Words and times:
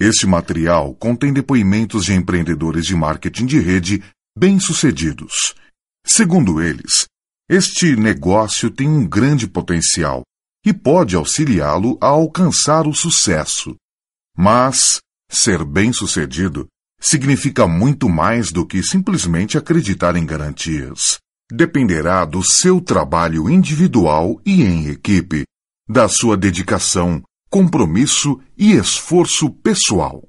Este 0.00 0.26
material 0.26 0.94
contém 0.94 1.32
depoimentos 1.32 2.04
de 2.04 2.14
empreendedores 2.14 2.86
de 2.86 2.94
marketing 2.94 3.46
de 3.46 3.58
rede 3.58 4.02
bem-sucedidos. 4.38 5.54
Segundo 6.06 6.62
eles, 6.62 7.06
este 7.50 7.96
negócio 7.96 8.70
tem 8.70 8.88
um 8.88 9.06
grande 9.06 9.48
potencial 9.48 10.22
e 10.64 10.72
pode 10.72 11.16
auxiliá-lo 11.16 11.98
a 12.00 12.06
alcançar 12.06 12.86
o 12.86 12.94
sucesso. 12.94 13.74
Mas 14.36 15.00
ser 15.30 15.64
bem-sucedido 15.64 16.68
significa 17.00 17.66
muito 17.66 18.08
mais 18.08 18.52
do 18.52 18.66
que 18.66 18.82
simplesmente 18.82 19.58
acreditar 19.58 20.14
em 20.14 20.24
garantias. 20.24 21.18
Dependerá 21.50 22.24
do 22.24 22.42
seu 22.44 22.80
trabalho 22.80 23.48
individual 23.48 24.40
e 24.44 24.62
em 24.62 24.88
equipe, 24.88 25.44
da 25.88 26.06
sua 26.06 26.36
dedicação, 26.36 27.22
compromisso 27.50 28.40
e 28.56 28.72
esforço 28.72 29.50
pessoal. 29.50 30.22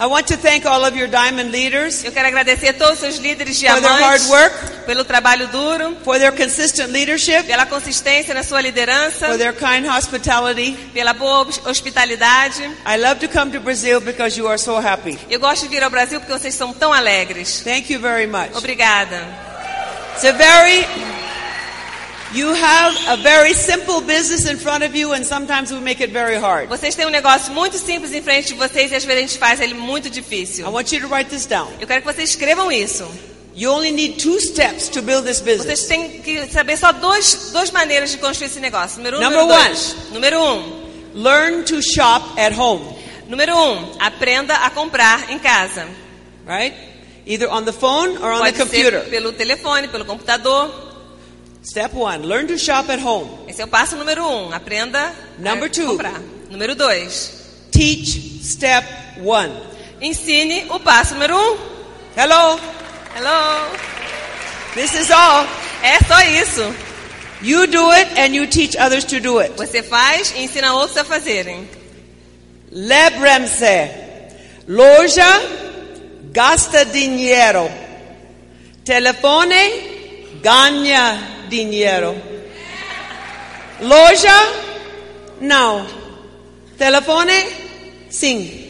I 0.00 0.06
want 0.06 0.26
to 0.28 0.36
thank 0.36 0.66
all 0.66 0.84
of 0.84 0.94
your 0.96 1.08
diamond 1.08 1.50
leaders 1.50 2.04
Eu 2.04 2.12
quero 2.12 2.28
agradecer 2.28 2.68
a 2.68 2.72
todos 2.74 2.94
os 2.94 2.98
seus 3.00 3.16
líderes 3.16 3.58
for 3.60 3.80
their 3.80 3.82
hard 3.90 4.20
diamantes 4.20 4.28
work, 4.28 4.84
pelo 4.84 5.02
trabalho 5.04 5.48
duro, 5.48 5.96
for 6.04 6.18
their 6.18 6.30
consistent 6.30 6.90
leadership, 6.92 7.44
pela 7.46 7.64
consistência 7.64 8.34
na 8.34 8.42
sua 8.42 8.60
liderança, 8.60 9.26
for 9.28 9.38
their 9.38 9.54
kind 9.54 9.86
hospitality. 9.88 10.76
pela 10.92 11.14
boa 11.14 11.42
hos- 11.46 11.58
hospitalidade. 11.66 12.62
I 12.86 12.96
love 12.98 13.18
to 13.26 13.28
come 13.28 13.50
to 13.52 13.60
Brazil 13.60 14.00
because 14.00 14.38
you 14.38 14.46
are 14.46 14.58
so 14.58 14.76
happy. 14.78 15.18
Eu 15.30 15.40
gosto 15.40 15.62
de 15.62 15.68
vir 15.68 15.82
ao 15.82 15.90
Brasil 15.90 16.20
porque 16.20 16.32
vocês 16.38 16.54
são 16.54 16.72
tão 16.74 16.92
alegres. 16.92 17.60
Thank 17.62 17.90
you 17.92 17.98
very 17.98 18.26
much. 18.26 18.54
Obrigada. 18.56 19.16
It's 20.14 20.24
a 20.24 20.32
very 20.32 20.84
you 22.34 22.52
have 22.54 22.94
a 23.08 23.16
very 23.16 23.54
simple 23.54 24.00
business 24.00 24.46
in 24.50 24.58
front 24.58 24.84
of 24.84 24.94
you 24.94 25.12
and 25.12 25.24
sometimes 25.24 25.72
we 25.72 25.80
make 25.80 26.00
it 26.02 26.10
very 26.12 26.36
hard. 26.38 26.68
Vocês 26.68 26.94
têm 26.94 27.06
um 27.06 27.10
negócio 27.10 27.52
muito 27.52 27.78
simples 27.78 28.12
em 28.12 28.22
frente 28.22 28.48
de 28.48 28.54
vocês 28.54 28.92
e 28.92 28.94
às 28.94 29.04
vezes 29.04 29.18
a 29.18 29.26
gente 29.26 29.38
faz 29.38 29.60
ele 29.60 29.74
muito 29.74 30.08
I 30.08 30.10
difícil. 30.10 30.70
want 30.70 30.92
you 30.92 31.00
to 31.00 31.08
write 31.08 31.30
this 31.30 31.46
down. 31.46 31.68
Eu 31.80 31.86
quero 31.86 32.02
que 32.02 32.12
vocês 32.12 32.30
escrevam 32.30 32.70
isso. 32.70 33.06
You 33.54 33.72
only 33.72 33.90
need 33.90 34.22
two 34.22 34.38
steps 34.40 34.88
to 34.90 35.02
build 35.02 35.26
this 35.26 35.40
Vocês 35.40 35.58
business. 35.58 35.86
têm 35.86 36.20
que 36.22 36.46
saber 36.46 36.76
só 36.76 36.92
dois, 36.92 37.50
duas 37.52 37.70
maneiras 37.72 38.10
de 38.12 38.18
construir 38.18 38.46
esse 38.48 38.60
negócio. 38.60 38.98
Número 38.98 39.16
um, 39.18 39.20
Number 39.20 39.38
número 39.40 39.60
one. 39.60 39.74
Número 40.12 40.40
um. 40.40 40.88
Learn 41.14 41.64
to 41.64 41.82
shop 41.82 42.38
at 42.38 42.52
home, 42.56 42.84
Número 43.28 43.52
um. 43.56 43.96
Aprenda 43.98 44.54
a 44.54 44.70
comprar 44.70 45.30
em 45.30 45.38
casa. 45.40 45.88
right? 46.46 46.72
Either 47.26 47.50
on 47.50 47.64
the 47.64 47.72
phone 47.72 48.16
or 48.18 48.30
on 48.32 48.44
the 48.44 48.52
Pode 48.52 48.58
computer. 48.58 49.00
ser 49.02 49.10
pelo 49.10 49.32
telefone, 49.32 49.88
pelo 49.88 50.04
computador. 50.04 50.87
Step 51.62 51.92
one, 51.94 52.22
learn 52.26 52.46
to 52.46 52.56
shop 52.56 52.90
at 52.90 53.00
home. 53.00 53.28
Esse 53.48 53.60
é 53.60 53.64
o 53.64 53.68
passo 53.68 53.96
número 53.96 54.24
um. 54.24 54.52
Aprenda 54.52 55.12
Number 55.38 55.68
a 55.68 55.70
two. 55.70 55.86
comprar. 55.86 56.20
Número 56.50 56.74
dois. 56.74 57.32
Teach 57.70 58.40
step 58.42 58.86
one. 59.22 59.52
Ensine 60.00 60.66
o 60.70 60.80
passo 60.80 61.14
número 61.14 61.36
um. 61.36 61.56
Hello, 62.16 62.58
Hello. 63.14 63.70
this 64.74 64.94
is 64.94 65.10
all. 65.10 65.46
É 65.82 65.98
só 66.06 66.20
isso. 66.42 66.74
You 67.42 67.66
do 67.66 67.90
it 67.90 68.18
and 68.18 68.34
you 68.34 68.46
teach 68.48 68.76
others 68.76 69.04
to 69.04 69.20
do 69.20 69.38
it. 69.40 69.52
Você 69.56 69.82
faz 69.82 70.32
e 70.36 70.42
ensina 70.44 70.74
outros 70.74 70.96
a 70.96 71.04
fazerem. 71.04 71.68
Lembrem-se, 72.70 73.90
loja 74.66 75.24
gasta 76.32 76.84
dinheiro, 76.84 77.70
telefone 78.84 80.38
ganha 80.42 81.37
dinheiro. 81.48 82.14
Loja, 83.80 84.34
não. 85.40 85.86
Telefone, 86.76 87.44
sim. 88.10 88.64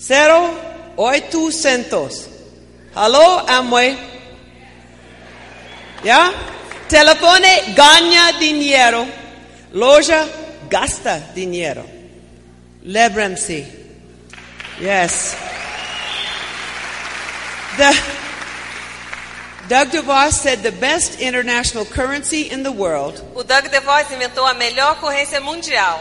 Zero 0.00 0.70
oitocentos. 0.96 2.28
Alô, 2.94 3.40
Amway? 3.46 3.98
Yeah? 6.04 6.32
Telefone 6.88 7.74
ganha 7.74 8.32
dinheiro. 8.32 9.06
Loja 9.72 10.28
gasta 10.68 11.22
dinheiro. 11.34 11.84
Lembrem-se. 12.82 13.66
Yes. 14.80 15.36
The, 17.76 17.92
Doug 19.70 19.90
DeVos 19.90 20.32
said 20.32 20.64
the 20.64 20.72
best 20.72 21.20
international 21.20 21.84
currency 21.84 22.50
in 22.50 22.64
the 22.64 22.72
world, 22.72 23.22
O 23.36 23.44
Doug 23.44 23.70
DeVos 23.70 24.10
inventou 24.10 24.44
a 24.44 24.52
melhor 24.52 24.98
corrência 24.98 25.40
mundial. 25.40 26.00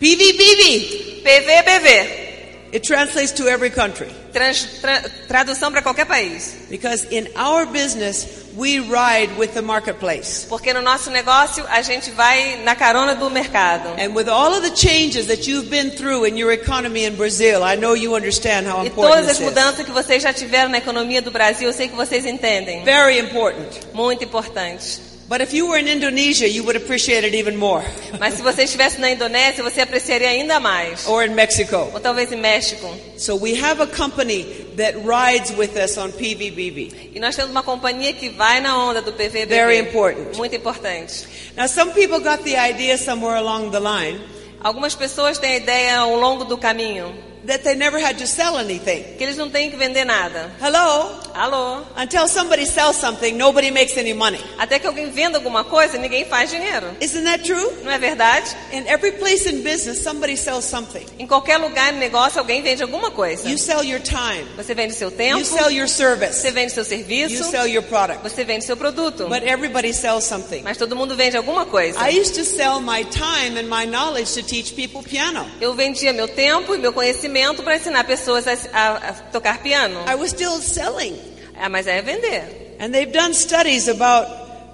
PVBV. 0.00 1.20
PVBV. 1.22 2.25
It 2.72 2.82
translates 2.82 3.32
to 3.32 3.46
every 3.48 3.70
country. 3.70 4.08
Trans- 4.32 4.80
tra- 4.80 5.02
tradução 5.28 5.70
para 5.70 5.82
qualquer 5.82 6.04
país. 6.04 6.54
Because 6.68 7.06
in 7.10 7.28
our 7.36 7.64
business, 7.64 8.26
we 8.56 8.80
ride 8.80 9.30
with 9.38 9.54
the 9.54 9.62
marketplace. 9.62 10.46
Porque 10.48 10.74
no 10.74 10.82
nosso 10.82 11.10
negócio 11.10 11.64
a 11.68 11.80
gente 11.80 12.10
vai 12.10 12.56
na 12.64 12.74
carona 12.74 13.14
do 13.14 13.30
mercado. 13.30 13.88
And 13.98 14.14
with 14.14 14.28
all 14.28 14.52
of 14.52 14.62
the 14.62 14.74
changes 14.74 15.26
that 15.28 15.48
you've 15.48 15.70
been 15.70 15.90
through 15.90 16.26
in 16.26 16.36
your 16.36 16.52
economy 16.52 17.04
in 17.04 17.14
Brazil, 17.14 17.62
I 17.62 17.76
know 17.76 17.94
you 17.94 18.14
understand 18.16 18.66
how 18.66 18.82
E 18.84 18.88
important 18.88 19.14
todas 19.14 19.28
as 19.30 19.38
is. 19.40 19.44
mudanças 19.46 19.84
que 19.86 19.92
vocês 19.92 20.22
já 20.22 20.32
tiveram 20.32 20.68
na 20.68 20.78
economia 20.78 21.22
do 21.22 21.30
Brasil, 21.30 21.68
eu 21.68 21.72
sei 21.72 21.88
que 21.88 21.94
vocês 21.96 22.26
entendem. 22.26 22.82
Very 22.84 23.18
important. 23.20 23.68
Muito 23.94 24.24
importante. 24.24 25.00
But 25.28 25.40
if 25.40 25.52
you 25.52 25.66
were 25.66 25.76
in 25.76 25.88
Indonesia, 25.88 26.48
you 26.48 26.62
would 26.64 26.76
appreciate 26.76 27.24
it 27.24 27.34
even 27.34 27.56
more. 27.56 27.82
Mas 28.20 28.34
se 28.34 28.42
você 28.42 28.62
estivesse 28.62 29.00
na 29.00 29.10
Indonésia, 29.10 29.62
você 29.62 29.80
apreciaria 29.80 30.28
ainda 30.28 30.60
mais. 30.60 31.06
Or 31.08 31.24
in 31.24 31.34
Mexico. 31.34 31.90
Ou 31.92 32.00
talvez 32.00 32.32
em 32.32 32.36
México. 32.36 32.88
So 33.18 33.34
we 33.34 33.54
have 33.60 33.82
a 33.82 33.86
company 33.86 34.44
that 34.76 34.96
rides 34.98 35.50
with 35.56 35.76
us 35.76 35.96
on 35.98 36.12
PVBB. 36.12 37.12
E 37.14 37.18
nós 37.18 37.34
temos 37.34 37.50
uma 37.50 37.62
companhia 37.62 38.12
que 38.12 38.28
vai 38.28 38.60
na 38.60 38.78
onda 38.78 39.02
do 39.02 39.12
PVBB. 39.12 39.46
Very 39.46 39.78
important. 39.78 40.36
Muito 40.36 40.54
importante. 40.54 41.26
Now, 41.56 41.66
some 41.66 41.92
people 41.92 42.20
got 42.20 42.44
the 42.44 42.56
idea 42.56 42.96
somewhere 42.96 43.36
along 43.36 43.70
the 43.70 43.80
line 43.80 44.36
Algumas 44.66 44.96
pessoas 44.96 45.38
têm 45.38 45.52
a 45.52 45.56
ideia 45.58 45.98
ao 45.98 46.16
longo 46.16 46.44
do 46.44 46.58
caminho 46.58 47.14
that 47.46 47.62
they 47.62 47.74
never 47.74 47.98
had 47.98 48.18
to 48.18 48.26
sell 48.26 48.56
anything. 48.58 49.04
que 49.16 49.24
eles 49.24 49.36
não 49.36 49.48
têm 49.50 49.70
que 49.70 49.76
vender 49.76 50.04
nada. 50.04 50.50
Hello? 50.60 51.20
Alô? 51.34 51.82
Until 51.96 52.26
somebody 52.28 52.64
sells 52.66 52.96
something, 52.96 53.36
nobody 53.36 53.70
makes 53.70 53.96
any 53.96 54.12
money. 54.14 54.40
Até 54.58 54.78
que 54.78 54.86
alguém 54.86 55.10
venda 55.10 55.38
alguma 55.38 55.64
coisa, 55.64 55.98
ninguém 55.98 56.24
faz 56.24 56.50
dinheiro. 56.50 56.86
Isn't 57.00 57.24
that 57.24 57.44
true? 57.44 57.72
Não 57.84 57.92
é 57.92 57.98
verdade? 57.98 58.56
In 58.72 58.86
every 58.86 59.12
place 59.12 59.46
in 59.48 59.62
business, 59.62 60.02
somebody 60.02 60.36
sells 60.36 60.64
something. 60.64 61.04
Em 61.18 61.26
qualquer 61.26 61.58
lugar 61.58 61.92
no 61.92 61.98
negócio, 61.98 62.38
alguém 62.38 62.62
vende 62.62 62.82
alguma 62.82 63.10
coisa. 63.10 63.48
You 63.48 63.58
sell 63.58 63.84
your 63.84 64.00
time, 64.00 64.46
Você 64.56 64.74
vende 64.74 64.94
seu 64.94 65.10
tempo, 65.10 65.38
you 65.38 65.44
sell 65.44 65.70
your 65.70 65.88
service, 65.88 66.40
você 66.40 66.50
vende 66.50 66.72
seu 66.72 66.82
you 66.82 66.88
serviço, 66.88 67.44
sell 67.50 67.66
your 67.66 67.82
product. 67.82 68.22
você 68.22 68.44
vende 68.44 68.64
seu 68.64 68.76
produto. 68.76 69.28
But 69.28 69.42
everybody 69.42 69.92
sells 69.92 70.24
something. 70.24 70.62
Mas 70.62 70.76
todo 70.78 70.96
mundo 70.96 71.14
vende 71.14 71.36
alguma 71.36 71.66
coisa. 71.66 71.98
I 72.00 72.18
used 72.18 72.34
to 72.34 72.44
sell 72.44 72.80
my 72.80 73.04
time 73.04 73.58
and 73.58 73.68
my 73.68 73.84
knowledge 73.86 74.32
to 74.34 74.42
teach 74.42 74.74
people 74.74 75.02
piano. 75.02 75.46
Eu 75.60 75.74
vendia 75.74 76.12
meu 76.12 76.26
tempo 76.28 76.74
e 76.74 76.78
meu 76.78 76.92
conhecimento 76.92 77.35
para 77.62 77.76
ensinar 77.76 78.04
pessoas 78.04 78.46
a, 78.46 78.52
a- 78.72 78.96
a 79.10 79.12
tocar 79.32 79.58
piano. 79.62 80.00
I 80.08 80.14
was 80.14 80.30
still 80.30 80.60
selling. 80.60 81.16
Ah, 81.58 81.68
mas 81.68 81.86
é 81.86 82.00
vender. 82.02 82.76
And 82.80 82.90
they've 82.92 83.10
done 83.12 83.32
studies 83.34 83.88
about 83.88 84.26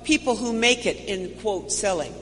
people 0.04 0.34
who 0.34 0.52
make 0.52 0.88
it 0.88 1.10
in 1.10 1.28
quote 1.42 1.72
selling. 1.72 2.12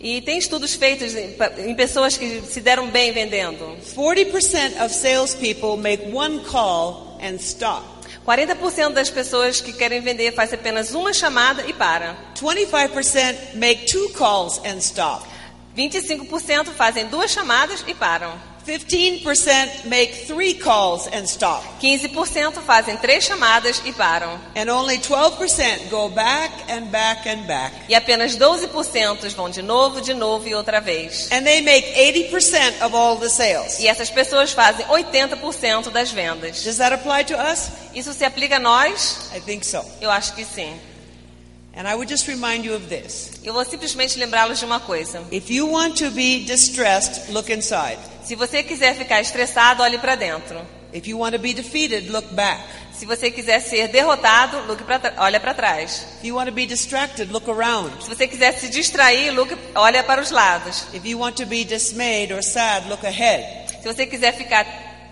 E 0.00 0.20
tem 0.20 0.36
estudos 0.38 0.74
feitos 0.74 1.14
em, 1.14 1.34
em 1.66 1.74
pessoas 1.74 2.16
que 2.16 2.42
se 2.42 2.60
deram 2.60 2.88
bem 2.90 3.12
vendendo. 3.12 3.76
40% 3.94 4.84
of 4.84 4.92
salespeople 4.94 5.76
make 5.78 6.10
one 6.12 6.40
call 6.40 7.18
and 7.22 7.36
stop. 7.36 7.82
40% 8.26 8.90
das 8.92 9.10
pessoas 9.10 9.60
que 9.60 9.72
querem 9.72 10.00
vender 10.00 10.32
faz 10.32 10.52
apenas 10.52 10.92
uma 10.94 11.12
chamada 11.12 11.64
e 11.66 11.72
para. 11.72 12.16
25% 12.36 13.54
make 13.56 13.86
two 13.86 14.08
calls 14.10 14.58
and 14.64 14.78
stop. 14.78 15.24
25% 15.76 16.66
fazem 16.76 17.06
duas 17.06 17.30
chamadas 17.30 17.82
e 17.86 17.94
param. 17.94 18.32
15% 18.66 19.86
make 19.86 20.26
three 20.26 20.54
calls 20.54 21.06
and 21.08 21.26
stop. 21.26 21.62
15% 21.80 22.52
fazem 22.62 22.96
três 22.96 23.24
chamadas 23.24 23.82
e 23.84 23.92
param. 23.92 24.38
And 24.56 24.70
only 24.70 24.98
12% 24.98 25.88
go 25.90 26.08
back 26.08 26.52
and 26.70 26.86
back 26.86 27.28
and 27.28 27.42
back. 27.46 27.74
E 27.88 27.94
apenas 27.94 28.36
12% 28.36 29.28
vão 29.34 29.50
de 29.50 29.62
novo, 29.62 30.00
de 30.00 30.14
novo 30.14 30.48
e 30.48 30.54
outra 30.54 30.80
vez. 30.80 31.30
And 31.32 31.42
they 31.42 31.60
make 31.60 31.94
80% 31.94 32.84
of 32.84 32.94
all 32.94 33.16
the 33.16 33.28
sales. 33.28 33.78
E 33.80 33.88
essas 33.88 34.10
pessoas 34.10 34.52
fazem 34.52 34.86
80% 34.86 35.90
das 35.90 36.10
vendas. 36.10 36.62
Does 36.62 36.76
that 36.76 36.94
apply 36.94 37.24
to 37.24 37.34
us? 37.34 37.70
Isso 37.94 38.12
se 38.12 38.24
aplica 38.24 38.56
a 38.56 38.60
nós? 38.60 39.30
I 39.34 39.40
think 39.40 39.66
so. 39.66 39.84
Eu 40.00 40.10
acho 40.10 40.34
que 40.34 40.44
sim. 40.44 40.72
And 41.74 41.88
I 41.88 41.94
would 41.94 42.08
just 42.08 42.28
remind 42.28 42.64
you 42.66 42.74
of 42.74 42.86
this. 42.88 43.40
Eu 43.42 43.54
vou 43.54 43.64
simplesmente 43.64 44.18
lembrá-los 44.18 44.58
de 44.58 44.64
uma 44.64 44.78
coisa. 44.78 45.22
If 45.32 45.50
you 45.50 45.70
want 45.70 45.96
to 45.98 46.10
be 46.10 46.40
distressed, 46.44 47.32
look 47.32 47.50
inside. 47.50 47.98
Se 48.24 48.34
você 48.36 48.62
quiser 48.62 48.94
ficar 48.96 49.20
estressado, 49.20 49.82
olhe 49.82 49.98
para 49.98 50.14
dentro. 50.14 50.60
If 50.92 51.06
you 51.06 51.18
want 51.18 51.32
to 51.32 51.38
be 51.38 51.54
defeated, 51.54 52.10
look 52.10 52.32
back. 52.34 52.60
Se 52.92 53.06
você 53.06 53.30
quiser 53.30 53.60
ser 53.60 53.88
derrotado, 53.88 54.58
olha 55.16 55.40
para 55.40 55.54
trás. 55.54 56.06
If 56.18 56.24
you 56.24 56.36
want 56.36 56.46
to 56.46 56.52
be 56.52 56.66
distracted, 56.66 57.32
look 57.32 57.48
around. 57.50 57.90
Se 58.04 58.08
você 58.08 58.28
quiser 58.28 58.52
se 58.52 58.68
distrair, 58.68 59.30
look, 59.32 59.56
olha 59.74 60.02
para 60.04 60.20
os 60.20 60.30
lados. 60.30 60.84
If 60.92 61.04
you 61.04 61.18
want 61.18 61.36
to 61.36 61.46
be 61.46 61.64
dismayed 61.64 62.32
or 62.32 62.42
sad, 62.42 62.88
look 62.88 63.04
ahead. 63.06 63.72
Se 63.82 63.88
você 63.92 64.06
quiser 64.06 64.34
ficar 64.34 64.66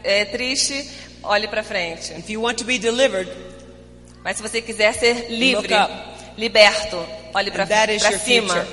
é, 0.05 0.27
triste, 0.27 0.89
olhe 1.23 1.49
para 1.49 1.63
frente. 1.63 2.13
If 2.13 2.29
you 2.29 2.43
want 2.43 2.59
to 2.59 2.65
be 2.65 2.79
delivered, 2.79 3.31
Mas 4.23 4.37
se 4.37 4.43
você 4.43 4.61
quiser 4.61 4.93
ser 4.93 5.31
livre, 5.31 5.67
Look 5.67 5.73
up. 5.73 5.93
liberto, 6.37 7.05
olhe 7.35 7.51
para 7.51 7.67
cima. 8.19 8.55
future. 8.55 8.67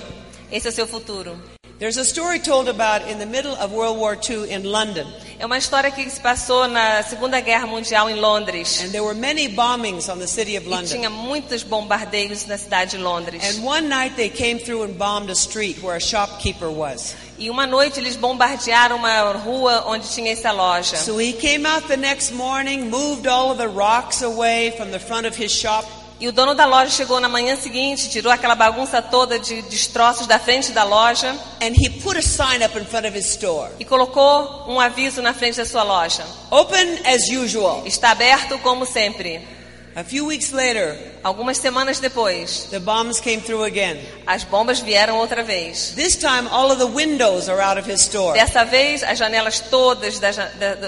Esse 0.51 0.67
é 0.67 0.69
o 0.69 0.73
seu 0.73 0.85
futuro. 0.87 1.56
There's 1.79 1.97
a 1.97 2.05
story 2.05 2.39
told 2.39 2.67
about 2.67 3.07
in 3.07 3.19
the 3.19 3.25
middle 3.25 3.55
of 3.55 3.71
World 3.71 3.97
War 3.97 4.17
II 4.29 4.49
in 4.49 4.63
London. 4.63 5.05
É 5.39 5.45
uma 5.45 5.57
história 5.59 5.91
que 5.91 6.09
se 6.09 6.19
passou 6.19 6.67
na 6.67 7.03
Segunda 7.03 7.39
Guerra 7.39 7.67
Mundial 7.67 8.09
em 8.09 8.15
Londres. 8.15 8.81
And 8.83 8.89
there 8.89 9.03
were 9.03 9.13
many 9.13 9.47
bombings 9.47 10.09
on 10.09 10.17
the 10.17 10.25
city 10.25 10.55
of 10.57 10.65
E 10.65 10.69
London. 10.69 10.87
tinha 10.87 11.09
muitos 11.11 11.61
bombardeios 11.61 12.47
na 12.47 12.57
cidade 12.57 12.97
de 12.97 12.97
Londres. 12.97 13.43
And 13.43 13.63
one 13.63 13.87
night 13.87 14.15
they 14.15 14.29
came 14.29 14.57
through 14.57 14.83
and 14.83 14.97
bombed 14.97 15.29
a 15.29 15.35
street 15.35 15.77
where 15.83 15.95
a 15.95 15.99
shopkeeper 15.99 16.71
was. 16.71 17.15
E 17.37 17.51
uma 17.51 17.67
noite 17.67 17.99
eles 17.99 18.15
bombardearam 18.15 18.95
uma 18.95 19.31
rua 19.33 19.83
onde 19.85 20.09
tinha 20.09 20.31
essa 20.31 20.51
loja. 20.51 20.97
So 20.97 21.19
he 21.19 21.33
came 21.33 21.67
out 21.67 21.87
the 21.87 21.95
next 21.97 22.31
morning, 22.31 22.89
moved 22.89 23.27
all 23.27 23.51
of 23.51 23.59
the 23.59 23.67
rocks 23.67 24.23
away 24.23 24.71
from 24.75 24.89
the 24.89 24.99
front 24.99 25.27
of 25.27 25.35
his 25.39 25.51
shop, 25.51 25.85
E 26.19 26.27
o 26.27 26.31
dono 26.31 26.55
da 26.55 26.65
loja 26.65 26.89
chegou 26.89 27.19
na 27.19 27.29
manhã 27.29 27.55
seguinte, 27.55 28.09
tirou 28.09 28.31
aquela 28.31 28.55
bagunça 28.55 29.01
toda 29.03 29.37
de 29.37 29.61
destroços 29.63 30.25
da 30.25 30.39
frente 30.39 30.71
da 30.71 30.83
loja 30.83 31.29
and 31.61 31.73
he 31.77 31.89
put 32.01 32.17
a 32.17 32.21
sign 32.23 32.63
up 32.65 32.75
in 32.77 32.85
front 32.85 33.05
of 33.05 33.15
his 33.15 33.25
store. 33.25 33.69
e 33.79 33.85
colocou 33.85 34.65
um 34.67 34.79
aviso 34.79 35.21
na 35.21 35.33
frente 35.33 35.57
da 35.57 35.65
sua 35.65 35.83
loja. 35.83 36.25
Open 36.49 36.99
as 37.05 37.29
usual. 37.29 37.83
Está 37.85 38.11
aberto 38.11 38.57
como 38.59 38.83
sempre. 38.83 39.56
A 39.97 40.03
few 40.03 40.25
weeks 40.27 40.51
later, 40.53 40.95
Algumas 41.23 41.57
semanas 41.57 41.99
depois, 41.99 42.67
the 42.69 42.79
bombs 42.79 43.19
came 43.19 43.41
through 43.41 43.63
again. 43.65 43.97
as 44.27 44.43
bombas 44.43 44.79
vieram 44.79 45.17
outra 45.17 45.43
vez. 45.43 45.93
This 45.95 46.15
time, 46.15 46.47
all 46.51 46.71
of 46.71 46.77
the 46.77 46.85
windows 46.85 47.49
are 47.49 47.59
out 47.59 47.79
of 47.79 47.89
his 47.91 48.01
store. 48.01 48.33
Dessa 48.37 48.63
vez, 48.63 49.01
as 49.01 49.17
janelas 49.17 49.59
todas 49.59 50.19
da, 50.19 50.29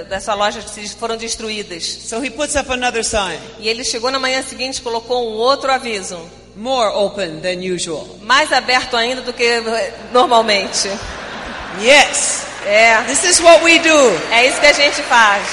da- 0.03 0.19
sua 0.21 0.35
loja 0.35 0.61
foram 0.99 1.17
destruídas. 1.17 1.83
So 2.07 2.21
he 2.23 2.29
puts 2.29 2.55
up 2.55 2.71
another 2.71 3.03
sign. 3.03 3.39
E 3.59 3.67
ele 3.67 3.83
chegou 3.83 4.11
na 4.11 4.19
manhã 4.19 4.43
seguinte 4.43 4.77
e 4.77 4.81
colocou 4.81 5.27
um 5.27 5.37
outro 5.37 5.71
aviso. 5.71 6.19
More 6.55 6.89
open 6.93 7.39
than 7.41 7.61
usual. 7.73 8.07
Mais 8.21 8.53
aberto 8.53 8.95
ainda 8.95 9.21
do 9.23 9.33
que 9.33 9.59
normalmente. 10.13 10.87
Yes. 11.81 12.43
É, 12.65 13.01
This 13.07 13.23
is 13.23 13.39
what 13.41 13.63
we 13.63 13.79
do. 13.79 14.11
é 14.31 14.45
isso 14.47 14.59
que 14.59 14.67
a 14.67 14.73
gente 14.73 15.01
faz. 15.03 15.43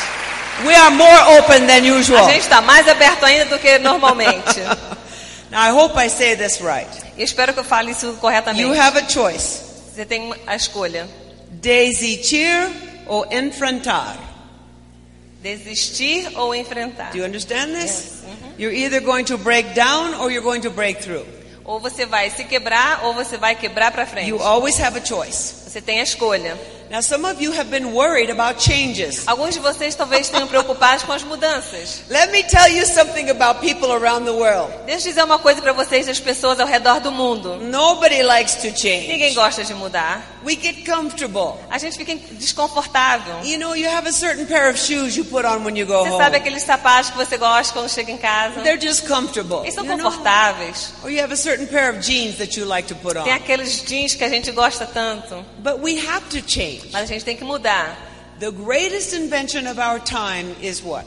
We 0.65 0.75
are 0.75 0.91
more 0.91 1.39
open 1.39 1.67
than 1.67 1.85
A 1.85 1.99
usual. 1.99 2.27
gente 2.27 2.41
está 2.43 2.61
mais 2.63 2.89
aberto 2.89 3.25
ainda 3.25 3.45
do 3.47 3.59
que 3.59 3.79
normalmente. 3.79 4.61
Now, 5.51 5.61
I 5.63 5.71
hope 5.71 5.97
I 5.97 6.09
say 6.09 6.35
this 6.37 6.61
right. 6.61 6.89
E 7.17 7.23
espero 7.23 7.53
que 7.55 7.61
eu 7.61 7.65
fale 7.65 7.93
isso 7.93 8.07
You 8.07 8.15
corretamente. 8.17 8.77
have 8.79 8.99
a 8.99 9.09
choice. 9.09 9.61
Você 9.95 10.05
tem 10.05 10.35
a 10.47 10.57
escolha. 10.57 11.09
Desistir 11.51 12.69
ou 13.07 13.25
enfrentar. 13.31 14.17
Desistir 15.43 16.29
ou 16.37 16.55
enfrentar. 16.55 17.13
Do 17.13 17.19
you 17.19 17.25
understand 17.25 17.69
this? 17.75 18.23
You're 18.59 18.75
either 18.75 19.01
going 19.01 19.25
to 19.27 19.39
break 19.39 19.75
down 19.75 20.15
or 20.21 20.31
you're 20.31 20.43
going 20.43 20.63
to 20.63 20.71
break 20.71 21.01
through. 21.03 21.25
Ou 21.65 21.79
você 21.79 22.07
vai 22.07 22.31
se 22.31 22.45
quebrar 22.45 23.05
ou 23.05 23.13
você 23.15 23.37
vai 23.37 23.55
quebrar 23.55 23.93
para 23.93 24.05
frente. 24.07 24.29
You 24.29 24.43
always 24.43 24.79
have 24.81 24.99
a 24.99 25.05
choice. 25.05 25.55
Você 25.71 25.81
tem 25.81 26.01
a 26.01 26.03
escolha. 26.03 26.57
Now, 26.89 27.01
some 27.01 27.25
of 27.25 27.41
you 27.43 27.51
have 27.53 27.69
been 27.69 27.93
worried 27.95 28.31
about 28.31 28.61
changes. 28.63 29.27
Alguns 29.27 29.55
de 29.55 29.61
vocês 29.61 29.95
talvez 29.97 30.29
tenham 30.29 30.47
preocupados 30.47 31.03
com 31.03 31.13
as 31.13 31.25
mudanças. 31.25 32.03
Let 32.09 32.31
me 32.31 32.45
tell 32.45 32.69
you 32.69 32.87
something 32.87 33.29
about 33.29 33.61
people 33.61 33.91
around 33.93 34.25
the 34.25 34.33
world. 34.33 34.73
Deixa 34.87 35.09
eu 35.09 35.13
dizer 35.13 35.25
uma 35.25 35.39
coisa 35.39 35.61
para 35.61 35.73
vocês 35.73 36.07
das 36.07 36.21
pessoas 36.21 36.61
ao 36.61 36.67
redor 36.67 37.01
do 37.01 37.11
mundo. 37.11 37.57
Nobody 37.57 38.23
likes 38.23 38.55
to 38.57 38.69
Ninguém 38.69 39.19
change. 39.19 39.35
gosta 39.35 39.65
de 39.65 39.75
mudar. 39.75 40.23
We 40.45 40.55
get 40.55 40.85
comfortable. 40.87 41.55
A 41.69 41.77
gente 41.79 41.97
fica 41.99 42.15
desconfortável. 42.33 43.41
You 43.43 43.59
know, 43.59 43.75
you 43.75 43.89
have 43.91 44.07
a 44.09 44.13
certain 44.13 44.47
pair 44.47 44.71
of 44.71 44.79
shoes 44.79 45.17
you 45.17 45.25
put 45.25 45.45
on 45.45 45.65
when 45.65 45.77
you 45.77 45.87
go 45.87 46.05
Você 46.05 46.17
sabe 46.17 46.37
home. 46.37 46.37
aqueles 46.37 46.63
sapatos 46.63 47.11
que 47.11 47.17
você 47.17 47.37
gosta 47.37 47.73
quando 47.73 47.89
chega 47.91 48.13
em 48.13 48.17
casa? 48.19 48.61
They're 48.61 48.81
just 48.81 49.09
comfortable. 49.09 49.63
Eles 49.65 49.75
são 49.75 49.85
you 49.85 49.97
know? 49.97 50.05
confortáveis. 50.05 50.93
Or 51.03 51.11
you 51.11 51.21
have 51.21 51.33
a 51.33 51.37
certain 51.37 51.67
pair 51.67 51.91
of 51.91 51.99
jeans 52.01 52.37
that 52.39 52.57
you 52.57 52.65
like 52.65 52.87
to 52.87 52.95
put 52.95 53.15
Tem 53.25 53.33
on. 53.33 53.37
aqueles 53.37 53.83
jeans 53.85 54.15
que 54.15 54.23
a 54.23 54.29
gente 54.29 54.53
gosta 54.53 54.87
tanto. 54.87 55.45
But 55.59 55.81
we 55.83 55.99
have 56.07 56.23
to 56.31 56.41
change. 56.47 56.76
Mas 56.93 57.03
a 57.03 57.07
gente 57.07 57.25
tem 57.25 57.37
que 57.37 57.45
mudar. 57.45 57.97
The 58.39 58.51
greatest 58.51 59.15
invention 59.15 59.67
of 59.71 59.81
our 59.81 59.99
time 60.01 60.55
is 60.61 60.83
what? 60.83 61.07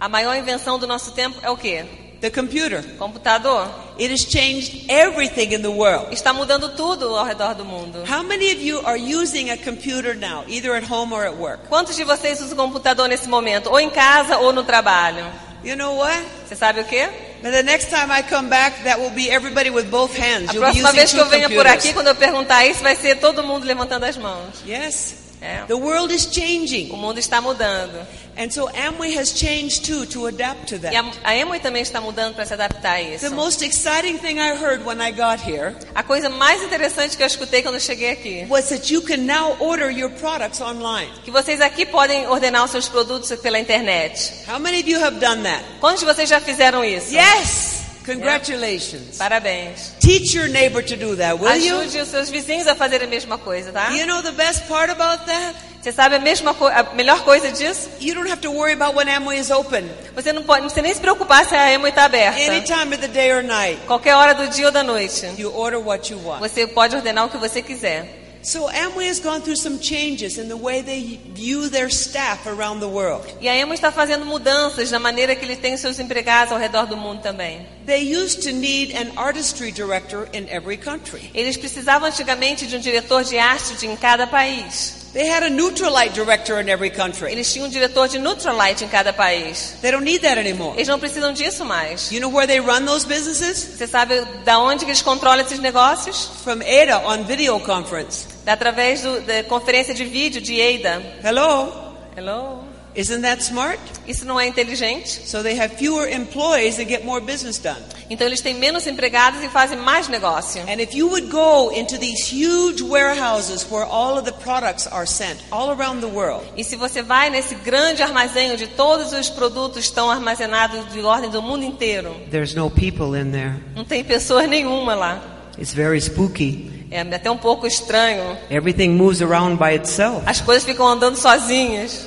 A 0.00 0.08
maior 0.08 0.36
invenção 0.36 0.78
do 0.78 0.86
nosso 0.86 1.12
tempo 1.12 1.38
é 1.42 1.50
o 1.50 1.56
quê? 1.56 1.84
The 2.20 2.30
computer. 2.30 2.82
Computador. 2.98 3.68
It 3.98 4.10
has 4.12 4.24
changed 4.24 4.86
everything 4.88 5.54
in 5.54 5.62
the 5.62 5.70
world. 5.70 6.12
Está 6.12 6.32
mudando 6.32 6.74
tudo 6.76 7.16
ao 7.16 7.24
redor 7.24 7.54
do 7.54 7.64
mundo. 7.64 8.04
How 8.08 8.22
many 8.22 8.52
of 8.52 8.62
you 8.62 8.80
are 8.86 8.96
using 8.96 9.50
a 9.50 9.56
computer 9.56 10.14
now, 10.14 10.44
either 10.46 10.74
at 10.74 10.84
home 10.84 11.12
or 11.12 11.24
at 11.26 11.36
work? 11.36 11.68
Quantos 11.68 11.96
de 11.96 12.04
vocês 12.04 12.40
usam 12.40 12.56
computador 12.56 13.08
nesse 13.08 13.28
momento? 13.28 13.68
Ou 13.70 13.80
em 13.80 13.90
casa 13.90 14.38
ou 14.38 14.52
no 14.52 14.62
trabalho? 14.62 15.26
You 15.64 15.76
know 15.76 15.96
what? 15.96 16.24
Você 16.46 16.56
sabe 16.56 16.80
o 16.80 16.84
quê? 16.84 17.08
But 17.42 17.50
the 17.50 17.62
next 17.64 17.90
time 17.90 18.10
I 18.10 18.22
come 18.22 18.48
back, 18.48 18.84
that 18.84 19.00
will 19.00 19.10
be 19.10 19.28
everybody 19.28 19.68
with 19.68 19.90
both 19.90 20.16
hands. 20.16 20.50
A 20.50 20.54
You'll 20.54 20.62
próxima 20.62 20.92
vez 20.92 21.12
que 21.12 21.18
eu 21.18 21.26
venha 21.26 21.50
por 21.50 21.66
aqui, 21.66 21.92
quando 21.92 22.06
eu 22.06 22.14
perguntar 22.14 22.64
isso, 22.64 22.82
vai 22.82 22.94
ser 22.94 23.16
todo 23.16 23.42
mundo 23.42 23.66
levantando 23.66 24.04
as 24.04 24.16
mãos. 24.16 24.62
Yes. 24.64 25.21
É. 25.42 25.64
The 25.66 25.74
world 25.74 26.14
is 26.14 26.26
O 26.26 26.32
changing. 26.32 26.88
mundo 26.96 27.18
está 27.18 27.40
mudando. 27.40 28.06
And 28.38 28.50
so 28.50 28.66
Amway 28.68 29.14
has 29.18 29.30
changed 29.36 29.84
too 29.84 30.06
to 30.06 30.26
adapt 30.26 30.66
to 30.68 30.76
E 30.76 30.78
that. 30.78 30.96
a, 30.96 31.30
a 31.30 31.36
Emoi 31.36 31.58
também 31.60 31.82
está 31.82 32.00
mudando 32.00 32.34
para 32.34 32.46
se 32.46 32.54
adaptar 32.54 32.92
a 32.94 33.02
isso. 33.02 33.28
The 33.28 33.34
most 33.34 33.62
exciting 33.62 34.16
thing 34.18 34.38
I 34.38 34.52
heard 34.56 34.86
when 34.86 35.00
I 35.02 35.10
got 35.12 35.40
here 35.44 35.74
A 35.94 36.02
coisa 36.02 36.30
mais 36.30 36.62
interessante 36.62 37.14
que 37.16 37.22
eu 37.22 37.26
escutei 37.26 37.60
quando 37.62 37.74
eu 37.74 37.80
cheguei 37.80 38.10
aqui, 38.12 38.46
was 38.48 38.68
that 38.70 38.90
you 38.92 39.02
can 39.02 39.18
now 39.18 39.54
order 39.60 39.90
your 39.90 40.10
products 40.12 40.60
online. 40.62 41.10
que 41.24 41.30
vocês 41.30 41.60
aqui 41.60 41.84
podem 41.84 42.26
ordenar 42.28 42.64
os 42.64 42.70
seus 42.70 42.88
produtos 42.88 43.30
pela 43.40 43.58
internet. 43.58 44.32
How 44.48 44.58
many 44.58 44.80
of 44.80 44.88
you 44.88 45.04
have 45.04 45.18
done 45.18 45.42
that? 45.42 45.62
Quantos 45.80 46.00
de 46.00 46.06
vocês 46.06 46.28
já 46.28 46.40
fizeram 46.40 46.82
isso? 46.84 47.12
Yes! 47.14 47.71
Congratulations. 48.04 49.18
Parabéns. 49.18 49.92
Teach 50.00 50.34
your 50.34 50.48
neighbor 50.48 50.82
to 50.82 50.96
do 50.96 51.16
that, 51.16 51.38
will 51.38 51.54
you? 51.56 51.76
Ajude 51.78 52.00
os 52.00 52.08
seus 52.08 52.30
vizinhos 52.30 52.66
a 52.66 52.74
fazerem 52.74 53.06
a 53.06 53.10
mesma 53.10 53.38
coisa, 53.38 53.72
tá? 53.72 53.90
You 53.90 54.06
know 54.06 54.22
the 54.22 54.32
best 54.32 54.66
part 54.68 54.90
about 54.90 55.24
that? 55.26 55.54
Você 55.82 55.90
sabe 55.90 56.14
a 56.14 56.18
mesma 56.20 56.52
a 56.52 56.94
melhor 56.94 57.24
coisa 57.24 57.50
disso? 57.50 57.88
You 58.00 58.14
don't 58.14 58.30
have 58.30 58.40
to 58.42 58.52
worry 58.52 58.72
about 58.72 58.94
when 58.96 59.08
Amway 59.08 59.38
is 59.40 59.50
open. 59.50 59.90
Você 60.14 60.32
não 60.32 60.44
pode, 60.44 60.60
não 60.60 60.68
precisa 60.68 60.82
nem 60.82 60.94
se 60.94 61.00
preocupar 61.00 61.44
se 61.44 61.56
a 61.56 61.72
Emoi 61.72 61.90
está 61.90 62.04
aberta. 62.04 62.38
Any 62.40 62.62
time 62.62 62.94
of 62.94 62.98
the 62.98 63.08
day 63.08 63.32
or 63.32 63.42
night, 63.42 63.80
Qualquer 63.86 64.14
hora 64.14 64.32
do 64.32 64.46
dia 64.48 64.66
ou 64.66 64.72
da 64.72 64.84
noite. 64.84 65.26
you 65.38 65.52
order 65.52 65.80
what 65.80 66.12
you 66.12 66.20
want. 66.24 66.40
Você 66.40 66.68
pode 66.68 66.94
ordenar 66.94 67.26
o 67.26 67.28
que 67.28 67.36
você 67.36 67.60
quiser. 67.60 68.21
So 68.44 68.68
Amway 68.68 69.06
has 69.06 69.20
gone 69.20 69.40
through 69.40 69.54
some 69.54 69.78
changes 69.78 70.36
in 70.36 70.48
the 70.48 70.56
way 70.56 70.82
they 70.82 71.20
view 71.32 71.68
their 71.68 71.88
staff 71.88 72.44
around 72.44 72.80
the 72.80 72.88
world. 72.88 73.24
E 73.40 73.48
a 73.48 73.54
Emo 73.54 73.72
está 73.72 73.92
fazendo 73.92 74.26
mudanças 74.26 74.90
na 74.90 74.98
maneira 74.98 75.36
que 75.36 75.44
ele 75.44 75.54
tem 75.54 75.76
seus 75.76 76.00
empregados 76.00 76.52
ao 76.52 76.58
redor 76.58 76.86
do 76.86 76.96
mundo 76.96 77.22
também. 77.22 77.64
They 77.86 78.02
used 78.02 78.42
to 78.42 78.52
need 78.52 78.96
an 78.96 79.12
artistry 79.16 79.70
director 79.70 80.28
in 80.32 80.48
every 80.48 80.76
country. 80.76 81.30
Eles 81.32 81.56
precisavam 81.56 82.08
antigamente 82.08 82.66
de 82.66 82.76
um 82.76 82.80
diretor 82.80 83.22
de 83.22 83.38
arte 83.38 83.86
em 83.86 83.94
cada 83.94 84.26
país. 84.26 85.02
They 85.12 85.28
had 85.28 85.44
a 85.44 85.50
Neutralite 85.50 86.14
director 86.14 86.58
in 86.58 86.68
every 86.68 86.90
country. 86.90 87.30
Eles 87.30 87.52
tinham 87.52 87.66
um 87.66 87.70
diretor 87.70 88.08
de 88.08 88.18
Neutralite 88.18 88.82
em 88.82 88.88
cada 88.88 89.12
país. 89.12 89.74
They 89.82 89.92
don't 89.92 90.04
need 90.04 90.22
that 90.22 90.38
anymore. 90.38 90.74
Eles 90.74 90.88
não 90.88 90.98
precisam 90.98 91.32
disso 91.32 91.64
mais. 91.64 92.10
You 92.10 92.20
know 92.20 92.30
where 92.30 92.46
they 92.46 92.58
run 92.58 92.86
those 92.86 93.06
businesses? 93.06 93.76
Você 93.76 93.86
sabe 93.86 94.24
da 94.44 94.58
onde 94.58 94.84
que 94.84 94.90
eles 94.90 95.02
controlam 95.02 95.44
esses 95.44 95.60
negócios? 95.60 96.30
From 96.42 96.60
Ada 96.62 97.06
on 97.06 97.24
video 97.24 97.60
conference. 97.60 98.31
Através 98.46 99.02
do, 99.02 99.20
da 99.20 99.42
conferência 99.44 99.94
de 99.94 100.04
vídeo 100.04 100.40
de 100.40 100.54
EIDA. 100.54 101.02
Hello? 101.24 101.72
Hello? 102.16 102.64
Isn't 102.94 103.22
that 103.22 103.42
smart? 103.42 103.80
Isso 104.06 104.26
não 104.26 104.38
é 104.38 104.46
inteligente? 104.46 105.22
So 105.26 105.42
they 105.42 105.58
have 105.58 105.76
fewer 105.76 106.06
employees 106.12 106.78
and 106.78 106.86
get 106.88 107.04
more 107.06 107.24
business 107.24 107.56
done. 107.58 107.80
Então 108.10 108.26
eles 108.26 108.42
têm 108.42 108.52
menos 108.54 108.86
empregados 108.86 109.42
e 109.42 109.48
fazem 109.48 109.78
mais 109.78 110.08
negócio. 110.08 110.60
And 110.68 110.78
if 110.78 110.94
you 110.94 111.08
would 111.08 111.28
go 111.28 111.70
into 111.72 111.96
these 111.96 112.30
huge 112.30 112.82
warehouses 112.82 113.64
where 113.70 113.86
all 113.90 114.18
of 114.18 114.24
the 114.24 114.32
products 114.32 114.86
are 114.86 115.06
sent 115.06 115.38
all 115.50 115.70
around 115.70 116.00
the 116.02 116.06
world, 116.06 116.44
E 116.54 116.62
se 116.62 116.76
você 116.76 117.00
vai 117.02 117.30
nesse 117.30 117.54
grande 117.54 118.02
armazém 118.02 118.52
onde 118.52 118.66
todos 118.66 119.14
os 119.14 119.30
produtos 119.30 119.84
estão 119.84 120.10
armazenados 120.10 120.92
de 120.92 121.00
ordem 121.00 121.30
do 121.30 121.40
mundo 121.40 121.64
inteiro, 121.64 122.14
There's 122.30 122.54
no 122.54 122.68
people 122.68 123.18
in 123.18 123.30
there. 123.30 123.54
não 123.74 123.84
tem 123.86 124.04
pessoa 124.04 124.46
nenhuma 124.46 124.94
lá. 124.94 125.22
It's 125.58 125.72
very 125.72 125.98
spooky. 125.98 126.70
É 126.92 127.00
até 127.00 127.30
um 127.30 127.38
pouco 127.38 127.66
estranho. 127.66 128.36
Everything 128.50 128.90
moves 128.90 129.22
around 129.22 129.56
by 129.56 129.74
itself. 129.74 130.22
As 130.26 130.42
coisas 130.42 130.62
ficam 130.62 130.86
andando 130.86 131.16
sozinhas. 131.16 132.06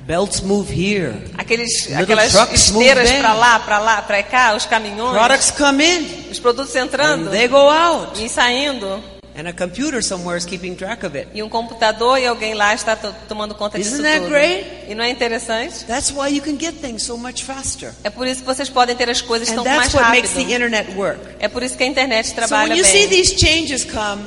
Belts 0.00 0.40
move 0.40 0.68
here. 0.72 1.14
Aqueles, 1.38 1.86
Little 1.86 2.02
aquelas 2.02 2.34
esteiras 2.52 3.10
para 3.10 3.34
lá, 3.34 3.58
para 3.60 3.78
lá, 3.78 4.02
para 4.02 4.22
cá, 4.22 4.54
os 4.54 4.64
caminhões, 4.64 5.16
products 5.16 5.50
come 5.50 5.84
in 5.84 6.30
os 6.30 6.38
produtos 6.38 6.74
and 6.76 6.84
entrando 6.84 7.30
they 7.30 7.48
go 7.48 7.68
out. 7.68 8.22
e 8.22 8.28
saindo. 8.28 9.15
And 9.38 9.46
a 9.48 9.52
computer 9.52 10.02
somewhere 10.02 10.38
is 10.38 10.46
keeping 10.46 10.74
track 10.76 11.04
of 11.04 11.16
it. 11.16 11.28
E 11.34 11.42
um 11.42 11.48
computador 11.48 12.18
e 12.18 12.26
alguém 12.26 12.54
lá 12.54 12.74
está 12.74 12.96
to- 12.96 13.14
tomando 13.28 13.54
conta 13.54 13.76
disso 13.78 13.90
Isn't 13.96 14.02
that 14.04 14.18
tudo. 14.20 14.30
great? 14.30 14.66
E 14.88 14.94
não 14.94 15.04
é 15.04 15.10
interessante? 15.10 15.84
That's 15.84 16.10
why 16.10 16.28
you 16.34 16.40
can 16.42 16.58
get 16.58 16.74
things 16.80 17.02
so 17.02 17.18
much 17.18 17.44
faster. 17.44 17.92
É 18.02 18.08
por 18.10 18.26
isso 18.26 18.40
que 18.40 18.46
vocês 18.46 18.68
podem 18.70 18.96
ter 18.96 19.10
as 19.10 19.20
coisas 19.20 19.48
And 19.50 19.56
tão 19.56 19.64
that's 19.64 19.76
mais 19.76 19.94
what 19.94 20.04
rápido. 20.04 20.22
makes 20.22 20.34
the 20.34 20.52
internet 20.54 20.90
work. 20.96 21.20
É 21.38 21.48
por 21.48 21.62
isso 21.62 21.76
que 21.76 21.84
a 21.84 21.86
internet 21.86 22.28
So 22.28 22.34
trabalha 22.34 22.70
when 22.70 22.78
you 22.78 22.84
see 22.84 23.06
bem. 23.06 23.22
these 23.22 23.36
changes 23.38 23.84
come, 23.84 24.22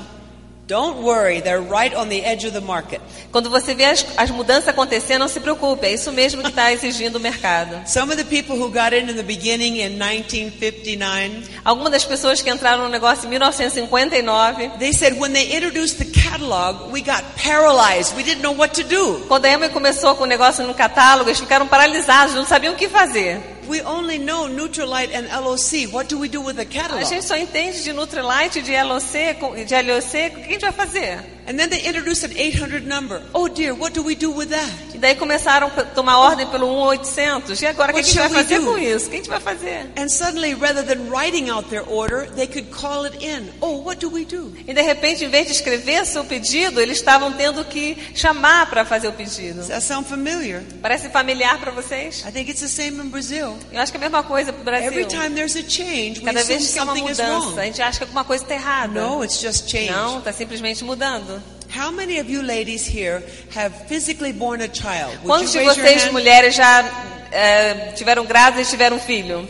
don't 0.70 1.02
worry, 1.02 1.42
they're 1.42 1.62
right 1.62 1.94
on 1.96 2.10
the 2.10 2.24
edge 2.24 2.46
of 2.46 2.54
the 2.54 2.62
market. 2.62 3.02
Quando 3.32 3.50
você 3.50 3.74
vê 3.74 3.86
as, 3.86 4.06
as 4.16 4.30
mudanças 4.30 4.68
acontecendo, 4.68 5.22
não 5.22 5.28
se 5.28 5.40
preocupe. 5.40 5.88
É 5.88 5.94
isso 5.94 6.12
mesmo 6.12 6.44
que 6.44 6.50
está 6.50 6.72
exigindo 6.72 7.16
o 7.16 7.20
mercado. 7.20 7.82
Some 7.88 8.14
of 8.14 8.16
the 8.16 8.24
people 8.24 8.56
who 8.56 8.70
got 8.70 8.94
in 8.94 9.10
in 9.10 9.16
the 9.16 9.24
beginning 9.24 9.82
in 9.82 9.98
1959, 9.98 11.50
Algumas 11.66 11.92
das 11.92 12.06
pessoas 12.06 12.42
que 12.42 12.50
entraram 12.50 12.84
no 12.84 12.90
negócio 12.90 13.26
em 13.26 13.30
1959, 13.30 14.78
they 14.78 14.94
said 14.94 15.20
when 15.20 15.34
they 15.34 15.56
introduced 15.56 15.98
the 15.98 16.06
catalog, 16.06 16.92
we 16.92 17.02
got 17.02 17.24
paralyzed. 17.36 18.16
We 18.16 18.24
didn't 18.24 18.44
know 18.44 18.56
what 18.56 18.80
to 18.82 18.88
do. 18.88 19.26
quando 19.28 19.46
a 19.46 19.50
Emma 19.50 19.70
começou 19.70 20.16
com 20.16 20.24
o 20.24 20.28
negócio 20.28 20.66
no 20.66 20.76
catálogo, 20.76 21.30
eles 21.30 21.40
ficaram 21.40 21.68
paralisados, 21.68 22.36
não 22.36 22.46
sabiam 22.46 22.74
o 22.74 22.78
que 22.78 22.88
fazer. 22.88 23.59
We 23.70 23.82
only 23.84 24.18
know 24.18 24.48
Nutrilite 24.50 25.14
and 25.14 25.28
LOC. 25.28 25.94
What 25.94 26.10
do 26.10 26.18
we 26.18 26.28
do 26.28 26.42
with 26.42 26.56
the 26.56 26.64
A 26.64 26.66
catalog? 26.66 27.06
gente 27.06 27.24
só 27.26 27.36
entende 27.38 27.84
de 27.84 27.94
Nutrilite, 27.94 28.62
de 28.64 28.72
LOC, 28.84 29.66
de 29.66 29.82
LOC, 29.84 30.08
o 30.08 30.36
que 30.36 30.42
a 30.42 30.52
gente 30.54 30.62
vai 30.62 30.72
fazer? 30.72 31.20
And 31.50 31.58
then 31.58 31.72
they 31.72 31.82
introduced 31.82 32.24
an 32.24 32.38
800 32.38 32.86
number. 32.86 33.24
Oh 33.34 33.48
dear, 33.48 33.74
what 33.74 33.96
do 33.96 34.04
we 34.04 34.14
do 34.14 34.30
with 34.30 34.50
that? 34.50 34.70
E 34.94 35.00
daí 35.00 35.16
começaram 35.16 35.66
a 35.76 35.84
tomar 35.84 36.20
ordem 36.20 36.46
pelo 36.46 36.68
1800. 36.68 37.60
E 37.60 37.66
agora, 37.66 37.92
o 37.92 37.96
que 37.96 38.02
a 38.02 38.04
gente 38.04 38.20
vai 38.20 38.30
fazer 38.30 38.60
com 38.60 38.78
isso? 38.78 39.08
O 39.08 39.10
que 39.10 39.16
a 39.16 39.18
gente 39.18 39.30
vai 39.30 39.40
fazer? 39.40 39.90
And 39.98 40.10
suddenly, 40.10 40.54
rather 40.54 40.86
than 40.86 41.10
writing 41.10 41.50
out 41.50 41.68
their 41.70 41.84
order, 41.90 42.30
they 42.36 42.46
could 42.46 42.70
call 42.70 43.04
it 43.08 43.18
in. 43.26 43.50
Oh, 43.62 43.82
what 43.82 44.00
do 44.00 44.12
we 44.12 44.26
do? 44.26 44.54
E 44.68 44.74
de 44.76 44.82
repente, 44.84 45.26
em 45.26 45.30
vez 45.30 45.48
de 45.48 45.54
escrever 45.54 46.06
seu 46.06 46.24
pedido, 46.24 46.80
eles 46.80 46.98
estavam 46.98 47.34
tendo 47.34 47.66
que 47.66 47.98
chamar 48.14 48.70
para 48.70 48.86
fazer 48.86 49.08
o 49.08 49.14
pedido. 49.14 49.56
Does 49.56 49.70
that 49.70 49.84
sound 49.84 50.08
familiar? 50.08 50.62
Parece 50.84 51.10
familiar 51.10 51.58
para 51.60 51.72
vocês? 51.72 52.24
I 52.28 52.32
think 52.32 52.52
it's 52.52 52.62
the 52.62 52.68
same 52.68 53.02
in 53.02 53.10
Brazil. 53.10 53.58
Eu 53.72 53.82
acho 53.82 53.92
que 53.92 53.98
é 53.98 54.02
a 54.02 54.02
mesma 54.02 54.22
coisa 54.22 54.54
para 54.54 54.62
o 54.62 54.66
Brasil. 54.66 54.88
Every 54.88 55.06
time 55.06 55.32
there's 55.32 55.56
a 55.56 55.68
change, 55.68 56.22
Cada 56.22 56.44
vez 56.44 56.72
que 56.72 56.78
é 56.78 56.84
uma 56.84 56.94
mudança, 56.94 57.60
a 57.60 57.66
gente 57.66 57.82
acha 57.82 57.98
que 57.98 58.04
alguma 58.04 58.24
coisa 58.24 58.44
está 58.44 58.54
errada. 58.54 59.02
No, 59.02 59.24
it's 59.24 59.42
just 59.42 59.68
change. 59.68 59.90
Não, 59.90 60.20
está 60.20 60.32
simplesmente 60.32 60.84
mudando. 60.84 61.39
How 61.70 61.92
many 61.92 62.18
of 62.20 62.30
you 62.30 62.42
ladies 62.42 62.86
here 62.86 63.22
have 63.54 63.74
physically 63.88 64.32
born 64.34 64.62
a 64.62 64.68
child? 64.68 65.18
Quantos 65.24 65.52
de 65.52 65.60
vocês, 65.64 66.12
mulheres, 66.12 66.56
já 66.56 66.84
eh, 67.32 67.94
tiveram 67.96 68.26
grávidas 68.26 68.68
e 68.68 68.72
tiveram 68.72 69.00
filho? 69.00 69.48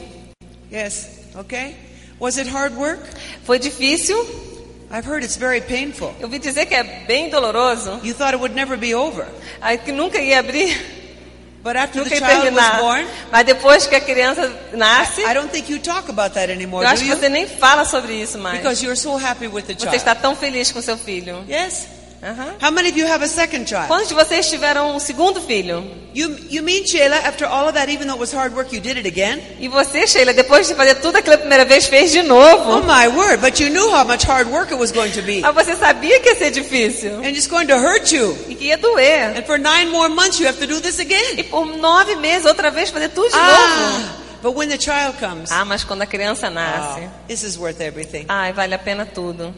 Yes. 0.71 1.07
Okay. 1.35 1.75
Was 2.19 2.37
it 2.37 2.49
hard 2.49 2.75
work? 2.75 3.01
Foi 3.45 3.57
difícil. 3.57 4.17
I've 4.91 5.05
heard 5.07 5.23
it's 5.23 5.37
very 5.37 5.61
painful. 5.61 6.13
Eu 6.19 6.25
ouvi 6.25 6.39
dizer 6.39 6.65
que 6.65 6.75
é 6.75 6.83
bem 7.07 7.29
doloroso. 7.29 7.99
You 8.03 8.13
thought 8.13 8.33
it 8.33 8.39
would 8.41 8.53
never 8.55 8.75
be 8.75 8.93
over, 8.93 9.25
Aí 9.61 9.77
que 9.77 9.91
nunca 9.91 10.19
ia 10.19 10.39
abrir, 10.39 10.75
but 11.63 11.75
after 11.77 12.01
nunca 12.03 12.09
the 12.09 12.15
child 12.17 12.35
was 12.37 12.43
terminar. 12.43 12.81
born, 12.81 13.07
Mas 13.31 13.45
depois 13.45 13.87
que 13.87 13.95
a 13.95 14.01
criança 14.01 14.51
nasce, 14.73 15.21
I 15.21 15.33
don't 15.33 15.49
think 15.51 15.71
you 15.71 15.79
talk 15.79 16.09
about 16.09 16.33
that 16.33 16.51
anymore, 16.51 16.83
eu 16.83 16.89
acho 16.89 17.03
que 17.03 17.09
você 17.15 17.29
nem 17.29 17.47
fala 17.47 17.85
sobre 17.85 18.13
isso 18.13 18.37
mais. 18.39 18.57
Because 18.57 18.83
you're 18.83 18.99
so 18.99 19.15
happy 19.15 19.47
with 19.47 19.63
the 19.63 19.73
Você 19.75 19.81
child. 19.81 19.95
está 19.95 20.15
tão 20.15 20.35
feliz 20.35 20.71
com 20.71 20.81
seu 20.81 20.97
filho. 20.97 21.45
Yes. 21.47 21.85
Aham. 22.21 22.59
How 22.59 22.69
many 22.69 22.89
of 22.89 22.97
you 22.97 23.05
have 23.07 23.21
a 23.23 23.27
second 23.29 23.65
child? 23.65 23.87
Quantos 23.87 24.09
de 24.09 24.13
vocês 24.13 24.49
tiveram 24.49 24.93
um 24.93 24.99
segundo 24.99 25.39
filho? 25.39 25.83
You 26.13 26.35
you 26.49 26.61
mean 26.61 26.83
Shayla? 26.83 27.15
After 27.25 27.45
all 27.47 27.65
of 27.69 27.75
that, 27.75 27.87
even 27.89 28.07
though 28.07 28.15
it 28.15 28.19
was 28.19 28.33
hard 28.33 28.53
work, 28.53 28.73
you 28.73 28.81
did 28.81 28.97
it 28.97 29.07
again? 29.07 29.39
E 29.57 29.69
você, 29.69 30.05
Sheila, 30.05 30.33
depois 30.33 30.67
de 30.67 30.75
fazer 30.75 30.95
tudo 30.95 31.15
aquilo 31.15 31.35
a 31.35 31.37
primeira 31.37 31.63
vez, 31.63 31.87
fez 31.87 32.11
de 32.11 32.19
Oh 32.19 32.23
novo? 32.23 32.81
my 32.85 33.07
word! 33.07 33.39
But 33.39 33.61
you 33.61 33.69
knew 33.69 33.89
how 33.89 34.03
much 34.03 34.25
hard 34.25 34.47
work 34.49 34.69
it 34.71 34.77
was 34.77 34.91
going 34.91 35.11
to 35.13 35.21
be, 35.21 35.39
Mas 35.41 35.53
você 35.55 35.75
sabia 35.77 36.19
que 36.19 36.29
ia 36.31 36.35
ser 36.35 36.51
difícil 36.51 37.19
and 37.19 37.29
it's 37.29 37.47
going 37.47 37.67
to 37.67 37.77
hurt 37.77 38.11
you. 38.11 38.37
e 38.49 38.55
que 38.55 38.65
ia 38.65 38.77
doer. 38.77 39.37
And 39.37 39.45
for 39.45 39.57
nine 39.57 39.89
more 39.89 40.09
months, 40.09 40.39
you 40.41 40.47
have 40.47 40.59
to 40.59 40.67
do 40.67 40.81
this 40.81 40.99
E 40.99 41.03
again. 41.03 41.45
por 41.49 41.65
nove 41.65 42.15
meses, 42.17 42.45
outra 42.45 42.69
vez, 42.69 42.89
fazer 42.89 43.09
tudo 43.09 43.29
de 43.29 43.35
novo. 43.37 43.45
Ah, 43.47 44.15
but 44.41 44.55
when 44.55 44.67
the 44.67 44.77
child 44.77 45.17
comes, 45.19 45.51
Ah, 45.53 45.63
mas 45.63 45.85
quando 45.85 46.01
a 46.01 46.05
criança 46.05 46.49
nasce, 46.49 46.99
oh, 47.05 47.09
this 47.29 47.43
is 47.43 47.57
worth 47.57 47.79
everything. 47.79 48.25
ai, 48.27 48.51
vale 48.51 48.73
a 48.75 48.79
pena 48.79 49.05
tudo. 49.05 49.53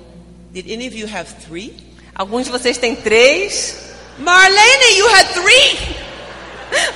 Did 0.54 0.70
any 0.70 0.86
of 0.86 0.94
you 0.94 1.08
have 1.08 1.28
three? 1.48 1.74
Alguns 2.16 2.46
de 2.46 2.52
vocês 2.52 2.78
têm 2.78 2.96
três. 2.96 3.76
Marlene, 4.20 4.98
you 4.98 5.08
had 5.08 5.28
three. 5.34 5.96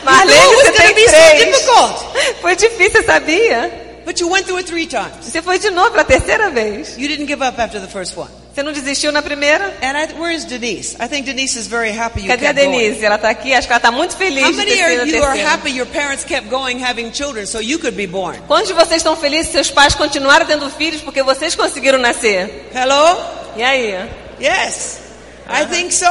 Marlene, 0.04 0.32
You 0.40 0.50
knew 0.50 0.60
it 0.60 0.78
você 0.78 0.94
tem 0.94 1.06
so 1.08 1.12
três. 1.12 1.46
difficult. 1.46 2.06
Foi 2.42 2.56
difícil, 2.56 3.04
sabia? 3.04 3.72
But 4.06 4.20
you 4.20 4.30
went 4.30 4.46
through 4.46 4.58
it 4.60 4.68
three 4.70 4.86
times. 4.86 5.12
Você 5.26 5.42
foi 5.42 5.58
de 5.58 5.70
novo 5.72 5.92
para 5.92 6.02
a 6.02 6.06
terceira 6.06 6.50
vez. 6.52 6.96
You 6.98 7.08
didn't 7.08 7.28
give 7.28 7.42
up 7.44 7.60
after 7.60 7.82
the 7.82 7.88
first 7.88 8.16
one. 8.16 8.30
Você 8.54 8.62
não 8.64 8.72
desistiu 8.72 9.12
na 9.12 9.22
primeira? 9.22 9.66
And 9.82 9.98
I, 9.98 10.14
where 10.18 10.34
is 10.34 10.46
Denise? 10.46 10.96
I 11.02 11.08
think 11.10 11.26
Denise 11.26 11.58
is 11.60 11.68
very 11.68 11.92
happy 11.92 12.22
you 12.22 12.28
Cadê 12.28 12.48
a 12.48 12.54
going. 12.54 12.72
Denise? 12.72 13.04
Ela 13.04 13.16
está 13.16 13.30
aqui, 13.30 13.54
acho 13.54 13.68
que 13.68 13.74
ela 13.74 13.80
está 13.80 13.92
muito 13.92 14.16
feliz 14.16 14.44
How 14.46 14.54
many 14.54 14.72
ter 14.72 14.78
sido 14.78 15.02
of 15.04 15.14
a 15.14 15.18
you 15.18 15.24
are 15.26 15.42
happy 15.44 15.70
your 15.72 15.88
parents 15.88 16.24
kept 16.24 16.48
going 16.50 16.82
having 16.82 17.12
children 17.12 17.46
so 17.46 17.60
you 17.60 17.80
could 17.80 17.98
be 17.98 18.08
born? 18.08 18.40
Quantos 18.48 18.68
de 18.68 18.74
vocês 18.74 18.98
estão 18.98 19.16
felizes 19.18 19.52
seus 19.52 19.72
pais 19.72 19.94
continuaram 19.96 20.46
tendo 20.46 20.70
filhos 20.70 21.02
porque 21.02 21.22
vocês 21.24 21.54
conseguiram 21.56 21.98
nascer? 21.98 22.70
Hello? 22.74 23.18
E 23.58 23.64
aí? 23.64 23.94
Yes. 24.40 25.00
I 25.50 25.66
think 25.66 25.92
so. 25.94 26.06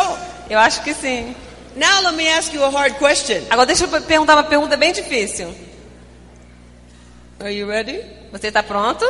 Eu 0.49 0.59
acho 0.59 0.83
que 0.83 0.95
sim. 0.95 1.35
Now 1.77 2.03
let 2.03 2.15
me 2.15 2.29
ask 2.29 2.53
you 2.55 2.63
a 2.65 2.71
hard 2.71 2.95
question. 2.99 3.43
Agora 3.51 3.67
deixa 3.67 3.85
eu 3.85 3.89
perguntar 4.03 4.35
uma 4.35 4.45
pergunta 4.45 4.77
bem 4.77 4.93
difícil. 4.93 5.53
Are 7.41 7.51
you 7.53 7.67
ready? 7.67 8.01
Você 8.33 8.49
está 8.49 8.63
pronto? 8.63 9.05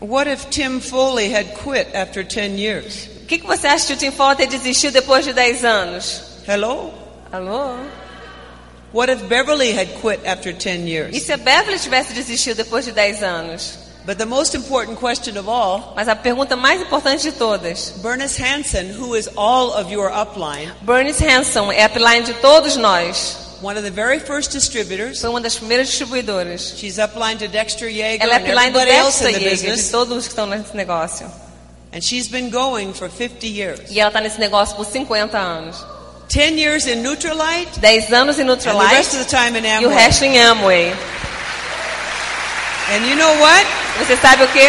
What 0.00 0.30
if 0.30 0.46
Tim 0.46 0.80
Foley 0.80 1.32
had 1.34 1.54
quit 1.62 1.94
after 1.94 2.24
10 2.24 2.58
years? 2.58 3.08
O 3.22 3.26
que, 3.26 3.38
que 3.38 3.46
você 3.46 3.66
acha 3.66 3.86
que 3.88 3.92
o 3.92 3.96
Tim 3.96 4.10
Fowler 4.10 4.36
ter 4.36 4.46
desistiu 4.46 4.90
depois 4.90 5.24
de 5.24 5.32
10 5.34 5.64
anos? 5.64 6.22
Hello? 6.46 6.94
Alô? 7.30 7.76
What 8.94 9.12
if 9.12 9.20
Beverly 9.24 9.72
had 9.72 9.88
quit 10.00 10.26
after 10.26 10.54
10 10.54 10.86
E 10.86 10.90
years? 10.90 11.22
se 11.22 11.32
a 11.32 11.36
Beverly 11.36 11.78
tivesse 11.78 12.14
desistido 12.14 12.56
depois 12.56 12.86
de 12.86 12.92
10 12.92 13.22
anos? 13.22 13.78
But 14.06 14.16
the 14.16 14.26
most 14.26 14.54
important 14.54 14.98
question 14.98 15.36
of 15.38 15.48
all, 15.48 15.92
Mas 15.94 16.08
a 16.08 16.16
pergunta 16.16 16.56
mais 16.56 16.80
importante 16.80 17.22
de 17.22 17.32
todas. 17.32 17.92
Bernice 18.02 18.38
Hansen, 18.42 18.98
who 18.98 19.14
is 19.14 19.28
all 19.36 19.72
of 19.72 19.92
your 19.92 20.10
upline, 20.10 20.72
Bernice 20.82 21.22
Hanson 21.22 21.70
é 21.70 21.84
a 21.84 21.86
upline 21.86 22.24
de 22.24 22.34
todos 22.34 22.76
nós. 22.76 23.48
one 23.60 23.76
of 23.76 23.82
the 23.82 23.90
very 23.90 24.18
first 24.20 24.52
distributors. 24.52 25.20
Foi 25.20 25.30
uma 25.30 25.40
das 25.40 25.56
primeiras 25.56 25.88
distribuidoras. 25.88 26.74
She's 26.76 26.98
upline 26.98 27.38
to 27.38 27.48
Dexter 27.48 27.88
Yeager 27.88 28.22
Ela 28.22 28.34
é 28.34 28.36
and 28.36 28.44
upline 28.44 28.72
do 28.72 28.78
Dexter 28.78 29.30
Yeager, 29.30 29.76
de 29.76 29.90
todos 29.90 30.16
os 30.16 30.24
que 30.24 30.30
estão 30.30 30.46
nesse 30.46 30.76
negócio. 30.76 31.26
And 31.92 32.00
she's 32.00 32.28
been 32.28 32.50
going 32.50 32.92
for 32.92 33.08
50 33.10 33.46
years. 33.46 33.90
E 33.90 33.98
ela 33.98 34.08
está 34.08 34.20
nesse 34.20 34.38
negócio 34.38 34.76
por 34.76 34.84
50 34.86 35.36
anos. 35.38 35.84
10 36.28 36.58
years 36.58 36.86
in 36.86 36.96
Nutrilite 37.02 37.80
10 37.80 38.12
anos 38.12 38.38
em 38.38 38.42
and 38.42 38.56
the 38.58 38.66
rest 38.66 39.14
of 39.14 39.16
Nutrilite 39.16 39.24
the 39.24 39.24
time 39.24 39.58
in 39.58 39.64
e 39.64 39.86
o 39.86 39.88
Amway. 39.88 39.94
resto 39.94 40.24
em 40.24 40.38
Amway. 40.38 40.92
And 42.90 43.06
you 43.06 43.16
know 43.16 43.32
what? 43.40 43.66
Você 43.98 44.16
sabe 44.16 44.44
o 44.44 44.48
quê? 44.48 44.68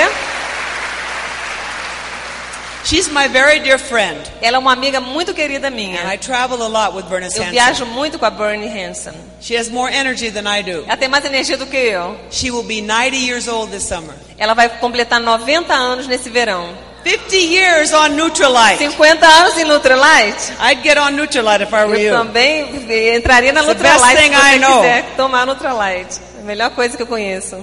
She's 2.86 3.08
my 3.10 3.28
very 3.28 3.60
dear 3.60 3.78
friend. 3.78 4.18
Ela 4.42 4.58
é 4.58 4.60
uma 4.60 4.72
amiga 4.74 5.00
muito 5.00 5.34
querida 5.34 5.68
And 5.68 5.72
I 5.72 5.74
minha. 5.76 6.18
travel 6.18 6.62
a 6.64 6.68
lot 6.68 6.96
with 6.96 7.04
Bernice 7.04 7.38
Eu 7.38 7.44
Hansen. 7.44 7.52
viajo 7.52 7.86
muito 7.86 8.18
com 8.18 8.26
a 8.26 8.30
Bernie 8.32 8.68
Hanson. 8.68 9.14
She 9.42 9.56
has 9.56 9.70
more 9.70 9.94
energy 9.94 10.32
than 10.32 10.48
I 10.48 10.64
do. 10.64 10.86
Ela 10.88 10.98
tem 10.98 11.08
mais 11.08 11.24
energia 11.24 11.56
do 11.58 11.68
que 11.68 11.78
eu. 11.78 12.18
She 12.32 12.50
will 12.50 12.64
be 12.64 12.82
90 12.82 13.16
years 13.16 13.48
old 13.48 13.72
this 13.72 13.84
summer. 13.84 14.16
Ela 14.38 14.54
vai 14.56 14.70
completar 14.70 15.20
90 15.20 15.72
anos 15.74 16.08
nesse 16.08 16.30
verão. 16.30 16.68
50 17.04 17.36
years 17.36 17.94
on 17.94 18.10
Nutrilite. 18.10 18.78
50 18.80 19.26
anos 19.26 19.58
em 19.58 19.66
Nutrilite. 19.66 20.52
I'd 20.60 20.82
get 20.82 20.98
on 20.98 21.12
Nutrilite 21.12 21.64
if 21.64 21.72
I 21.74 21.86
were 21.86 22.02
Eu 22.02 22.14
you. 22.14 22.18
também 22.18 23.16
entraria 23.16 23.54
na 23.54 23.62
It's 23.62 23.70
Nutrilite 23.70 24.18
se 24.54 24.60
know. 24.60 24.82
quiser 24.82 25.04
tomar 25.16 25.46
Nutrilite. 25.46 26.20
É 26.38 26.42
a 26.42 26.44
melhor 26.44 26.72
coisa 26.72 26.98
que 26.98 27.04
eu 27.04 27.08
conheço. 27.08 27.56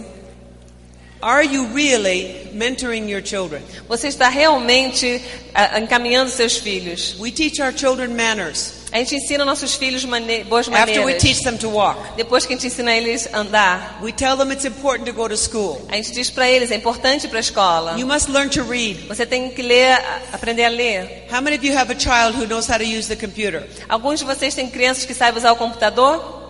Are 1.22 1.42
you 1.42 1.66
really 1.74 2.50
mentoring 2.52 3.08
your 3.08 3.22
children? 3.22 3.62
Você 3.88 4.08
está 4.08 4.28
realmente 4.28 5.20
ah, 5.54 5.80
encaminhando 5.80 6.30
seus 6.30 6.58
filhos. 6.58 7.16
We 7.18 7.30
teach 7.30 7.60
our 7.60 7.72
children 7.72 8.14
manners 8.14 8.76
A 8.92 8.98
gente 8.98 9.16
ensina 9.16 9.44
nossos 9.44 9.74
filhos 9.74 10.04
mane 10.04 10.44
boas 10.44 10.68
after 10.68 11.00
we 11.00 11.12
maneiras. 11.12 11.22
teach 11.22 11.42
them 11.42 11.58
to 11.58 11.68
walk. 11.68 11.98
Depois 12.16 12.46
que 12.46 12.54
a 12.54 12.56
gente 12.56 12.68
ensina 12.68 12.94
eles 12.94 13.28
a 13.32 13.38
andar, 13.40 13.98
We 14.02 14.12
tell 14.12 14.36
them 14.36 14.52
it's 14.52 14.64
important 14.64 15.06
to 15.06 15.12
go 15.12 15.28
to 15.28 15.36
school. 15.36 15.84
a 15.90 15.96
gente 15.96 16.12
diz 16.12 16.30
para 16.30 16.48
eles 16.48 16.70
é 16.70 16.76
importante 16.76 17.26
ir 17.26 17.28
para 17.28 17.38
a 17.38 17.40
escola. 17.40 17.98
You 17.98 18.06
must 18.06 18.28
learn 18.28 18.48
to 18.50 18.62
read. 18.62 19.06
Você 19.08 19.26
tem 19.26 19.50
que 19.50 19.62
ler, 19.62 19.98
aprender 20.32 20.64
a 20.64 20.70
ler. 20.70 21.26
How 21.30 21.40
many 21.42 21.56
of 21.56 21.66
you 21.66 21.76
have 21.76 21.90
a 21.92 21.98
child 21.98 22.38
who 22.38 22.46
knows 22.46 22.68
how 22.68 22.78
to 22.78 22.84
use 22.84 23.08
the 23.08 23.16
computer? 23.16 23.66
Alguns 23.88 24.20
de 24.20 24.24
vocês 24.24 24.54
têm 24.54 24.68
crianças 24.70 25.04
que 25.04 25.14
sabem 25.14 25.38
usar 25.38 25.52
o 25.52 25.56
computador? 25.56 26.45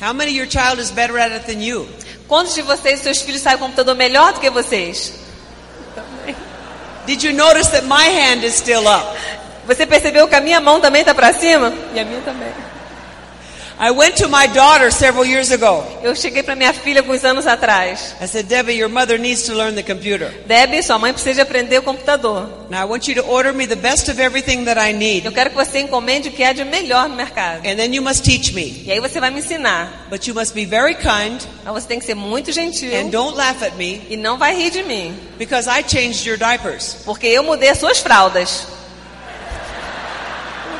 How 0.00 0.12
many 0.12 0.32
of 0.32 0.36
your 0.36 0.46
child 0.46 0.78
is 0.78 0.90
better 0.90 1.18
at 1.18 1.32
it 1.32 1.46
than 1.46 1.62
you? 1.62 1.86
Quantos 2.28 2.54
de 2.54 2.62
vocês, 2.62 3.00
seus 3.00 3.20
filhos, 3.20 3.42
sabem 3.42 3.58
o 3.58 3.60
computador 3.60 3.94
melhor 3.94 4.32
do 4.32 4.40
que 4.40 4.50
vocês? 4.50 5.12
Did 7.06 7.22
you 7.22 7.32
notice 7.32 7.68
that 7.70 7.84
my 7.86 8.08
hand 8.08 8.44
is 8.44 8.54
still 8.54 8.86
up? 8.86 9.16
Você 9.66 9.86
percebeu 9.86 10.26
que 10.28 10.34
a 10.34 10.40
minha 10.40 10.60
mão 10.60 10.80
também 10.80 11.02
está 11.02 11.14
para 11.14 11.32
cima? 11.32 11.72
E 11.94 12.00
a 12.00 12.04
minha 12.04 12.20
também. 12.22 12.52
I 13.78 13.90
went 13.90 14.16
to 14.18 14.28
my 14.28 14.46
daughter 14.46 14.90
several 14.92 15.24
years 15.24 15.50
ago. 15.50 15.84
Eu 16.02 16.14
cheguei 16.14 16.42
para 16.42 16.54
minha 16.54 16.72
filha 16.72 17.00
alguns 17.00 17.24
anos 17.24 17.46
atrás. 17.46 18.14
I 18.20 18.26
said, 18.26 18.46
Debbie, 18.46 18.74
your 18.74 18.88
mother 18.88 19.18
needs 19.18 19.42
to 19.44 19.54
learn 19.54 19.74
the 19.74 19.82
computer. 19.82 20.32
Debbie, 20.46 20.82
sua 20.82 20.98
mãe 20.98 21.12
precisa 21.12 21.34
de 21.36 21.40
aprender 21.40 21.78
o 21.78 21.82
computador. 21.82 22.48
Now 22.70 22.82
I 22.82 22.84
want 22.84 23.08
you 23.08 23.14
to 23.16 23.22
order 23.28 23.52
me 23.52 23.66
the 23.66 23.76
best 23.76 24.08
of 24.08 24.20
everything 24.20 24.64
that 24.66 24.78
I 24.78 24.92
need. 24.92 25.24
Eu 25.26 25.32
quero 25.32 25.50
que 25.50 25.56
você 25.56 25.80
encomende 25.80 26.28
o 26.28 26.32
que 26.32 26.44
há 26.44 26.52
de 26.52 26.64
melhor 26.64 27.08
no 27.08 27.16
mercado. 27.16 27.66
And 27.66 27.76
then 27.76 27.94
you 27.94 28.02
must 28.02 28.22
teach 28.22 28.52
me. 28.54 28.82
E 28.86 28.92
aí 28.92 29.00
você 29.00 29.18
vai 29.18 29.30
me 29.30 29.40
ensinar. 29.40 30.06
But 30.10 30.26
you 30.26 30.34
must 30.34 30.54
be 30.54 30.64
very 30.64 30.94
kind 30.94 31.40
Mas 31.64 31.74
você 31.74 31.88
tem 31.88 31.98
que 31.98 32.04
ser 32.06 32.14
muito 32.14 32.52
gentil 32.52 32.90
and 32.94 33.10
don't 33.10 33.36
laugh 33.36 33.62
at 33.62 33.74
me 33.76 34.02
e 34.08 34.16
não 34.16 34.38
vai 34.38 34.54
rir 34.54 34.70
de 34.70 34.82
mim. 34.84 35.14
because 35.38 35.68
I 35.68 35.82
changed 35.82 36.24
your 36.26 36.36
diapers. 36.36 36.96
Porque 37.04 37.26
eu 37.26 37.42
mudei 37.42 37.68
as 37.70 37.78
suas 37.78 37.98
fraldas. 37.98 38.66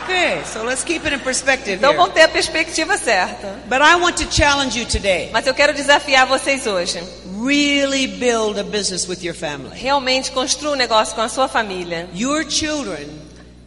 Okay, 0.04 0.42
so 0.44 0.64
let's 0.64 0.82
keep 0.84 1.04
it 1.04 1.14
in 1.14 1.20
perspective 1.20 1.76
Então 1.76 1.94
vamos 1.94 2.12
ter 2.12 2.22
a 2.22 2.28
perspectiva 2.28 2.96
certa. 2.96 3.60
But 3.68 3.80
I 3.80 3.96
want 3.96 4.16
to 4.18 4.26
challenge 4.30 4.78
you 4.78 4.86
today. 4.86 5.30
Mas 5.32 5.46
eu 5.46 5.54
quero 5.54 5.72
desafiar 5.72 6.26
vocês 6.26 6.66
hoje. 6.66 7.02
Really 7.40 8.06
build 8.06 8.58
a 8.58 8.64
business 8.64 9.06
with 9.08 9.22
your 9.22 9.34
family. 9.34 9.78
Realmente 9.78 10.30
construa 10.30 10.72
um 10.72 10.76
negócio 10.76 11.14
com 11.14 11.20
a 11.20 11.28
sua 11.28 11.48
família. 11.48 12.08
Your 12.14 12.44
children 12.48 13.08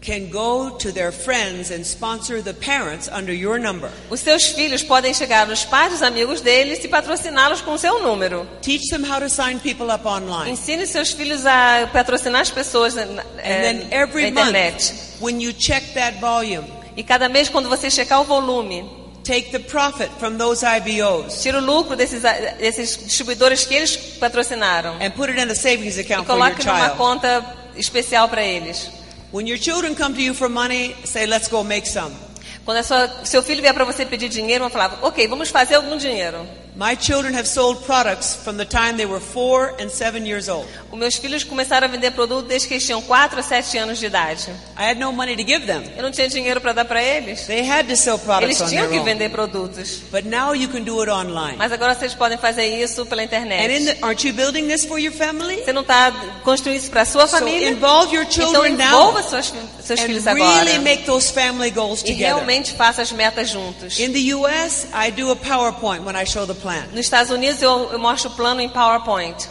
can 0.05 0.29
go 0.29 0.69
to 0.77 0.91
their 0.91 1.11
friends 1.11 1.71
and 1.71 1.83
sponsor 1.85 2.41
the 2.41 2.53
parents 2.53 3.09
under 3.11 3.33
your 3.33 3.57
number. 3.59 3.89
Os 4.09 4.19
seus 4.19 4.45
filhos 4.49 4.83
podem 4.83 5.13
chegar 5.13 5.47
nos 5.47 5.65
pais 5.65 5.91
dos 5.93 6.01
amigos 6.03 6.41
deles 6.41 6.83
e 6.83 6.87
patrociná-los 6.87 7.61
com 7.61 7.73
o 7.73 7.77
seu 7.77 8.01
número. 8.03 8.47
Teach 8.61 8.87
them 8.89 9.03
how 9.03 9.19
to 9.19 9.29
sign 9.29 9.57
people 9.59 9.91
up 9.91 10.05
online. 10.07 10.51
Ensine 10.51 10.85
seus 10.85 11.11
filhos 11.11 11.45
a 11.45 11.89
patrocinar 11.91 12.41
as 12.41 12.51
pessoas 12.51 12.93
na, 12.93 13.05
na- 13.05 13.21
And 13.43 13.61
then 13.61 13.87
every 13.91 14.29
na 14.29 14.41
month, 14.43 14.47
internet. 14.55 14.93
when 15.19 15.41
you 15.41 15.51
check 15.53 15.83
that 15.95 16.19
volume, 16.19 16.65
E 16.97 17.03
cada 17.03 17.27
mês, 17.27 17.49
quando 17.49 17.67
você 17.67 17.89
checar 17.89 18.21
o 18.21 18.23
volume, 18.23 18.85
take 19.23 19.51
the 19.51 19.59
profit 19.59 20.09
from 20.19 20.37
those 20.37 20.63
IBOs 20.63 21.41
tira 21.41 21.57
o 21.57 21.61
lucro 21.61 21.95
desses, 21.95 22.21
desses 22.59 22.95
distribuidores 22.95 23.65
que 23.65 23.73
eles 23.73 23.97
patrocinaram 24.19 24.95
and 25.01 25.11
put 25.11 25.29
it 25.31 25.39
in 25.41 25.49
a 25.49 25.55
savings 25.55 25.97
e 25.97 26.01
account 26.01 26.25
for 26.27 26.37
your 26.37 26.51
coloque 26.55 26.63
numa 26.65 26.89
conta 26.91 27.43
especial 27.75 28.29
para 28.29 28.43
eles. 28.43 28.89
When 29.35 29.47
your 29.47 29.57
children 29.57 29.95
come 29.95 30.13
to 30.13 30.21
you 30.21 30.33
for 30.33 30.47
money, 30.47 30.95
say, 31.03 31.25
let's 31.25 31.49
go 31.49 31.61
make 31.61 31.85
some. 31.85 32.15
Quando 32.63 32.81
sua, 32.85 33.25
seu 33.25 33.43
filho 33.43 33.61
vier 33.61 33.73
para 33.73 33.83
você 33.83 34.05
pedir 34.05 34.29
dinheiro, 34.29 34.63
vão 34.63 34.69
falar: 34.69 34.97
Ok, 35.01 35.27
vamos 35.27 35.49
fazer 35.49 35.75
algum 35.75 35.97
dinheiro. 35.97 36.47
My 36.77 36.93
children 36.93 37.33
have 37.35 37.47
sold 37.47 37.85
products 37.85 38.35
from 38.35 38.57
the 38.57 38.65
time 38.65 38.97
they 38.97 39.05
were 39.05 39.21
four 39.21 39.73
and 39.79 39.89
seven 39.89 40.25
years 40.25 40.49
old. 40.49 40.67
Os 40.91 40.99
meus 40.99 41.15
filhos 41.15 41.41
começaram 41.41 41.87
a 41.87 41.89
vender 41.89 42.11
produto 42.11 42.47
desde 42.47 42.67
que 42.67 42.73
eles 42.73 42.85
tinham 42.85 43.01
4 43.01 43.39
a 43.39 43.41
7 43.43 43.77
anos 43.77 43.97
de 43.97 44.07
idade. 44.07 44.49
I 44.77 44.83
had 44.91 44.97
no 44.97 45.13
money 45.13 45.37
to 45.37 45.43
give 45.47 45.65
them. 45.65 45.83
Eu 45.95 46.03
não 46.03 46.11
tinha 46.11 46.27
dinheiro 46.27 46.59
para 46.59 46.73
dar 46.73 46.83
para 46.83 47.01
eles. 47.01 47.45
They 47.47 47.61
had 47.65 47.87
to 47.87 47.95
sell 47.95 48.19
products 48.19 48.59
Eles 48.59 48.69
tinham 48.69 48.89
que 48.89 48.99
vender 48.99 49.29
produtos. 49.29 50.01
But 50.11 50.25
now 50.25 50.53
you 50.53 50.67
can 50.67 50.81
do 50.83 50.99
it 50.99 51.09
online. 51.09 51.55
Mas 51.57 51.71
agora 51.71 51.95
vocês 51.95 52.13
podem 52.13 52.37
fazer 52.37 52.65
isso 52.65 53.05
pela 53.05 53.21
And 53.21 53.23
in 53.23 53.27
internet. 53.27 53.85
the, 53.85 53.97
aren't 54.05 54.27
you 54.27 54.33
building 54.33 54.67
this 54.67 54.83
for 54.85 54.99
your 54.99 55.13
family? 55.13 55.63
Você 55.63 55.71
não 55.71 55.81
está 55.81 56.11
construindo 56.43 56.79
isso 56.81 56.89
para 56.91 57.05
sua 57.05 57.25
So 57.25 57.37
família? 57.37 57.69
involve 57.69 58.13
your 58.13 58.25
Então 58.25 58.51
children 58.51 58.73
envolva 58.73 59.21
now 59.21 59.29
suas, 59.29 59.53
seus 59.81 60.01
filhos 60.01 60.27
and 60.27 60.31
agora. 60.31 60.65
really 60.65 60.79
make 60.79 61.05
those 61.05 61.31
family 61.31 61.71
goals 61.71 62.01
E 62.01 62.07
together. 62.07 62.25
realmente 62.35 62.73
faça 62.73 63.01
as 63.01 63.13
metas 63.13 63.47
juntos. 63.49 63.97
In 63.97 64.11
the 64.11 64.33
U.S., 64.35 64.87
I 64.93 65.09
do 65.09 65.31
a 65.31 65.37
PowerPoint 65.37 66.03
when 66.03 66.17
I 66.21 66.25
show 66.25 66.45
the 66.45 66.64
plan. 66.65 66.87
Nos 66.91 67.01
Estados 67.01 67.31
Unidos 67.31 67.61
eu, 67.61 67.91
eu 67.91 67.99
mostro 67.99 68.31
o 68.31 68.33
plano 68.35 68.59
em 68.59 68.69
PowerPoint. 68.69 69.47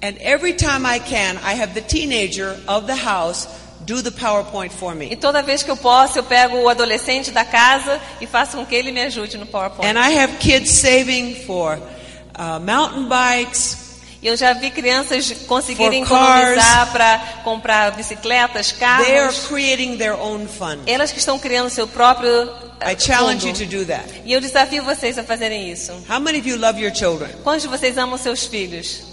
And 0.00 0.14
every 0.20 0.52
time 0.54 0.86
I 0.86 0.98
can, 1.00 1.38
I 1.44 1.60
have 1.60 1.74
the 1.74 1.80
teenager 1.80 2.56
of 2.68 2.86
the 2.86 2.94
house 2.96 3.48
do 3.84 4.00
the 4.00 4.10
PowerPoint 4.10 4.72
for 4.72 4.92
E 4.92 4.96
me. 4.96 5.16
toda 5.16 5.42
vez 5.42 5.62
que 5.64 5.70
eu 5.70 5.76
posso, 5.76 6.18
eu 6.18 6.22
pego 6.24 6.56
o 6.56 6.68
adolescente 6.68 7.32
da 7.32 7.44
casa 7.44 8.00
e 8.20 8.26
faço 8.26 8.56
com 8.56 8.64
que 8.64 8.74
ele 8.74 8.92
me 8.92 9.00
ajude 9.02 9.36
no 9.36 9.46
PowerPoint. 9.46 9.88
And 9.88 9.98
I 9.98 10.16
have 10.18 10.36
kids 10.38 10.70
saving 10.70 11.34
for 11.46 11.78
uh, 12.36 12.60
mountain 12.60 13.08
bikes, 13.08 13.81
E 14.22 14.28
eu 14.28 14.36
já 14.36 14.52
vi 14.52 14.70
crianças 14.70 15.32
conseguirem 15.48 16.04
cars. 16.04 16.40
economizar 16.40 16.92
para 16.92 17.18
comprar 17.42 17.90
bicicletas, 17.90 18.70
they 18.70 18.86
are 18.86 19.26
carros. 19.26 19.46
creating 19.48 19.96
their 19.96 20.14
own 20.14 20.46
fund. 20.46 20.78
Elas 20.86 21.10
que 21.10 21.18
estão 21.18 21.38
criando 21.40 21.68
seu 21.68 21.88
próprio 21.88 22.30
eh, 22.80 22.92
I 22.92 22.96
challenge 23.00 23.46
you 23.48 23.54
fundo. 23.54 23.68
to 23.68 23.76
do 23.78 23.84
that. 23.86 24.22
E 24.24 24.32
eu 24.32 24.40
desafio 24.40 24.84
vocês 24.84 25.18
a 25.18 25.24
fazerem 25.24 25.70
isso. 25.72 25.90
How 26.08 26.20
many 26.20 26.38
of 26.38 26.48
you 26.48 26.56
love 26.56 26.80
your 26.80 26.94
children? 26.94 27.30
Quantos 27.42 27.62
de 27.62 27.68
vocês 27.68 27.98
amam 27.98 28.16
seus 28.16 28.44
filhos? 28.46 29.11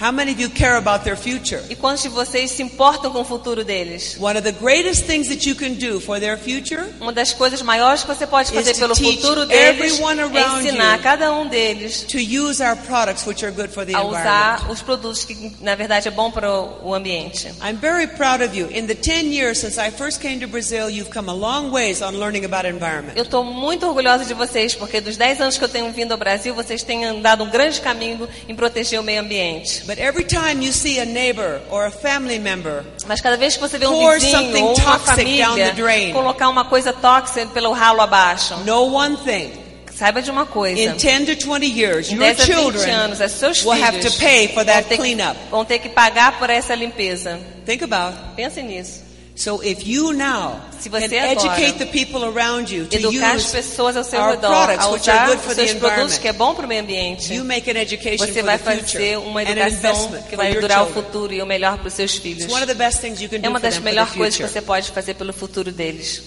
How 0.00 0.10
many 0.10 0.32
of 0.32 0.40
you 0.40 0.48
care 0.48 0.76
about 0.76 1.04
their 1.04 1.16
future? 1.16 1.62
E 1.68 1.76
quantos 1.76 2.02
de 2.02 2.08
vocês 2.08 2.50
se 2.52 2.62
importam 2.62 3.12
com 3.12 3.20
o 3.20 3.24
futuro 3.24 3.62
deles? 3.62 4.16
One 4.18 4.38
of 4.38 4.42
the 4.42 4.52
greatest 4.52 5.04
things 5.04 5.28
that 5.28 5.46
you 5.46 5.54
can 5.54 5.74
do 5.74 6.00
for 6.00 6.18
their 6.18 6.38
future 6.38 6.84
Uma 7.00 7.12
das 7.12 7.32
coisas 7.32 7.60
maiores 7.60 8.02
que 8.02 8.08
você 8.08 8.26
pode 8.26 8.50
fazer 8.50 8.74
pelo 8.76 8.96
futuro 8.96 9.44
deles 9.44 10.00
é 10.00 10.58
ensinar 10.58 10.98
cada 11.02 11.32
um 11.34 11.48
deles 11.48 12.02
to 12.04 12.18
use 12.18 12.62
our 12.62 12.76
products 12.76 13.26
which 13.26 13.44
are 13.44 13.54
good 13.54 13.68
for 13.68 13.84
the 13.84 13.94
a 13.94 14.02
usar 14.02 14.70
os 14.70 14.80
produtos 14.80 15.24
que 15.24 15.52
na 15.60 15.74
verdade 15.74 16.08
é 16.08 16.10
bom 16.10 16.30
para 16.30 16.50
o 16.50 16.80
o 16.82 16.94
ambiente. 16.94 17.48
I'm 17.62 17.76
very 17.76 18.06
proud 18.06 18.42
of 18.42 18.56
you. 18.56 18.68
In 18.70 18.86
the 18.86 18.94
10 18.94 19.32
years 19.32 19.58
since 19.58 19.78
I 19.78 19.90
first 19.90 20.20
came 20.20 20.40
to 20.40 20.46
Brazil, 20.46 20.90
you've 20.90 21.10
come 21.10 21.28
a 21.28 21.34
long 21.34 21.70
ways 21.70 22.02
on 22.02 22.12
learning 22.12 22.44
about 22.44 22.66
environment. 22.66 23.12
Eu 23.16 23.22
estou 23.22 23.44
muito 23.44 23.86
orgulhosa 23.86 24.24
de 24.24 24.34
vocês, 24.34 24.74
porque 24.74 25.00
dos 25.00 25.16
10 25.16 25.40
anos 25.40 25.58
que 25.58 25.64
eu 25.64 25.68
tenho 25.68 25.90
vindo 25.92 26.12
ao 26.12 26.18
Brasil, 26.18 26.54
vocês 26.54 26.82
têm 26.82 27.04
andado 27.04 27.44
um 27.44 27.50
grande 27.50 27.80
caminho 27.80 28.28
em 28.48 28.54
proteger 28.54 29.00
o 29.00 29.02
meio 29.02 29.20
ambiente. 29.20 29.84
But 29.90 29.98
every 29.98 30.22
time 30.22 30.62
you 30.62 30.70
see 30.72 31.00
a 31.00 31.04
neighbor 31.04 31.60
or 31.68 31.84
a 31.84 31.90
family 31.90 32.38
member 32.38 32.84
Mas 33.08 33.20
cada 33.20 33.36
vez 33.36 33.56
que 33.56 33.60
você 33.60 33.76
vê 33.76 33.88
um 33.88 34.08
vizinho 34.08 34.30
something 34.30 34.62
ou 34.62 34.74
uma 34.76 34.98
toxic 34.98 35.16
down 35.16 35.48
família 35.48 35.66
the 35.66 35.72
drain. 35.72 36.12
colocar 36.12 36.48
uma 36.48 36.64
coisa 36.64 36.92
tóxica 36.92 37.44
pelo 37.46 37.72
ralo 37.72 38.00
abaixo, 38.00 38.54
know 38.64 38.94
one 38.94 39.16
thing. 39.16 39.50
saiba 39.92 40.22
de 40.22 40.30
uma 40.30 40.46
coisa. 40.46 40.80
In 40.80 40.96
10 40.96 41.26
to 41.26 41.34
20 41.44 41.66
years, 41.66 42.08
Em 42.08 42.14
your 42.14 42.24
10 42.24 42.40
a 42.40 42.46
20 42.46 42.54
children 42.54 42.90
anos, 42.94 43.20
os 43.20 43.32
seus 43.32 43.64
will 43.64 43.82
have 43.82 43.98
to 43.98 44.10
filhos 44.12 44.16
pay 44.18 44.46
for 44.46 44.64
vão 44.64 44.64
that 44.66 44.88
ter, 44.88 44.96
que, 44.96 45.02
cleanup. 45.02 45.36
vão 45.50 45.64
ter 45.64 45.80
que 45.80 45.88
pagar 45.88 46.38
por 46.38 46.48
essa 46.48 46.72
limpeza. 46.76 47.40
Think 47.66 47.82
about. 47.82 48.16
Pense 48.36 48.62
nisso. 48.62 49.09
So 49.40 49.62
if 49.64 49.86
you 49.86 50.12
now 50.12 50.60
Se 50.78 50.90
can 50.90 51.00
você 51.00 51.16
agora 51.18 51.32
educate 51.32 51.78
the 51.78 51.86
people 51.86 52.22
around 52.26 52.70
you 52.70 52.84
to 52.86 52.94
Educar 52.94 53.36
as 53.36 53.44
use 53.44 53.52
pessoas 53.52 53.96
ao 53.96 54.04
seu 54.04 54.20
redor 54.22 54.50
products 54.50 54.84
a 54.84 54.90
usar 54.90 55.26
good 55.28 55.38
os 55.38 55.44
for 55.46 55.54
the 55.54 55.66
seus 55.66 55.78
produtos 55.78 55.92
environment, 56.16 56.20
que 56.20 56.28
é 56.28 56.32
bom 56.34 56.54
para 56.54 56.66
o 56.66 56.68
meio 56.68 56.82
ambiente. 56.82 57.32
you 57.32 57.42
make 57.42 57.70
an 57.70 57.78
education 57.80 58.18
Você 58.18 58.34
for 58.34 58.42
vai 58.44 58.58
the 58.58 58.64
fazer 58.64 58.80
future 58.84 59.16
uma 59.16 59.42
educação 59.42 60.12
que 60.28 60.36
vai 60.36 60.54
durar 60.60 60.82
o 60.84 60.92
futuro 60.92 61.32
e 61.32 61.40
o 61.40 61.46
melhor 61.46 61.78
para 61.78 61.88
os 61.88 61.94
seus 61.94 62.16
filhos. 62.16 62.42
It's 62.44 62.52
one 62.52 62.62
of 62.62 62.66
the 62.66 62.74
best 62.74 63.00
things 63.00 63.18
you 63.22 63.30
can 63.30 63.36
É 63.36 63.38
do 63.38 63.48
uma 63.48 63.58
for 63.60 63.66
das 63.70 63.78
melhores 63.78 64.12
coisas 64.12 64.36
que 64.36 64.42
future. 64.42 64.60
você 64.60 64.60
pode 64.60 64.90
fazer 64.90 65.14
pelo 65.14 65.32
futuro 65.32 65.72
deles. 65.72 66.22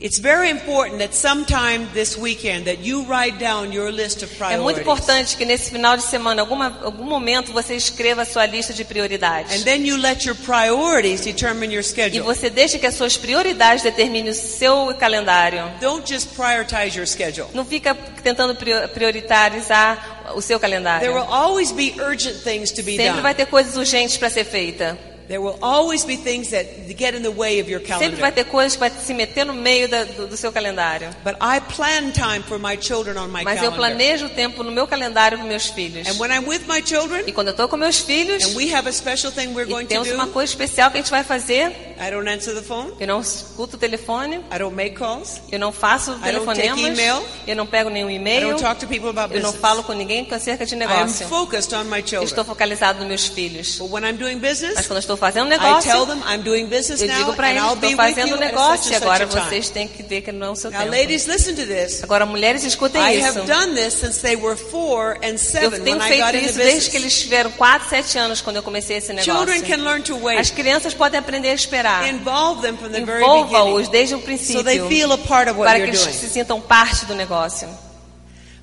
It's 0.00 0.18
very 0.18 0.50
important 0.50 0.98
that 0.98 1.14
sometime 1.14 1.86
this 1.94 2.18
weekend 2.18 2.66
that 2.66 2.80
you 2.84 3.04
write 3.04 3.38
down 3.38 3.72
your 3.72 3.90
list 3.92 4.22
of 4.22 4.30
É 4.50 4.58
muito 4.58 4.80
importante 4.80 5.36
que 5.36 5.44
nesse 5.46 5.70
final 5.70 5.96
de 5.96 6.02
semana, 6.02 6.42
alguma, 6.42 6.78
algum 6.82 7.04
momento, 7.04 7.52
você 7.52 7.74
escreva 7.76 8.22
a 8.22 8.24
sua 8.24 8.44
lista 8.44 8.74
de 8.74 8.84
prioridades. 8.84 9.54
And 9.60 9.64
then 9.64 9.86
you 9.86 9.96
let 9.96 10.26
your 10.26 10.34
priorities 10.34 11.20
determine 11.22 11.72
your 11.72 11.80
E 11.80 11.84
schedule. 11.84 12.22
você 12.24 12.50
deixa 12.50 12.78
que 12.78 12.86
as 12.86 12.96
suas 12.96 13.16
prioridades 13.16 13.82
determinem 13.84 14.30
o 14.30 14.34
seu 14.34 14.94
calendário. 14.98 15.70
Don't 15.80 16.04
just 16.12 16.28
prioritize 16.34 16.98
your 16.98 17.06
schedule. 17.06 17.48
Não 17.54 17.64
fica 17.64 17.94
tentando 18.22 18.54
prior- 18.56 18.88
priorizar 18.88 20.32
o 20.34 20.42
seu 20.42 20.58
There 20.58 20.70
calendário. 20.70 21.12
will 21.14 21.32
always 21.32 21.70
be 21.72 21.94
urgent 22.00 22.42
things 22.42 22.72
to 22.72 22.82
be 22.82 22.96
Sempre 22.96 23.10
done. 23.10 23.22
vai 23.22 23.34
ter 23.34 23.46
coisas 23.46 23.76
urgentes 23.76 24.16
para 24.18 24.28
ser 24.28 24.44
feita. 24.44 24.98
There 25.26 25.40
will 25.40 25.56
always 25.62 26.04
be 26.04 26.16
things 26.16 26.50
that 26.50 26.66
get 26.94 27.14
in 27.14 27.22
the 27.22 27.30
way 27.30 27.60
of 27.60 27.70
your 27.70 27.80
Sempre 27.80 28.20
vai 28.20 28.30
ter 28.32 28.44
coisas 28.44 28.74
que 28.74 28.80
vai 28.80 28.90
se 28.90 29.14
meter 29.14 29.46
no 29.46 29.54
meio 29.54 29.88
da- 29.88 30.04
do, 30.04 30.26
do 30.26 30.36
seu 30.36 30.52
calendário. 30.52 31.08
But 31.24 31.36
I 31.40 31.60
plan 31.74 32.10
time 32.12 32.42
for 32.46 32.58
my 32.58 32.76
children 32.80 33.16
on 33.16 33.28
my 33.28 33.42
Mas 33.42 33.62
eu 33.62 33.72
planejo 33.72 34.26
o 34.26 34.28
tempo 34.28 34.62
no 34.62 34.70
meu 34.70 34.86
calendário 34.86 35.38
para 35.38 35.46
meus 35.46 35.68
filhos. 35.68 36.06
And 36.06 36.18
when 36.20 36.30
I'm 36.30 36.46
with 36.46 36.62
my 36.68 36.82
children 36.84 37.24
E 37.26 37.32
quando 37.32 37.48
eu 37.48 37.52
estou 37.52 37.68
com 37.68 37.76
meus 37.76 37.98
filhos, 38.00 38.44
and 38.44 38.54
we 38.56 38.74
have 38.74 38.88
a 38.88 38.92
special 38.92 39.32
thing 39.32 39.48
we're 39.54 39.62
e 39.68 39.72
going 39.72 39.84
to 39.84 39.88
temos 39.88 40.10
uma 40.10 40.26
coisa 40.26 40.52
especial 40.52 40.90
que 40.90 40.98
a 40.98 41.00
gente 41.00 41.10
vai 41.10 41.24
fazer, 41.24 41.70
I 41.98 42.10
don't 42.10 42.28
answer 42.28 42.54
the 42.54 42.62
phone. 42.62 42.92
eu 43.00 43.06
não 43.06 43.20
escuto 43.20 43.76
o 43.76 43.78
telefone, 43.78 44.36
I 44.52 44.58
don't 44.58 44.74
make 44.76 44.94
calls. 44.96 45.40
eu 45.50 45.58
não 45.58 45.72
faço 45.72 46.10
I 46.12 46.32
don't 46.32 46.44
take 46.46 46.60
telefonemas, 46.60 46.98
email. 46.98 47.24
eu 47.46 47.56
não 47.56 47.66
pego 47.66 47.88
nenhum 47.88 48.10
I 48.10 48.16
e-mail, 48.16 48.50
don't 48.50 48.62
talk 48.62 48.78
to 48.80 48.86
people 48.86 49.08
about 49.08 49.34
eu 49.34 49.40
não 49.42 49.52
falo 49.52 49.82
com 49.84 49.92
ninguém 49.92 50.26
acerca 50.30 50.66
de 50.66 50.76
negócio. 50.76 51.26
focused 51.28 51.74
on 51.74 51.84
my 51.84 52.00
Eu 52.00 52.06
children. 52.06 52.24
estou 52.24 52.44
focalizado 52.44 52.98
nos 52.98 53.08
meus 53.08 53.26
filhos. 53.26 53.78
But 53.78 53.90
when 53.90 54.04
I'm 54.04 54.16
doing 54.16 54.40
Mas 54.74 54.86
quando 54.86 54.96
eu 54.96 54.98
estou 54.98 55.13
fazendo 55.16 55.46
I 55.46 55.50
negócio, 55.50 55.90
tell 55.90 56.06
them 56.06 56.20
I'm 56.28 56.42
doing 56.42 56.66
business 56.66 57.00
eu 57.00 57.08
digo 57.08 57.32
para 57.34 57.50
eles, 57.50 57.62
estou 57.72 57.90
fazendo 57.92 58.36
negócio 58.36 58.92
e 58.92 58.94
agora 58.94 59.26
vocês 59.26 59.68
têm 59.70 59.86
que 59.88 60.02
ver 60.02 60.20
que 60.22 60.32
não 60.32 60.46
é 60.48 60.50
o 60.50 60.56
seu 60.56 60.70
Now, 60.70 60.80
tempo. 60.80 60.92
ladies, 60.92 61.26
listen 61.26 61.54
to 61.54 61.66
this. 61.66 62.02
Agora, 62.02 62.24
mulheres, 62.26 62.64
escutem 62.64 63.00
I 63.02 63.18
isso. 63.18 63.26
have 63.38 63.46
done 63.46 63.74
this 63.74 63.94
since 63.94 64.20
they 64.20 64.36
were 64.36 64.56
four 64.56 65.16
and 65.22 65.32
Eu 65.32 65.38
seven 65.38 65.80
tenho 65.82 65.98
when 65.98 66.12
I 66.12 66.18
got 66.20 66.30
feito 66.32 66.46
isso 66.50 66.58
desde 66.58 66.90
que 66.90 66.96
eles 66.96 67.18
tiveram 67.20 67.50
4, 67.52 67.88
7 67.88 68.18
anos 68.18 68.40
quando 68.40 68.56
eu 68.56 68.62
comecei 68.62 68.96
esse 68.98 69.12
negócio. 69.12 69.32
Children 69.32 69.62
can 69.62 69.82
learn 69.82 70.02
to 70.02 70.14
As 70.16 70.22
wait. 70.22 70.52
crianças 70.52 70.94
podem 70.94 71.18
aprender 71.18 71.48
a 71.50 71.54
esperar. 71.54 72.06
Envolva-os 72.08 73.88
desde 73.88 74.14
o 74.14 74.18
so 74.18 74.24
princípio 74.24 74.64
they 74.64 74.80
feel 74.88 75.12
a 75.12 75.18
part 75.18 75.50
of 75.50 75.58
what 75.58 75.68
para 75.70 75.78
que 75.80 75.90
eles 75.90 76.00
doing. 76.02 76.12
se 76.12 76.28
sintam 76.28 76.60
parte 76.60 77.04
do 77.06 77.14
negócio. 77.14 77.68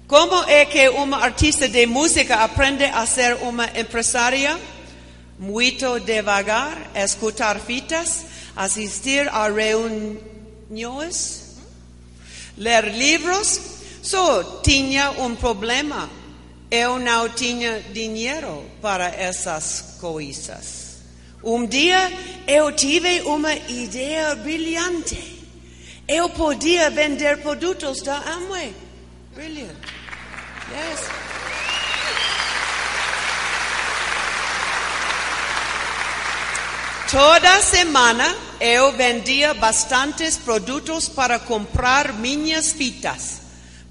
Como 0.08 0.44
é 0.44 0.66
que 0.66 0.90
uma 0.90 1.24
artista 1.24 1.68
de 1.70 1.86
música 1.86 2.36
aprende 2.44 2.84
a 2.84 3.06
ser 3.06 3.36
uma 3.44 3.66
empresária? 3.76 4.60
Muito 5.42 6.00
devagar, 6.00 6.92
escutar 6.94 7.60
fitas, 7.60 8.26
assistir 8.56 9.28
a 9.28 9.50
reuniões, 9.50 11.56
ler 12.56 12.96
livros, 12.96 13.82
Só 14.02 14.62
tinha 14.62 15.12
um 15.12 15.36
problema. 15.36 16.10
Eu 16.70 17.00
não 17.00 17.30
tinha 17.30 17.82
dinheiro 17.94 18.66
para 18.82 19.08
essas 19.08 19.98
coisas. 20.00 20.98
Um 21.44 21.66
dia 21.66 22.12
eu 22.48 22.72
tive 22.72 23.22
uma 23.22 23.54
ideia 23.54 24.34
brilhante. 24.36 25.40
Eu 26.08 26.30
podia 26.30 26.90
vender 26.90 27.42
produtos 27.42 28.02
da 28.02 28.18
Amway. 28.18 28.74
Brilliant. 29.36 29.78
Yes. 30.72 31.71
Toda 37.12 37.62
semana 37.62 38.24
eu 38.62 38.94
vendia 38.94 39.54
bastantes 39.54 40.38
produtos 40.38 41.10
para 41.10 41.38
comprar 41.38 42.14
minhas 42.14 42.72
fitas, 42.72 43.42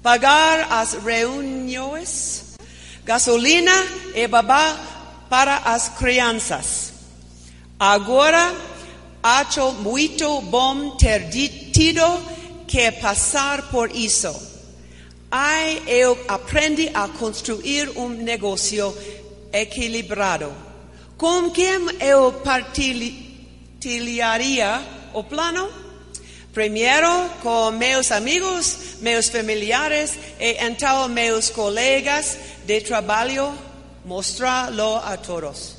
pagar 0.01 0.71
as 0.71 0.93
reuniões, 0.93 2.57
gasolina 3.05 3.71
e 4.15 4.27
babá 4.27 4.75
para 5.29 5.55
as 5.57 5.87
crianças. 5.89 6.93
Agora 7.79 8.55
acho 9.21 9.71
muito 9.73 10.41
bom 10.41 10.97
que 12.67 12.91
passar 12.93 13.69
por 13.69 13.95
isso. 13.95 14.35
Ai, 15.29 15.79
eu 15.85 16.17
aprendi 16.27 16.89
a 16.91 17.07
construir 17.07 17.87
um 17.95 18.09
negócio 18.09 18.97
equilibrado. 19.53 20.70
Com 21.21 21.49
quem 21.51 21.87
eu 21.99 22.33
partilharia 22.43 24.81
o 25.13 25.23
plano? 25.23 25.69
Primeiro 26.51 27.29
com 27.43 27.69
meus 27.69 28.11
amigos, 28.11 28.95
meus 29.01 29.29
familiares 29.29 30.17
e 30.39 30.53
então 30.65 31.07
meus 31.09 31.51
colegas 31.51 32.39
de 32.65 32.81
trabalho, 32.81 33.55
mostrá-lo 34.03 34.95
a 34.95 35.15
todos. 35.15 35.75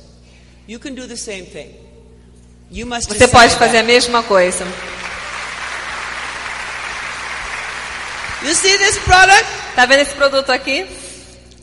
You 0.65 0.79
can 0.79 0.93
do 0.93 1.09
the 1.09 1.17
same 1.17 1.43
thing. 1.43 1.75
You 2.71 2.87
must 2.87 3.09
Você 3.09 3.27
pode 3.27 3.57
fazer 3.57 3.79
a 3.79 3.83
mesma 3.83 4.23
coisa. 4.23 4.63
You 8.43 8.55
see 8.55 8.77
this 8.77 8.97
product? 8.99 9.45
Tá 9.75 9.85
vendo 9.85 10.03
esse 10.03 10.13
produto 10.13 10.51
aqui? 10.51 10.87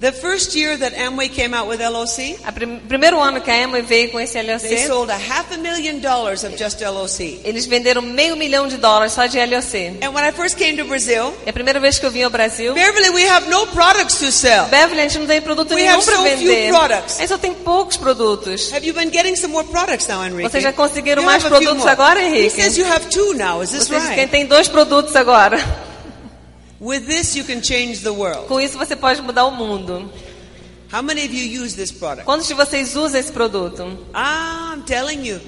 The 0.01 0.13
first 0.13 0.57
year 0.57 0.79
that 0.79 0.95
Amway 0.95 1.29
came 1.29 1.53
out 1.53 1.69
with 1.69 1.79
LOC, 1.81 2.39
O 2.49 2.89
primeiro 2.89 3.21
ano 3.21 3.39
que 3.43 3.51
a 3.51 3.57
Emma 3.59 3.83
veio 3.83 4.11
com 4.11 4.19
esse 4.19 4.33
they 4.33 4.51
LOC, 4.51 4.87
sold 4.87 5.11
a 5.13 5.15
half 5.15 5.53
a 5.53 5.59
million 5.59 5.99
dollars 6.01 6.43
of 6.43 6.57
just 6.57 6.81
LOC. 6.81 7.39
eles 7.45 7.67
venderam 7.67 8.01
meio 8.01 8.35
milhão 8.35 8.67
de 8.67 8.79
dólares 8.79 9.13
só 9.13 9.27
de 9.27 9.37
LOC. 9.39 9.99
And 10.03 10.15
when 10.15 10.25
I 10.27 10.33
first 10.33 10.57
came 10.57 10.79
to 10.79 10.87
Brazil, 10.87 11.35
É 11.45 11.51
a 11.51 11.53
primeira 11.53 11.79
vez 11.79 11.99
que 11.99 12.07
eu 12.07 12.11
vim 12.11 12.23
ao 12.23 12.31
Brasil. 12.31 12.73
Beverly, 12.73 13.11
we 13.11 13.29
have 13.29 13.51
no 13.51 13.67
products 13.67 14.19
to 14.21 14.33
sell. 14.33 14.65
Beverly, 14.69 15.01
a 15.01 15.03
gente 15.03 15.19
não 15.19 15.27
tem 15.27 15.43
produto 15.43 15.75
We 15.75 15.83
nenhum 15.83 15.97
have 15.97 16.05
para 16.07 16.17
so 16.17 16.23
vender. 16.23 16.69
products. 16.71 17.17
A 17.17 17.21
gente 17.21 17.29
só 17.29 17.37
tem 17.39 17.53
poucos 17.53 17.99
produtos. 17.99 18.73
Have 18.73 18.87
you 18.87 18.95
been 18.95 19.11
getting 19.13 19.37
some 19.37 19.53
more 19.53 19.69
products 19.69 20.09
now, 20.09 20.25
Enrique? 20.25 20.49
Vocês 20.51 20.63
já 20.63 20.73
conseguiram 20.73 21.21
You 21.21 21.27
mais 21.27 21.45
a 21.45 21.49
produtos 21.49 21.87
agora, 21.87 22.19
He 22.23 22.27
Henrique? 22.39 22.63
says 22.63 22.79
you 22.79 22.87
have 22.91 23.07
two 23.11 23.35
now. 23.35 23.63
Is 23.63 23.69
this 23.71 23.87
Vocês 23.87 24.03
right? 24.09 24.31
tem 24.31 24.47
dois 24.47 24.67
produtos 24.67 25.15
agora. 25.15 25.59
With 26.81 27.07
this, 27.07 27.37
you 27.37 27.45
can 27.45 27.61
change 27.63 28.01
the 28.01 28.11
world. 28.13 28.47
Com 28.49 28.59
isso 28.61 28.79
você 28.79 28.97
pode 28.97 29.21
mudar 29.21 29.45
o 29.45 29.51
mundo. 29.51 30.11
How 30.93 31.03
many 31.03 31.25
of 31.25 31.33
you 31.35 31.63
use 31.63 31.77
this 31.77 31.93
product? 31.93 32.25
Quantos 32.25 32.49
de 32.49 32.55
vocês 32.55 32.97
usam 32.97 33.21
esse 33.21 33.31
produto? 33.31 33.99
Ah, 34.15 34.73
I'm 34.75 34.83
telling 34.83 35.23
you, 35.25 35.41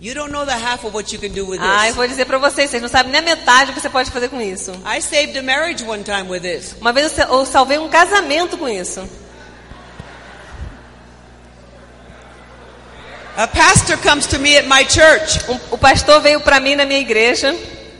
you 0.00 0.14
don't 0.14 0.30
know 0.30 0.44
the 0.44 0.52
half 0.54 0.84
of 0.84 0.94
what 0.94 1.12
you 1.12 1.18
can 1.18 1.30
do 1.30 1.46
with 1.46 1.58
Ah, 1.60 1.84
eu 1.84 1.86
this. 1.88 1.96
vou 1.96 2.06
dizer 2.06 2.26
pra 2.26 2.38
vocês, 2.38 2.70
vocês 2.70 2.82
não 2.82 2.88
sabem 2.88 3.10
nem 3.10 3.20
a 3.20 3.24
metade 3.24 3.70
do 3.70 3.74
que 3.74 3.80
você 3.80 3.88
pode 3.88 4.10
fazer 4.10 4.28
com 4.28 4.40
isso. 4.40 4.70
I 4.84 5.00
saved 5.00 5.36
a 5.38 5.42
marriage 5.42 5.82
one 5.84 6.04
time 6.04 6.28
with 6.28 6.40
this. 6.42 6.74
Uma 6.80 6.92
vez 6.92 7.06
eu 7.10 7.16
sa- 7.16 7.32
eu 7.32 7.46
salvei 7.46 7.78
um 7.78 7.88
casamento 7.88 8.56
com 8.58 8.68
isso. 8.68 9.08
A 13.36 13.46
pastor 13.46 13.96
comes 13.98 14.26
to 14.26 14.38
me 14.38 14.56
at 14.58 14.66
my 14.66 14.84
church. 14.84 15.40
Um- 15.48 15.58
o 15.74 15.78
pastor 15.78 16.20
veio 16.20 16.40
pra 16.40 16.58
mim 16.60 16.74
na 16.76 16.84
minha 16.84 17.00
igreja 17.00 17.54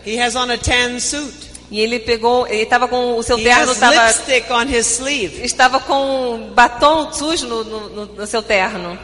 He 0.04 0.16
has 0.20 0.34
on 0.36 0.50
a 0.50 0.56
tan 0.58 0.98
suit. 1.00 1.47
E 1.70 1.80
ele 1.80 1.98
pegou, 1.98 2.46
ele 2.46 2.62
estava 2.62 2.88
com 2.88 3.16
o 3.16 3.22
seu 3.22 3.38
He 3.38 3.42
terno 3.44 3.72
has 3.72 3.78
tava, 3.78 4.06
lipstick 4.06 4.50
on 4.50 4.62
his 4.62 4.86
sleeve. 4.86 5.44
estava 5.44 5.78
com 5.80 6.34
um 6.34 6.50
batom 6.54 7.12
sujo 7.12 7.46
no, 7.46 7.64
no- 7.64 8.06
no- 8.06 8.26
seu 8.26 8.42
terno. 8.42 8.98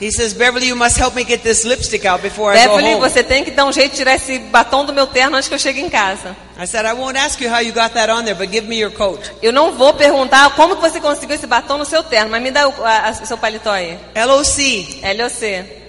He 0.00 0.12
says, 0.12 0.32
Beverly, 0.32 0.68
you 0.68 0.76
must 0.76 0.96
help 0.96 1.16
me 1.16 1.24
get 1.24 1.42
this 1.42 1.64
lipstick 1.64 2.06
out 2.06 2.22
before 2.22 2.52
I 2.52 2.64
go 2.68 2.76
Beverly, 2.76 2.94
home. 2.94 3.00
você 3.00 3.20
tem 3.24 3.42
que 3.42 3.50
dar 3.50 3.64
um 3.64 3.72
jeito 3.72 3.90
de 3.90 3.96
tirar 3.96 4.14
esse 4.14 4.38
batom 4.38 4.84
do 4.84 4.92
meu 4.92 5.08
terno 5.08 5.36
antes 5.36 5.48
que 5.48 5.54
eu 5.56 5.58
chegue 5.58 5.80
em 5.80 5.90
casa. 5.90 6.36
I 6.56 6.66
said, 6.68 6.86
I 6.86 6.92
won't 6.92 7.18
ask 7.18 7.40
you 7.40 7.50
how 7.52 7.58
you 7.60 7.72
got 7.72 7.92
that 7.94 8.08
on 8.12 8.22
there, 8.22 8.36
but 8.36 8.48
give 8.48 8.68
me 8.68 8.76
your 8.76 8.92
coat. 8.92 9.18
Eu 9.42 9.52
não 9.52 9.72
vou 9.72 9.92
perguntar 9.94 10.54
como 10.54 10.76
que 10.76 10.82
você 10.82 11.00
conseguiu 11.00 11.34
esse 11.34 11.48
batom 11.48 11.78
no 11.78 11.84
seu 11.84 12.04
terno, 12.04 12.30
mas 12.30 12.40
me 12.40 12.52
dá 12.52 12.68
o 12.68 12.84
a- 12.84 13.08
a- 13.08 13.12
seu 13.14 13.36
paletó 13.36 13.70
aí. 13.72 13.98
LOC 14.14 15.00
LOC. 15.18 15.87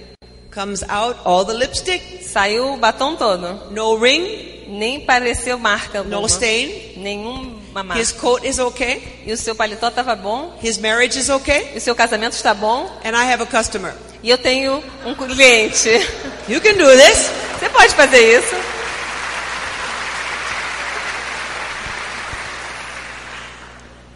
Comes 0.50 0.82
out, 0.88 1.16
all 1.24 1.44
the 1.44 1.54
lipstick, 1.54 2.22
Saiu 2.24 2.74
o 2.74 2.76
batom 2.76 3.16
todo. 3.16 3.70
no 3.70 3.96
ring, 3.96 4.48
Nem 4.68 5.00
pareceu 5.00 5.58
marca 5.58 6.02
no 6.04 6.16
alguma. 6.16 6.28
stain. 6.28 6.92
Nenhuma 6.96 7.82
marca. 7.82 8.00
His 8.00 8.12
coat 8.12 8.46
is 8.46 8.58
okay. 8.60 9.02
E 9.26 9.32
o 9.32 9.36
seu 9.36 9.54
paletó 9.54 9.88
estava 9.88 10.14
bom. 10.14 10.56
His 10.62 10.78
marriage 10.78 11.18
is 11.18 11.28
okay. 11.28 11.72
E 11.74 11.78
o 11.78 11.80
seu 11.80 11.94
casamento 11.94 12.34
está 12.36 12.54
bom. 12.54 12.88
And 13.04 13.16
I 13.16 13.32
have 13.32 13.42
a 13.42 13.46
customer. 13.46 13.92
E 14.22 14.30
eu 14.30 14.38
tenho 14.38 14.80
um 15.04 15.14
cliente. 15.14 15.88
You 16.48 16.60
can 16.60 16.74
do 16.74 16.86
this. 16.86 17.30
Você 17.58 17.68
pode 17.68 17.94
fazer 17.94 18.38
isso. 18.38 18.54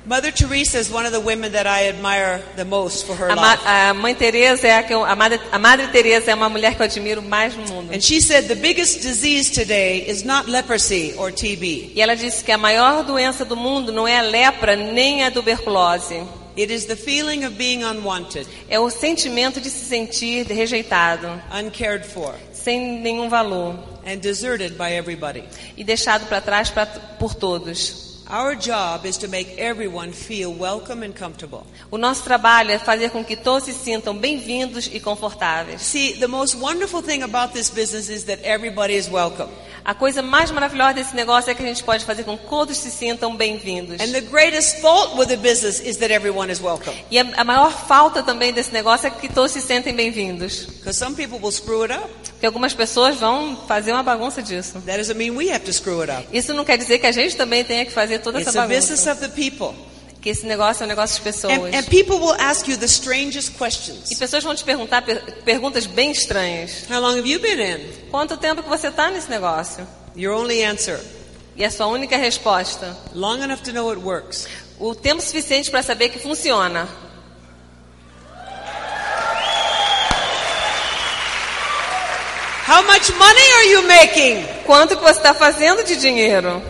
Mother 0.07 0.31
Teresa 0.33 0.79
is 0.79 0.91
one 0.91 1.07
of 1.07 1.13
the 1.13 1.21
women 1.21 1.53
that 1.53 1.67
I 1.67 1.89
admire 1.89 2.43
the 2.57 2.65
most 2.67 3.07
for 3.07 3.15
her 3.17 3.29
A, 3.31 3.35
ma 3.35 3.53
life. 3.53 3.61
a 3.67 3.95
mãe 3.95 4.15
Teresa 4.15 4.67
é 4.69 4.77
a 4.77 4.83
que 4.83 4.93
eu, 4.93 5.03
a 5.03 5.17
madre, 5.17 5.41
a 5.51 5.59
madre 5.59 5.87
Teresa 5.89 6.31
é 6.31 6.35
uma 6.35 6.51
mulher 6.51 6.75
que 6.75 6.83
eu 6.83 6.85
admiro 6.85 7.23
mais 7.23 7.57
no 7.57 7.63
mundo. 7.67 7.91
And 7.91 8.03
she 8.03 8.21
said 8.21 8.47
the 8.47 8.55
biggest 8.55 9.01
disease 9.01 9.51
today 9.51 10.05
is 10.07 10.23
not 10.23 10.47
leprosy 10.51 11.15
or 11.17 11.33
TB. 11.33 11.93
E 11.95 12.03
ela 12.03 12.15
disse 12.15 12.45
que 12.45 12.53
a 12.53 12.59
maior 12.59 13.03
doença 13.03 13.47
do 13.47 13.57
mundo 13.57 13.91
não 13.93 14.07
é 14.07 14.19
a 14.19 14.23
lepra 14.23 14.77
nem 14.77 15.25
a 15.25 15.31
tuberculose. 15.31 16.23
It 16.57 16.71
is 16.73 16.85
the 16.85 16.97
feeling 16.97 17.45
of 17.47 17.55
being 17.57 17.83
unwanted, 17.83 18.47
É 18.69 18.79
o 18.79 18.91
sentimento 18.91 19.59
de 19.59 19.71
se 19.71 19.87
sentir 19.87 20.47
rejeitado, 20.47 21.27
uncared 21.51 22.07
for, 22.07 22.35
sem 22.53 23.01
nenhum 23.01 23.31
valor 23.31 23.75
and 24.07 24.19
deserted 24.19 24.75
by 24.77 24.93
everybody. 24.93 25.43
e 25.79 25.83
deixado 25.83 26.27
para 26.29 26.43
trás 26.43 26.69
pra, 26.69 26.85
por 26.85 27.35
todos. 27.35 28.04
Our 28.27 28.55
job 28.55 29.05
is 29.05 29.19
to 29.19 29.29
make 29.29 29.59
everyone 29.59 30.13
feel 30.13 30.51
welcome 30.51 31.05
and 31.05 31.13
comfortable. 31.15 31.67
O 31.91 31.99
nosso 31.99 32.25
trabalho 32.25 32.71
é 32.71 32.79
fazer 32.79 33.11
com 33.11 33.23
que 33.23 33.37
todos 33.37 33.65
se 33.65 33.75
sintam 33.75 34.17
bem-vindos 34.17 34.89
e 34.91 34.99
confortáveis. 34.99 35.83
See, 35.83 36.15
the 36.15 36.27
most 36.27 36.57
wonderful 36.57 37.03
thing 37.03 37.23
about 37.23 37.53
this 37.53 37.69
business 37.69 38.09
is 38.09 38.25
that 38.25 38.43
everybody 38.43 38.95
is 38.95 39.11
welcome. 39.11 39.51
A 39.85 39.95
coisa 39.95 40.23
mais 40.23 40.51
maravilhosa 40.51 40.95
desse 40.95 41.15
negócio 41.15 41.51
é 41.51 41.55
que 41.55 41.63
a 41.63 41.67
gente 41.67 41.85
pode 41.85 42.07
fazer 42.07 42.25
com 42.25 42.39
que 42.39 42.49
todos 42.49 42.79
se 42.79 42.91
sintam 42.91 43.37
bem-vindos. 43.37 44.01
And 44.01 44.13
the 44.13 44.23
greatest 44.23 44.81
fault 44.81 45.19
with 45.19 45.27
the 45.27 45.37
business 45.37 45.81
is 45.81 45.99
that 45.99 46.11
everyone 46.11 46.51
is 46.51 46.63
welcome. 46.63 46.97
E 47.11 47.19
a, 47.19 47.27
a 47.37 47.45
maior 47.45 47.73
falta 47.73 48.23
também 48.23 48.55
desse 48.55 48.73
negócio 48.73 49.07
é 49.07 49.11
que 49.11 49.29
todos 49.29 49.53
se 49.53 49.61
sentem 49.61 49.95
bem-vindos. 49.95 50.65
Because 50.65 50.99
some 50.99 51.15
people 51.15 51.39
will 51.39 51.53
screw 51.53 51.83
it 51.83 51.93
up. 51.93 52.09
Porque 52.45 52.49
algumas 52.49 52.75
pessoas 52.75 53.17
vão 53.17 53.57
fazer 53.67 53.91
uma 53.93 54.03
bagunça 54.03 54.43
disso. 54.43 54.75
That 54.85 54.99
doesn't 54.99 55.17
mean 55.17 55.35
we 55.35 55.51
have 55.51 55.65
to 55.65 55.73
screw 55.73 56.03
it 56.03 56.13
up. 56.13 56.27
Isso 56.31 56.53
não 56.53 56.63
quer 56.63 56.77
dizer 56.77 56.99
que 56.99 57.07
a 57.07 57.13
gente 57.13 57.35
também 57.37 57.65
tenha 57.65 57.87
que 57.87 57.91
fazer 57.91 58.19
toda 58.19 58.39
essa 58.39 58.51
It's 58.51 58.59
a 58.59 58.67
business 58.67 59.03
bagunça. 59.07 59.75
Que 60.21 60.29
esse 60.29 60.45
negócio 60.45 60.83
é 60.83 60.85
um 60.85 60.89
negócio 60.91 61.17
de 61.17 61.23
pessoas. 61.23 61.55
And, 61.55 61.75
and 61.79 61.83
people 61.85 62.17
will 62.17 62.37
ask 62.39 62.69
you 62.69 62.77
the 62.77 62.85
strangest 62.85 63.49
E 63.49 63.53
questions. 63.53 64.13
pessoas 64.19 64.45
vão 64.45 64.55
te 64.55 64.63
perguntar 64.63 65.01
per- 65.01 65.23
perguntas 65.43 65.87
bem 65.87 66.11
estranhas. 66.11 66.85
How 66.91 67.01
long 67.01 67.17
have 67.19 67.27
you 67.27 67.41
been 67.41 67.59
in? 67.63 67.81
Quanto 68.11 68.37
tempo 68.37 68.63
que 68.63 68.69
você 68.69 68.89
está 68.89 69.11
nesse 69.11 69.31
negócio? 69.31 69.87
Your 70.15 70.37
only 70.39 70.63
answer, 70.63 71.01
E 71.57 71.65
a 71.65 71.71
sua 71.71 71.87
única 71.87 72.19
resposta? 72.19 72.95
long 73.15 73.43
enough 73.43 73.61
to 73.63 73.73
know 73.73 73.89
it 73.91 74.03
works. 74.03 74.47
O 74.79 74.95
tempo 74.95 75.23
suficiente 75.23 75.71
para 75.71 75.83
saber 75.83 76.11
que 76.11 76.19
funciona. 76.19 76.87
How 82.67 82.83
much 82.83 83.13
money 83.19 83.53
are 83.59 83.73
you 83.73 83.83
making? 83.83 84.43
Quanto 84.65 84.97
que 84.97 85.03
você 85.03 85.19
está 85.19 85.35
fazendo 85.35 85.85
de 85.85 85.97
dinheiro? 85.97 86.63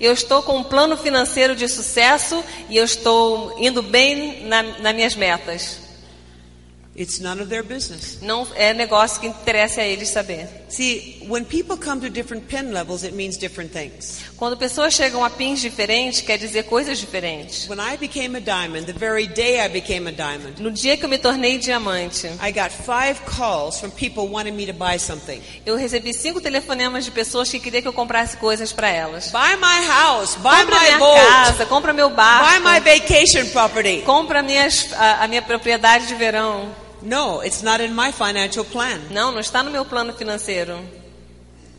Eu 0.00 0.14
estou 0.14 0.42
com 0.42 0.56
um 0.56 0.64
plano 0.64 0.96
financeiro 0.96 1.54
de 1.54 1.68
sucesso 1.68 2.42
e 2.70 2.78
eu 2.78 2.84
estou 2.84 3.54
indo 3.58 3.82
bem 3.82 4.46
na, 4.46 4.62
nas 4.62 4.94
minhas 4.94 5.14
metas. 5.14 5.78
It's 6.96 7.20
none 7.20 7.42
of 7.42 7.50
their 7.50 7.62
business. 7.62 8.18
Não 8.22 8.48
é 8.54 8.72
negócio 8.72 9.20
que 9.20 9.26
interessa 9.26 9.82
a 9.82 9.84
eles 9.84 10.08
saber. 10.08 10.48
See, 10.68 11.22
when 11.28 11.44
people 11.44 11.76
come 11.76 12.00
to 12.00 12.10
different 12.10 12.48
pen 12.48 12.72
levels, 12.72 13.04
it 13.04 13.14
means 13.14 13.36
different 13.36 13.70
things. 13.72 14.20
Quando 14.36 14.56
pessoas 14.56 14.94
chegam 14.94 15.24
a 15.24 15.30
pins 15.30 15.60
diferentes, 15.62 16.20
quer 16.20 16.38
dizer 16.38 16.64
coisas 16.64 16.98
diferentes. 16.98 17.68
When 17.68 17.78
I 17.78 17.96
became 17.96 18.34
a 18.36 18.40
diamond, 18.40 18.86
the 18.86 18.92
very 18.92 19.28
day 19.28 19.60
I 19.60 19.68
became 19.68 20.08
a 20.08 20.12
diamond, 20.12 20.58
No 20.58 20.70
dia 20.72 20.96
que 20.96 21.04
eu 21.04 21.08
me 21.08 21.18
tornei 21.18 21.58
diamante, 21.58 22.26
I 22.42 22.50
got 22.50 22.72
five 22.72 23.20
calls 23.26 23.78
from 23.78 23.92
people 23.92 24.26
wanting 24.28 24.56
me 24.56 24.66
to 24.66 24.72
buy 24.72 24.98
something. 24.98 25.40
eu 25.64 25.76
recebi 25.76 26.12
cinco 26.12 26.40
telefonemas 26.40 27.04
de 27.04 27.12
pessoas 27.12 27.48
que 27.48 27.60
queriam 27.60 27.82
que 27.82 27.88
eu 27.88 27.92
comprasse 27.92 28.36
coisas 28.36 28.72
para 28.72 28.88
elas. 28.90 29.30
Buy 29.30 29.56
my 29.56 29.86
house, 29.86 30.34
buy 30.36 30.62
Compra 30.62 30.80
my 30.80 30.84
minha 30.84 30.98
boat, 30.98 31.26
casa, 31.26 31.66
compra 31.66 31.92
meu 31.92 32.08
buy 32.10 32.16
barco, 32.16 32.64
my 32.64 32.80
vacation 32.80 33.46
property. 33.52 34.02
compra 34.02 34.42
minhas, 34.42 34.92
a, 34.94 35.24
a 35.24 35.28
minha 35.28 35.42
propriedade 35.42 36.08
de 36.08 36.14
verão. 36.16 36.74
No, 37.02 37.42
it's 37.42 37.62
not 37.62 37.80
in 37.80 37.94
my 37.94 38.12
financial 38.12 38.64
plan. 38.64 39.00
Não, 39.10 39.32
não 39.32 39.40
está 39.40 39.62
no 39.62 39.70
meu 39.70 39.84
plano 39.84 40.12
financeiro. 40.12 40.78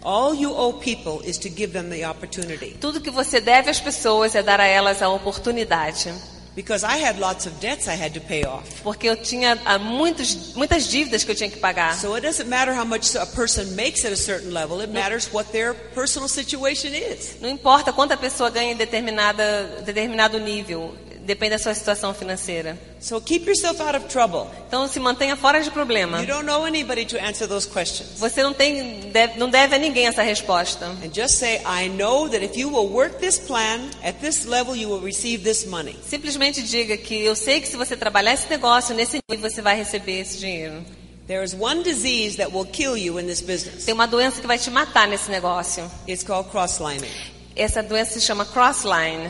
All 0.03 0.33
you 0.33 0.53
owe 0.53 0.73
people 0.73 1.21
is 1.27 1.37
to 1.39 1.49
give 1.49 1.73
them 1.73 1.89
the 1.89 2.05
opportunity. 2.05 2.77
Tudo 2.79 3.01
que 3.01 3.11
você 3.11 3.41
deve 3.41 3.69
às 3.69 3.79
pessoas 3.79 4.35
é 4.35 4.43
dar 4.43 4.59
a 4.59 4.65
elas 4.65 5.01
a 5.01 5.09
oportunidade. 5.09 6.13
Because 6.55 6.83
I 6.83 6.97
had 6.97 7.19
lots 7.19 7.45
of 7.45 7.59
debts 7.59 7.87
I 7.87 7.93
had 7.93 8.15
to 8.15 8.19
pay 8.19 8.43
off. 8.43 8.81
Porque 8.81 9.07
eu 9.07 9.15
tinha 9.15 9.59
ah, 9.63 9.77
muitos, 9.77 10.55
muitas 10.55 10.87
dívidas 10.87 11.23
que 11.23 11.29
eu 11.29 11.35
tinha 11.35 11.51
que 11.51 11.59
pagar. 11.59 11.95
So 11.95 12.15
it 12.15 12.25
doesn't 12.25 12.49
matter 12.49 12.73
how 12.73 12.83
much 12.83 13.15
a 13.15 13.27
person 13.27 13.75
makes 13.75 14.03
at 14.05 14.11
a 14.11 14.15
certain 14.15 14.51
level, 14.51 14.81
it 14.81 14.91
matters 14.91 15.31
what 15.31 15.51
their 15.51 15.75
personal 15.93 16.27
situation 16.27 16.89
is. 16.95 17.37
Não 17.39 17.47
importa 17.49 17.93
quanto 17.93 18.13
a 18.13 18.17
pessoa 18.17 18.49
ganha 18.49 18.71
em 18.71 18.75
determinada, 18.75 19.83
determinado 19.85 20.39
nível, 20.39 20.95
depende 21.27 21.51
da 21.51 21.59
sua 21.59 21.73
situação 21.73 22.13
financeira. 22.13 22.77
So 22.99 23.19
keep 23.21 23.45
yourself 23.45 23.81
out 23.81 23.95
of 23.95 24.07
trouble. 24.07 24.47
Então 24.67 24.87
se 24.87 24.99
mantenha 24.99 25.35
fora 25.35 25.61
de 25.61 25.69
problema. 25.69 26.21
You 26.21 26.25
don't 26.25 26.45
know 26.45 26.65
anybody 26.65 27.05
to 27.05 27.17
answer 27.17 27.47
those 27.47 27.67
questions. 27.67 28.17
Você 28.17 28.41
não 28.41 28.53
tem, 28.53 29.11
deve, 29.11 29.37
não 29.37 29.49
deve 29.49 29.75
a 29.75 29.77
ninguém 29.77 30.07
essa 30.07 30.23
resposta. 30.23 30.85
And 30.85 31.13
just 31.13 31.35
say, 31.35 31.61
I 31.65 31.89
know 31.89 32.29
that 32.29 32.43
if 32.43 32.57
you 32.57 32.69
will 32.69 32.87
work 32.87 33.19
this 33.19 33.37
plan 33.37 33.81
at 34.01 34.19
this 34.21 34.45
level, 34.45 34.75
you 34.75 34.89
will 34.89 35.01
receive 35.01 35.43
this 35.43 35.65
money. 35.65 35.95
Simplesmente 36.07 36.63
diga 36.63 36.97
que 36.97 37.25
eu 37.25 37.35
sei 37.35 37.59
que 37.59 37.67
se 37.67 37.75
você 37.75 37.97
trabalhar 37.97 38.33
esse 38.33 38.49
negócio 38.49 38.95
nesse 38.95 39.19
nível 39.29 39.49
você 39.49 39.61
vai 39.61 39.75
receber 39.75 40.21
esse 40.21 40.39
dinheiro. 40.39 40.83
There 41.27 41.43
is 41.43 41.53
one 41.53 41.83
disease 41.83 42.37
that 42.37 42.53
will 42.53 42.65
kill 42.65 42.95
you 42.95 43.19
in 43.19 43.27
this 43.27 43.41
business. 43.41 43.83
Tem 43.83 43.93
uma 43.93 44.07
doença 44.07 44.39
que 44.39 44.47
vai 44.47 44.57
te 44.57 44.71
matar 44.71 45.09
nesse 45.09 45.29
negócio. 45.29 45.91
It's 46.07 46.23
called 46.23 46.49
cross-lining. 46.49 47.11
Essa 47.53 47.83
doença 47.83 48.13
se 48.13 48.21
chama 48.21 48.45
crossline. 48.45 49.29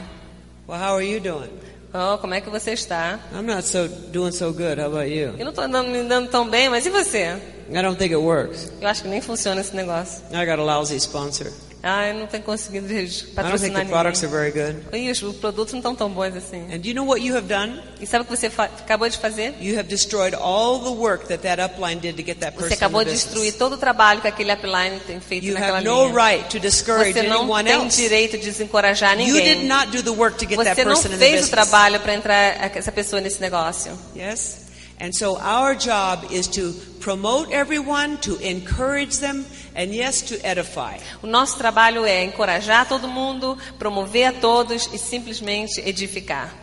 Well, 0.68 0.78
how 0.80 0.96
are 0.96 1.04
you 1.04 1.20
doing? 1.20 1.50
Oh, 1.94 2.18
como 2.18 2.34
é 2.34 2.42
que 2.42 2.50
você 2.50 2.72
está? 2.72 3.20
I'm 3.34 3.44
not 3.44 3.66
so 3.66 3.88
doing 4.12 4.32
so 4.32 4.52
good. 4.52 4.80
How 4.80 4.88
about 4.88 5.10
you? 5.10 5.34
Eu 5.38 5.46
não 5.46 5.50
estou 5.52 5.68
me 5.84 6.04
dando 6.04 6.30
tão 6.30 6.48
bem, 6.50 6.70
mas 6.70 6.86
e 6.86 6.90
você? 6.90 7.38
I 7.70 7.82
don't 7.82 7.98
think 7.98 8.14
it 8.14 8.18
works. 8.18 8.72
Eu 8.82 8.88
acho 8.88 9.04
que 9.04 9.08
nem 9.08 9.22
funciona 9.22 9.62
esse 9.62 9.76
negócio. 9.76 10.22
I 10.32 10.46
got 10.46 10.60
a 10.60 10.64
lousy 10.64 10.96
sponsor. 10.98 11.52
Ah, 11.84 12.08
eu 12.08 12.16
não 12.16 12.26
tenho 12.28 12.44
conseguido 12.44 12.88
I 12.92 13.06
don't 13.06 13.08
think 13.08 13.36
patrocinar 13.36 13.86
the 13.86 13.92
products 13.92 14.24
are 14.24 14.32
ninguém. 14.34 14.52
very 14.54 14.74
good. 14.74 14.98
E 14.98 15.12
os 15.12 15.22
os 15.22 15.36
produtos 15.38 15.74
não 15.74 15.80
estão 15.80 15.96
tão 15.96 16.10
bons 16.10 16.36
assim. 16.36 16.64
And 16.74 16.82
you 16.84 16.94
know 16.96 17.06
what 17.06 17.24
you 17.24 17.38
have 17.38 17.48
done? 17.48 17.80
E 18.02 18.08
sabe 18.08 18.24
o 18.24 18.26
que 18.26 18.36
você 18.36 18.48
acabou 18.48 19.08
de 19.08 19.18
fazer? 19.18 19.54
You 19.62 19.78
have 19.80 19.88
destroyed 19.88 20.36
all 20.36 20.80
the 20.80 20.90
work 20.90 21.28
that 21.28 21.44
that 21.44 21.62
upline 21.62 22.00
did 22.02 22.16
to 22.18 22.24
get 22.26 22.40
that 22.40 22.54
person 22.56 22.68
Você 22.70 22.74
acabou 22.74 23.06
de 23.06 23.12
destruir 23.12 23.54
todo 23.54 23.74
o 23.74 23.78
trabalho 23.78 24.22
que 24.22 24.28
aquele 24.28 24.52
upline 24.52 25.00
tem 25.06 25.20
feito 25.20 25.46
You 25.46 25.54
naquela 25.54 25.78
have 25.78 25.88
no 25.88 26.08
right 26.14 26.50
to 26.50 26.60
discourage 26.60 27.14
Você 27.14 27.24
não 27.24 27.42
anyone 27.44 27.64
tem 27.70 27.74
else. 27.84 28.02
direito 28.02 28.38
de 28.40 28.46
desencorajar 28.46 29.18
You 29.20 29.34
did 29.34 29.60
ninguém. 29.60 29.68
not 29.68 29.92
do 29.92 30.02
the 30.02 30.10
work 30.10 30.38
to 30.40 30.48
get 30.50 30.58
that 30.58 30.76
Você 30.76 30.84
não 30.84 30.96
person 30.96 31.10
the 31.10 31.18
fez 31.18 31.48
o 31.48 31.50
trabalho 31.52 32.00
para 32.00 32.14
entrar 32.16 32.76
essa 32.76 32.92
pessoa 32.92 33.22
nesse 33.22 33.40
negócio. 33.40 33.92
Yes? 34.16 34.66
And 35.00 35.12
so 35.14 35.36
our 35.38 35.76
job 35.76 36.26
is 36.36 36.48
to 36.48 36.74
promote 37.00 37.54
everyone, 37.54 38.18
to 38.24 38.36
encourage 38.42 39.20
them, 39.20 39.46
and 39.78 39.94
yes, 39.94 40.22
to 40.24 40.36
edify. 40.46 40.98
O 41.22 41.28
nosso 41.28 41.58
trabalho 41.58 42.04
é 42.06 42.24
encorajar 42.24 42.88
todo 42.88 43.08
mundo, 43.08 43.58
promover 43.78 44.26
a 44.26 44.34
todos 44.34 44.90
e 44.92 44.98
simplesmente 44.98 45.80
edificar. 45.88 46.54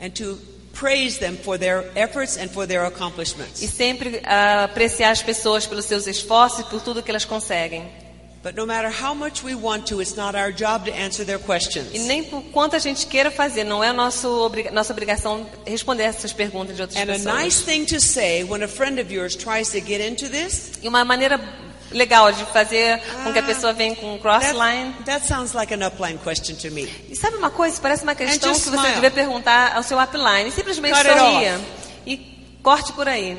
And 0.00 0.10
to 0.14 0.38
praise 0.72 1.18
them 1.18 1.36
for 1.36 1.58
their 1.58 1.84
efforts 1.94 2.36
and 2.38 2.48
for 2.48 2.66
their 2.66 2.82
E 2.84 2.86
accomplishments. 2.88 3.60
sempre 3.70 4.20
ah, 4.24 4.64
apreciar 4.64 5.10
as 5.12 5.22
pessoas 5.22 5.66
pelos 5.66 5.84
seus 5.84 6.06
esforços 6.06 6.60
e 6.60 6.64
por 6.64 6.80
tudo 6.80 7.02
que 7.02 7.10
elas 7.10 7.24
conseguem. 7.26 7.84
But 8.42 8.56
no 8.56 8.66
matter 8.66 8.90
how 8.90 9.14
much 9.14 9.44
we 9.44 9.54
want 9.54 9.86
to, 9.90 10.00
it's 10.02 10.16
not 10.16 10.36
our 10.36 10.50
job 10.52 10.86
to 10.86 10.92
answer 10.92 11.24
their 11.24 11.38
questions. 11.38 11.86
E 11.94 12.00
nem 12.00 12.24
por 12.24 12.42
quanto 12.50 12.74
a 12.74 12.78
gente 12.80 13.06
queira 13.06 13.30
fazer, 13.30 13.62
não 13.62 13.84
é 13.84 13.92
nosso, 13.92 14.50
nossa 14.72 14.92
obrigação 14.92 15.46
responder 15.64 16.02
essas 16.02 16.32
perguntas 16.32 16.74
de 16.74 16.82
outras 16.82 16.98
And 17.00 17.04
a 17.04 17.14
pessoas. 17.14 17.34
nice 17.36 17.62
thing 17.64 17.84
to 17.84 18.00
say 18.00 18.42
when 18.42 18.64
a 18.64 18.66
friend 18.66 19.00
of 19.00 19.14
yours 19.14 19.36
tries 19.36 19.68
to 19.70 19.78
get 19.80 20.00
into 20.00 20.28
this, 20.28 20.72
E 20.82 20.88
uma 20.88 21.04
maneira 21.04 21.38
legal 21.92 22.32
de 22.32 22.44
fazer 22.46 23.00
com 23.22 23.32
que 23.32 23.38
a 23.38 23.42
pessoa 23.42 23.72
venha 23.72 23.94
com 23.94 24.14
um 24.14 24.18
crossline. 24.18 24.92
that, 24.92 25.04
that 25.04 25.26
sounds 25.26 25.54
like 25.54 25.72
an 25.72 25.80
upline 25.80 26.18
question 26.18 26.54
to 26.56 26.70
me. 26.70 26.88
E 27.08 27.16
sabe 27.16 27.36
uma 27.36 27.50
coisa? 27.50 27.80
Parece 27.80 28.02
uma 28.02 28.14
questão 28.14 28.38
que 28.52 28.58
just 28.58 28.70
você 28.70 28.76
smile. 28.76 28.94
devia 28.94 29.10
perguntar 29.10 29.76
ao 29.76 29.82
seu 29.82 30.00
upline. 30.00 30.48
E 30.48 30.52
simplesmente 30.52 30.94
Cut 30.94 31.06
sorria. 31.06 31.60
E 32.06 32.16
corte 32.62 32.92
por 32.92 33.08
aí. 33.08 33.38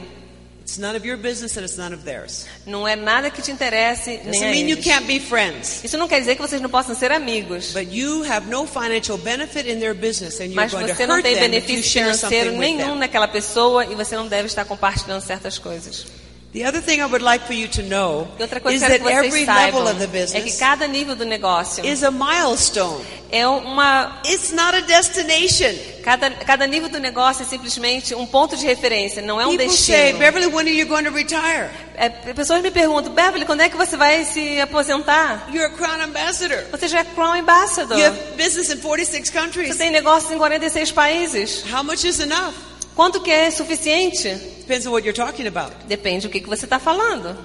It's 0.63 0.78
none 0.78 0.96
of 0.96 1.06
your 1.06 1.18
business 1.18 1.58
and 1.58 1.63
it's 1.63 1.78
none 1.78 1.94
of 1.94 2.06
theirs. 2.06 2.46
Não 2.66 2.88
é 2.88 2.96
nada 2.96 3.30
que 3.30 3.42
te 3.42 3.52
interesse, 3.52 4.12
nem 4.12 4.32
Doesn't 4.32 4.46
a 4.46 4.52
mean 4.52 4.70
you 4.70 4.78
can't 4.82 5.06
be 5.06 5.20
friends. 5.20 5.84
Isso 5.84 5.98
não 5.98 6.08
quer 6.08 6.22
dizer 6.22 6.36
que 6.36 6.42
vocês 6.42 6.62
não 6.62 6.70
possam 6.70 6.96
ser 6.96 7.12
amigos. 7.12 7.74
But 7.74 7.92
you 7.92 8.24
have 8.24 8.48
no 8.48 8.66
financial 8.66 9.18
benefit 9.18 9.70
in 9.70 9.80
their 9.80 9.94
business 9.94 10.39
and 10.39 10.46
you're 10.46 10.56
Mas 10.56 10.72
going 10.72 10.88
to 10.88 10.96
você 10.96 11.06
não 11.06 11.16
hurt 11.16 11.24
tem 11.24 11.36
benefício 11.36 11.92
financeiro 11.92 12.54
nenhum 12.54 12.96
naquela 12.96 13.28
pessoa 13.28 13.86
e 13.86 13.94
você 13.94 14.16
não 14.16 14.26
deve 14.26 14.48
estar 14.48 14.63
compartilhando 14.63 15.20
certas 15.20 15.60
coisas. 15.60 16.06
The 16.54 16.66
other 16.66 16.82
thing 16.82 17.02
I 17.02 17.08
would 17.08 17.24
like 17.24 17.48
for 17.48 17.54
you 17.54 17.68
to 17.70 17.82
know 17.82 18.28
outra 18.39 18.62
coisa 18.62 18.86
is 18.86 18.92
que 18.92 19.00
que 19.00 19.10
every 19.10 19.30
vocês 19.32 19.48
level 19.48 19.86
saibam 19.86 19.88
of 19.88 19.98
the 19.98 20.04
é 20.04 20.08
que 20.08 20.20
business 20.22 20.60
cada 20.60 20.88
nível 20.88 21.16
do 21.16 21.26
negócio 21.26 21.84
is 21.84 22.04
a 22.04 22.12
milestone. 22.12 23.04
é 23.32 23.48
uma 23.48 24.22
It's 24.24 24.52
not 24.52 24.76
a 24.76 24.82
destination. 24.82 25.74
cada, 26.04 26.30
cada 26.30 26.68
nível 26.68 26.89
do 26.89 27.00
negócio 27.00 27.42
é 27.42 27.46
simplesmente 27.46 28.13
um 28.13 28.28
ponto 28.28 28.56
de 28.56 28.68
referência, 28.68 29.20
não 29.20 29.42
é 29.42 29.48
um 29.48 29.58
People 29.58 29.76
say, 29.76 29.96
destino. 29.96 30.20
Beverly, 30.20 30.46
when 30.48 30.68
are 30.68 30.78
you 30.78 30.86
going 30.86 31.06
to 31.06 31.12
retire? 31.12 31.72
É, 31.96 32.10
pessoas 32.10 32.62
me 32.62 32.70
perguntam, 32.70 33.12
Beverly, 33.12 33.46
quando 33.46 33.62
é 33.62 33.70
que 33.70 33.76
você 33.76 33.98
vai 33.98 34.24
se 34.24 34.62
aposentar? 34.62 35.48
You're 35.52 35.74
a 35.74 35.76
Crown 35.76 36.02
Ambassador. 36.02 36.66
Você 36.70 36.88
já 36.88 37.00
é 37.00 37.04
Crown 37.04 37.34
Ambassador. 37.39 37.98
You 37.98 38.06
have 38.06 38.20
business 38.38 38.70
in 38.70 38.78
46 38.78 39.28
Você 39.28 39.32
countries. 39.32 39.76
tem 39.76 39.89
negócios 39.89 40.32
em 40.32 40.38
46 40.38 40.92
países. 40.92 41.63
How 41.74 41.84
much 41.84 42.04
is 42.04 42.20
enough? 42.20 42.54
Quanto 42.96 43.22
que 43.22 43.32
é 43.32 43.50
suficiente? 43.50 44.30
Depends 44.60 44.86
on 44.86 44.92
what 44.92 45.06
you're 45.06 45.18
talking 45.18 45.48
about. 45.48 45.74
Depende 45.88 46.28
do 46.28 46.32
que, 46.32 46.40
que 46.40 46.48
você 46.48 46.66
está 46.66 46.80
falando. 46.80 47.36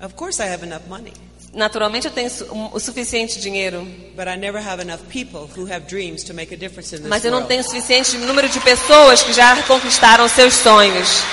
Of 0.00 0.14
course, 0.14 0.40
I 0.40 0.46
have 0.46 0.64
enough 0.64 0.86
money, 0.88 1.12
Naturalmente 1.52 2.06
eu 2.06 2.12
tenho 2.12 2.30
o 2.72 2.78
suficiente 2.78 3.40
dinheiro, 3.40 3.82
but 4.14 4.28
I 4.28 4.36
never 4.36 4.62
have 4.64 4.80
enough 4.80 5.00
people 5.10 5.50
who 5.56 5.66
have 5.66 5.86
dreams 5.88 6.22
to 6.24 6.34
make 6.34 6.54
a 6.54 6.56
difference 6.56 6.94
in 6.94 7.00
this 7.00 7.08
mas 7.08 7.24
eu 7.24 7.32
não 7.32 7.44
tenho 7.44 7.60
o 7.60 7.64
suficiente 7.64 8.16
número 8.18 8.48
de 8.48 8.60
pessoas 8.60 9.20
que 9.20 9.32
já 9.32 9.60
conquistaram 9.64 10.28
seus 10.28 10.54
sonhos. 10.54 11.24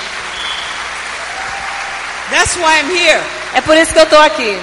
That's 2.32 2.56
why 2.56 2.82
I'm 2.82 2.90
here. 2.90 3.22
É 3.54 3.62
por 3.62 3.78
isso 3.78 3.94
que 3.94 4.00
eu 4.00 4.04
estou 4.04 4.20
aqui. 4.20 4.58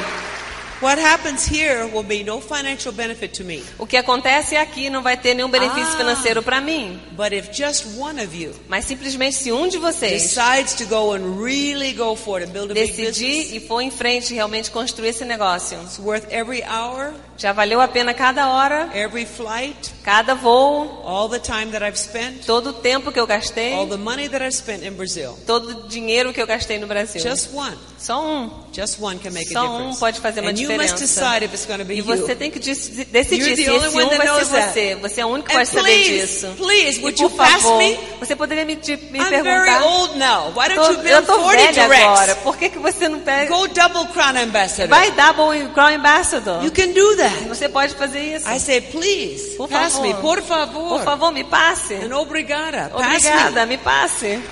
What 0.85 0.99
happens 1.01 1.47
here 1.51 1.87
will 1.87 2.03
be 2.03 2.23
no 2.23 2.43
financial 2.43 2.93
benefit 2.93 3.33
to 3.39 3.43
me. 3.45 3.63
O 3.79 3.87
que 3.87 3.97
acontece 3.97 4.55
aqui 4.55 4.91
não 4.91 5.03
vai 5.03 5.17
ter 5.17 5.33
nenhum 5.33 5.49
benefício 5.49 5.95
Ah. 5.95 5.97
financeiro 5.97 6.43
para 6.43 6.61
mim, 6.61 7.01
But 7.13 7.33
if 7.33 7.49
just 7.57 7.87
one 7.99 8.21
of 8.23 8.37
you 8.37 8.53
mas 8.69 8.85
simplesmente 8.85 9.35
se 9.37 9.51
um 9.51 9.67
de 9.67 9.79
vocês 9.79 10.23
decides 10.23 10.75
to 10.75 10.85
go 10.85 11.13
and 11.15 11.41
really 11.43 11.93
go 11.95 12.15
for 12.15 12.39
it 12.43 12.51
and 12.51 12.53
build 12.53 12.71
a 12.71 12.75
big 12.75 12.89
business, 12.89 13.17
decidir 13.17 13.57
e 13.57 13.61
for 13.61 13.81
em 13.81 13.91
frente 13.91 14.35
realmente 14.35 14.71
construir 14.71 15.09
esse 15.09 15.25
negócio, 15.25 15.79
it's 15.85 15.99
worth 15.99 16.27
every 16.31 16.63
hour, 16.65 17.15
já 17.37 17.53
valeu 17.53 17.81
a 17.81 17.89
pena 17.89 18.15
cada 18.15 18.49
hora, 18.49 18.89
every 18.95 19.27
flight, 19.27 19.93
cada 20.05 20.35
voo, 20.35 21.03
all 21.05 21.29
the 21.29 21.39
time 21.39 21.67
that 21.73 21.85
I've 21.85 21.99
spent, 21.99 22.45
todo 22.47 22.71
o 22.71 22.73
tempo 22.73 23.11
que 23.11 23.19
eu 23.19 23.27
gastei, 23.27 23.75
all 23.75 23.87
the 23.89 23.97
money 23.97 24.29
that 24.29 24.45
I've 24.45 24.55
spent 24.55 24.85
in 24.85 24.93
Brazil. 24.93 25.37
todo 25.47 25.69
o 25.71 25.89
dinheiro 25.89 26.33
que 26.33 26.41
eu 26.41 26.47
gastei 26.47 26.79
no 26.79 26.87
Brasil. 26.87 27.21
Just 27.21 27.51
one. 27.55 27.77
Só 27.99 28.23
um. 28.23 28.51
Just 28.73 28.99
one 29.01 29.19
can 29.19 29.31
make 29.31 29.49
a 29.51 29.53
Só 29.53 29.65
um 29.67 29.73
difference. 29.77 30.01
pode 30.01 30.21
fazer 30.21 30.41
uma 30.41 30.51
and 30.51 30.59
you 30.59 30.69
diferença. 30.69 30.93
must 30.93 31.03
decide 31.05 31.45
if 31.45 31.55
it's 31.55 31.65
going 31.65 31.79
to 31.79 31.85
be 31.87 31.95
E 31.95 31.99
you. 31.99 32.05
você 32.05 32.35
tem 32.35 32.51
que 32.51 32.59
dec- 32.59 33.07
decidir 33.11 33.57
se 33.57 33.63
esse 33.63 33.69
um 33.89 34.09
vai 34.11 34.27
ser 34.29 34.45
você. 34.45 34.95
Você 34.97 35.21
é 35.23 35.25
o 35.27 35.29
único 35.31 35.49
que 35.49 35.55
And 35.55 35.59
pode 35.59 35.69
saber 35.71 35.83
please, 35.85 36.11
disso. 36.27 36.47
please, 36.59 36.99
E 36.99 37.03
would 37.03 37.17
por 37.17 37.31
you 37.31 37.37
favor, 37.37 37.79
me? 37.79 37.99
você 38.21 38.37
poderia 38.37 38.65
me, 38.67 38.75
me 38.77 39.19
I'm 39.19 39.31
very 39.31 39.43
perguntar? 39.43 39.83
old 39.85 40.19
now. 40.19 40.53
Why 40.55 40.69
don't 40.69 40.75
Tô- 40.77 40.91
you 40.93 40.99
eu 40.99 41.03
build 41.03 41.27
tô 41.27 41.39
40 41.39 41.73
velha 41.73 41.85
agora. 42.05 42.21
directs? 42.27 42.43
Por 42.45 42.57
que, 42.59 42.69
que 42.69 42.79
você 42.79 43.09
não 43.09 43.21
pega? 43.21 43.49
Go 43.57 43.67
double 43.69 44.07
crown 44.13 44.37
ambassador. 44.37 44.89
Vai 44.89 45.11
Double 45.13 45.69
Crown 45.73 45.95
Ambassador. 45.95 46.63
You 46.65 46.71
can 46.73 46.89
do 46.93 47.17
that. 47.17 47.24
Você 47.49 47.69
pode 47.69 47.95
fazer 47.95 48.21
isso. 48.37 48.49
I 48.51 48.59
say, 48.59 48.81
please, 48.81 49.57
Por 49.57 49.69
pass 49.69 49.95
favor. 49.95 50.07
me. 50.07 50.15
Por 50.15 50.43
favor. 50.43 50.89
Por 50.99 51.05
favor, 51.05 51.33
me 51.33 51.45
passe. 51.45 51.95
And 51.95 52.17
obrigada. 52.17 52.91
Pass 52.91 53.07
Obrigada, 53.07 53.67
me 53.67 53.79
passe. 53.79 54.27
me. 54.27 54.43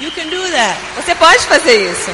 You 0.00 0.10
can 0.12 0.26
do 0.28 0.42
that. 0.50 0.76
Você 0.96 1.14
pode 1.14 1.38
fazer 1.46 1.90
isso. 1.90 2.10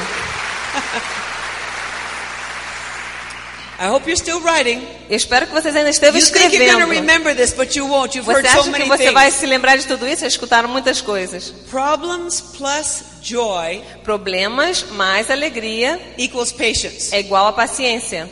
I 3.79 3.87
hope 3.87 4.07
you're 4.07 4.15
still 4.15 4.39
writing. 4.41 4.87
Eu 5.09 5.17
espero 5.17 5.45
que 5.47 5.51
vocês 5.53 5.75
ainda 5.75 5.89
estejam 5.89 6.15
You 6.17 6.25
think 6.25 6.55
you're 6.55 6.71
going 6.71 6.85
to 6.85 6.93
escrevendo. 6.93 6.93
remember 6.93 7.35
this, 7.35 7.51
but 7.53 7.75
you 7.75 7.85
won't. 7.87 8.15
You've 8.15 8.25
Você 8.25 8.37
heard 8.37 8.47
so 8.53 8.59
acha 8.61 8.71
que 8.71 8.79
many 8.79 8.87
você 8.87 9.11
vai 9.11 9.31
se 9.31 9.45
lembrar 9.45 9.75
de 9.77 9.85
tudo 9.87 10.07
isso? 10.07 10.25
Escutaram 10.25 10.69
muitas 10.69 11.01
coisas. 11.01 11.49
Problems 11.69 12.39
plus 12.55 13.03
joy 13.21 13.81
Problemas 14.03 14.85
mais 14.91 15.29
alegria 15.29 15.99
equals 16.17 16.51
patience. 16.51 17.13
é 17.13 17.19
igual 17.19 17.47
a 17.47 17.53
paciência. 17.53 18.29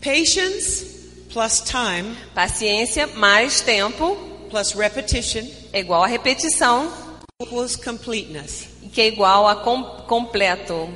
Patience 0.00 0.84
plus 1.32 1.60
time 1.60 2.16
Paciência 2.34 3.06
mais 3.16 3.60
tempo 3.60 4.16
plus 4.50 4.72
repetition 4.72 5.44
é 5.72 5.80
igual 5.80 6.02
a 6.02 6.06
repetição, 6.06 6.90
equals 7.42 7.76
completeness. 7.76 8.68
que 8.92 9.00
é 9.02 9.08
igual 9.08 9.46
a 9.46 9.56
com, 9.56 9.82
completo. 10.06 10.88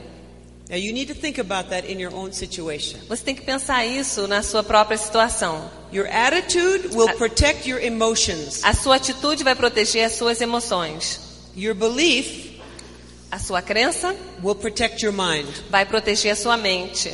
Now 0.70 0.78
you 0.78 0.94
need 0.94 1.12
to 1.12 1.14
think 1.20 1.38
about 1.38 1.68
that 1.68 1.86
in 1.92 2.00
your 2.00 2.14
own 2.14 2.32
situation. 2.32 2.98
Você 3.08 3.22
tem 3.22 3.34
que 3.34 3.42
pensar 3.42 3.84
isso 3.84 4.26
na 4.26 4.42
sua 4.42 4.62
própria 4.62 4.96
situação. 4.96 5.70
Your 5.92 6.06
attitude 6.06 6.96
will 6.96 7.12
protect 7.18 7.68
your 7.68 7.82
emotions. 7.82 8.64
A 8.64 8.72
sua 8.72 8.96
atitude 8.96 9.44
vai 9.44 9.54
proteger 9.54 10.06
as 10.06 10.12
suas 10.12 10.40
emoções. 10.40 11.20
Your 11.54 11.74
belief 11.74 12.52
A 13.30 13.38
sua 13.38 13.60
crença 13.60 14.16
will 14.42 14.54
protect 14.54 15.04
your 15.04 15.12
mind. 15.12 15.48
vai 15.68 15.84
proteger 15.84 16.32
a 16.32 16.36
sua 16.36 16.56
mente. 16.56 17.12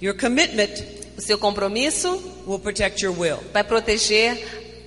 Your 0.00 0.16
commitment 0.16 0.70
O 1.16 1.20
seu 1.20 1.38
compromisso 1.38 2.08
will 2.46 2.58
protect 2.58 3.04
your 3.04 3.14
will. 3.18 3.38
vai 3.52 3.62
proteger 3.64 4.38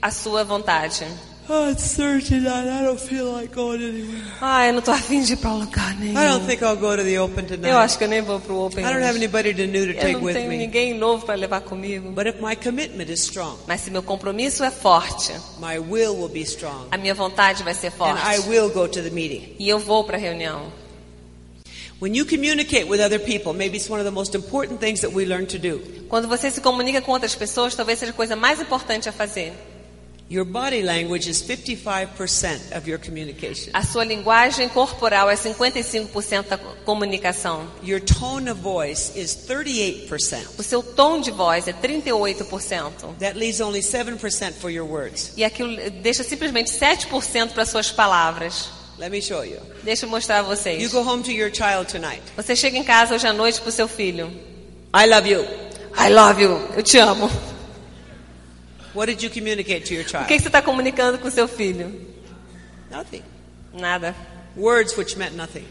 a 0.02 0.12
sua 0.12 0.44
vontade. 0.44 1.06
Oh, 1.48 1.70
it's 1.70 1.94
Thursday 1.96 2.40
night. 2.40 2.68
I 2.68 2.84
don't 2.84 3.00
feel 3.00 3.32
like 3.34 3.54
going 3.54 3.76
anywhere. 3.88 4.24
Ah, 4.42 4.66
eu 4.66 4.74
não 4.74 4.82
tô 4.82 4.90
afim 4.90 5.22
de 5.22 5.34
ir 5.34 5.36
pra 5.38 5.54
lugar 5.54 5.92
I 5.94 6.00
nenhum. 6.00 6.14
don't 6.16 6.48
think 6.48 6.64
I'll 6.64 6.76
go 6.76 6.98
to 6.98 7.04
the 7.04 7.20
open 7.22 7.46
tonight. 7.46 7.68
Eu 7.70 7.78
acho 7.78 8.00
que 8.00 8.04
eu 8.04 8.08
nem 8.08 8.20
vou 8.24 8.40
pro 8.40 8.66
Open 8.66 8.84
I 8.84 8.88
don't 8.88 8.98
have 9.04 9.12
hoje. 9.16 9.18
anybody 9.26 9.54
to 9.54 9.68
new 9.68 9.86
to 9.86 9.92
Eu 9.92 10.00
take 10.02 10.14
não 10.14 10.24
with 10.24 10.34
tenho 10.34 10.50
me. 10.50 10.58
ninguém 10.58 10.96
novo 10.96 11.24
para 11.24 11.36
levar 11.36 11.62
comigo. 11.62 12.10
But 12.14 12.26
if 12.26 12.42
my 12.42 12.56
commitment 12.56 13.12
is 13.12 13.20
strong, 13.22 13.60
Mas 13.68 13.82
se 13.82 13.92
meu 13.92 14.02
compromisso 14.02 14.64
é 14.64 14.72
forte, 14.72 15.34
my 15.60 15.78
will 15.78 16.16
will 16.18 16.30
be 16.30 16.42
strong. 16.42 16.88
a 16.90 16.98
minha 16.98 17.14
vontade 17.14 17.62
vai 17.62 17.76
ser 17.76 17.90
And 17.90 17.92
forte. 17.92 18.24
I 18.28 18.40
will 18.50 18.70
go 18.72 18.88
to 18.88 19.04
the 19.04 19.12
meeting. 19.12 19.54
E 19.60 19.70
eu 19.70 19.78
vou 19.78 20.04
para 20.04 20.18
a 20.18 20.20
reunião. 20.20 20.64
Quando 26.10 26.28
você 26.28 26.52
se 26.52 26.62
comunica 26.62 27.02
com 27.02 27.12
outras 27.12 27.36
pessoas, 27.36 27.74
talvez 27.74 28.00
seja 28.00 28.12
a 28.12 28.16
coisa 28.16 28.36
mais 28.36 28.60
importante 28.60 29.08
a 29.08 29.12
fazer. 29.12 29.54
Your 30.28 30.44
body 30.44 30.82
language 30.82 31.30
is 31.30 31.44
55% 31.44 32.76
of 32.76 32.90
your 32.90 32.98
communication. 32.98 33.70
A 33.74 33.84
sua 33.84 34.04
linguagem 34.04 34.68
corporal 34.70 35.30
é 35.30 35.36
55% 35.36 36.48
da 36.48 36.58
comunicação. 36.58 37.68
Your 37.84 38.02
tone 38.02 38.50
of 38.50 38.60
voice 38.60 39.12
is 39.16 39.46
38%. 39.48 40.58
O 40.58 40.64
seu 40.64 40.82
tom 40.82 41.22
de 41.22 41.30
voz 41.30 41.68
é 41.68 41.74
38%. 41.74 43.16
That 43.20 43.38
leaves 43.38 43.62
only 43.62 43.82
7% 43.82 44.54
for 44.54 44.72
your 44.72 44.90
words. 44.90 45.32
E 45.38 45.44
aquilo 45.44 45.78
deixa 46.02 46.24
simplesmente 46.24 46.72
7% 46.72 47.52
para 47.52 47.64
suas 47.64 47.92
palavras. 47.92 48.70
Let 48.98 49.12
me 49.12 49.22
show 49.22 49.44
you. 49.44 49.60
Deixa 49.84 50.06
eu 50.06 50.10
mostrar 50.10 50.38
a 50.38 50.42
You 50.42 50.46
vocês. 50.48 50.92
go 50.94 51.00
home 51.02 51.22
to 51.24 51.32
your 51.32 51.52
child 51.54 51.92
tonight. 51.92 52.22
Você 52.38 52.56
chega 52.56 52.78
em 52.78 52.84
casa 52.84 53.16
hoje 53.16 53.28
à 53.28 53.34
noite 53.34 53.60
pro 53.62 53.72
seu 53.72 53.88
filho. 53.88 54.28
I 54.96 55.06
love 55.08 55.30
you. 55.30 55.44
I 55.98 56.10
love 56.10 56.42
you. 56.42 56.58
Eu 56.76 56.82
te 56.84 56.98
amo. 56.98 57.30
What 58.94 59.08
did 59.14 59.22
you 59.22 59.30
communicate 59.30 59.86
to 59.88 59.94
your 59.94 60.06
O 60.06 60.10
child? 60.10 60.26
que 60.28 60.36
que 60.38 60.42
você 60.44 60.48
está 60.48 60.62
comunicando 60.62 61.18
com 61.20 61.30
seu 61.30 61.48
filho? 61.48 61.94
Nothing. 62.90 63.24
Nada. 63.74 64.16
Words 64.56 64.96
which 64.98 65.18
meant 65.18 65.34
nothing. 65.36 65.66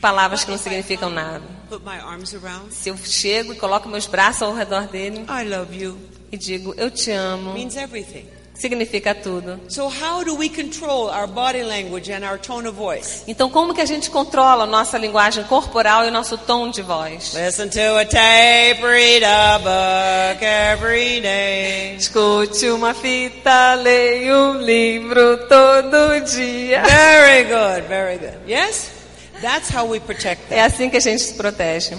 Palavras 0.00 0.44
que 0.44 0.50
não 0.50 0.58
significam 0.58 1.08
nada. 1.08 1.42
Put 1.70 1.82
my 1.82 1.98
arms 1.98 2.34
around. 2.34 2.72
Se 2.74 2.90
eu 2.90 2.96
chego 2.98 3.54
e 3.54 3.56
coloco 3.56 3.88
meus 3.88 4.06
braços 4.06 4.42
ao 4.42 4.54
redor 4.54 4.86
dele 4.88 5.24
I 5.28 5.48
love 5.48 5.74
you. 5.82 5.98
e 6.30 6.36
digo, 6.36 6.74
eu 6.76 6.90
te 6.90 7.10
amo, 7.12 7.54
Means 7.54 7.76
everything. 7.76 8.26
Significa 8.58 9.14
tudo. 9.14 9.58
So 9.68 9.88
how 9.88 10.24
do 10.24 10.34
we 10.36 10.48
control 10.48 11.08
our 11.10 11.26
body 11.26 11.62
language 11.62 12.10
and 12.10 12.24
our 12.24 12.38
tone 12.38 12.66
of 12.66 12.76
voice? 12.76 13.22
Então, 13.28 13.50
como 13.50 13.74
que 13.74 13.80
a 13.80 13.84
gente 13.86 14.10
controla 14.10 14.64
a 14.64 14.66
nossa 14.66 14.98
linguagem 14.98 15.44
corporal 15.44 16.04
e 16.04 16.08
o 16.08 16.10
nosso 16.10 16.36
tom 16.38 16.70
de 16.70 16.82
voz? 16.82 17.34
Listen 17.34 17.68
to 17.68 17.98
a 17.98 18.04
tape, 18.04 18.82
read 18.82 19.24
a 19.24 19.58
book 19.58 20.42
every 20.44 21.20
day. 21.20 21.96
Escute 21.96 22.68
uma 22.70 22.94
fita, 22.94 23.74
leia 23.74 24.36
um 24.36 24.60
livro 24.60 25.38
todo 25.48 26.20
dia. 26.24 26.82
Very 26.82 27.44
good, 27.44 27.88
very 27.88 28.18
good. 28.18 28.34
Yes? 28.46 28.90
That's 29.42 29.68
how 29.68 29.84
we 29.86 30.00
protect 30.00 30.50
É 30.50 30.56
them. 30.56 30.64
assim 30.64 30.90
que 30.90 30.96
a 30.96 31.00
gente 31.00 31.22
se 31.22 31.34
protege. 31.34 31.94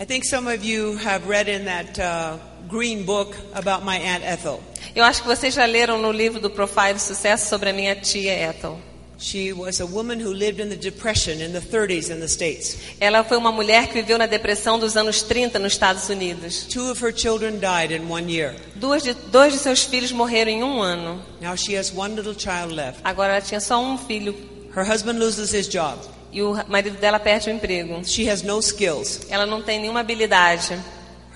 I 0.00 0.06
think 0.06 0.24
some 0.24 0.46
of 0.48 0.64
you 0.64 0.96
have 1.04 1.26
read 1.28 1.48
in 1.50 1.64
that 1.66 1.98
uh, 1.98 2.38
green 2.68 3.04
book 3.04 3.36
about 3.54 3.84
my 3.84 3.96
Aunt 3.98 4.24
Ethel. 4.24 4.60
Eu 4.94 5.04
acho 5.04 5.22
que 5.22 5.28
vocês 5.28 5.54
já 5.54 5.64
leram 5.64 5.98
no 5.98 6.10
livro 6.10 6.40
do 6.40 6.50
Profile 6.50 6.98
Sucesso 6.98 7.48
sobre 7.48 7.70
a 7.70 7.72
minha 7.72 7.94
tia 7.94 8.32
Ethel. 8.50 8.78
She 9.18 9.52
was 9.52 9.82
a 9.82 9.84
woman 9.84 10.18
who 10.18 10.32
lived 10.32 10.62
in 10.62 10.70
the 10.70 10.76
Depression 10.76 11.42
in 11.42 11.52
the 11.52 11.60
30s 11.60 12.10
in 12.10 12.20
the 12.20 12.26
States. 12.26 12.78
Ela 12.98 13.22
foi 13.22 13.36
uma 13.36 13.52
mulher 13.52 13.86
que 13.88 13.92
viveu 13.94 14.16
na 14.16 14.24
depressão 14.24 14.78
dos 14.78 14.96
anos 14.96 15.20
30 15.22 15.58
nos 15.58 15.74
Estados 15.74 16.08
Unidos. 16.08 16.64
Two 16.64 16.90
of 16.90 17.04
her 17.04 17.12
children 17.14 17.58
died 17.60 17.92
in 17.92 18.10
one 18.10 18.32
year. 18.32 18.54
Duas 18.76 19.02
de, 19.02 19.12
dois 19.12 19.52
de 19.52 19.58
seus 19.58 19.84
filhos 19.84 20.10
morreram 20.10 20.50
em 20.50 20.64
um 20.64 20.80
ano. 20.80 21.22
Now 21.38 21.54
she 21.54 21.76
has 21.76 21.92
one 21.94 22.14
little 22.14 22.34
child 22.34 22.72
left. 22.74 23.00
Agora 23.04 23.32
ela 23.34 23.42
tinha 23.42 23.60
só 23.60 23.78
um 23.78 23.98
filho 23.98 24.34
Her 24.74 24.90
husband 24.90 25.18
loses 25.18 25.52
his 25.52 25.68
job. 25.68 25.98
e 26.32 26.40
o 26.42 26.54
marido 26.66 26.96
dela 26.98 27.18
perde 27.20 27.50
o 27.50 27.52
emprego. 27.52 28.02
She 28.06 28.26
has 28.30 28.40
no 28.42 28.58
skills. 28.60 29.20
Ela 29.28 29.44
não 29.44 29.60
tem 29.60 29.80
nenhuma 29.80 30.00
habilidade. 30.00 30.78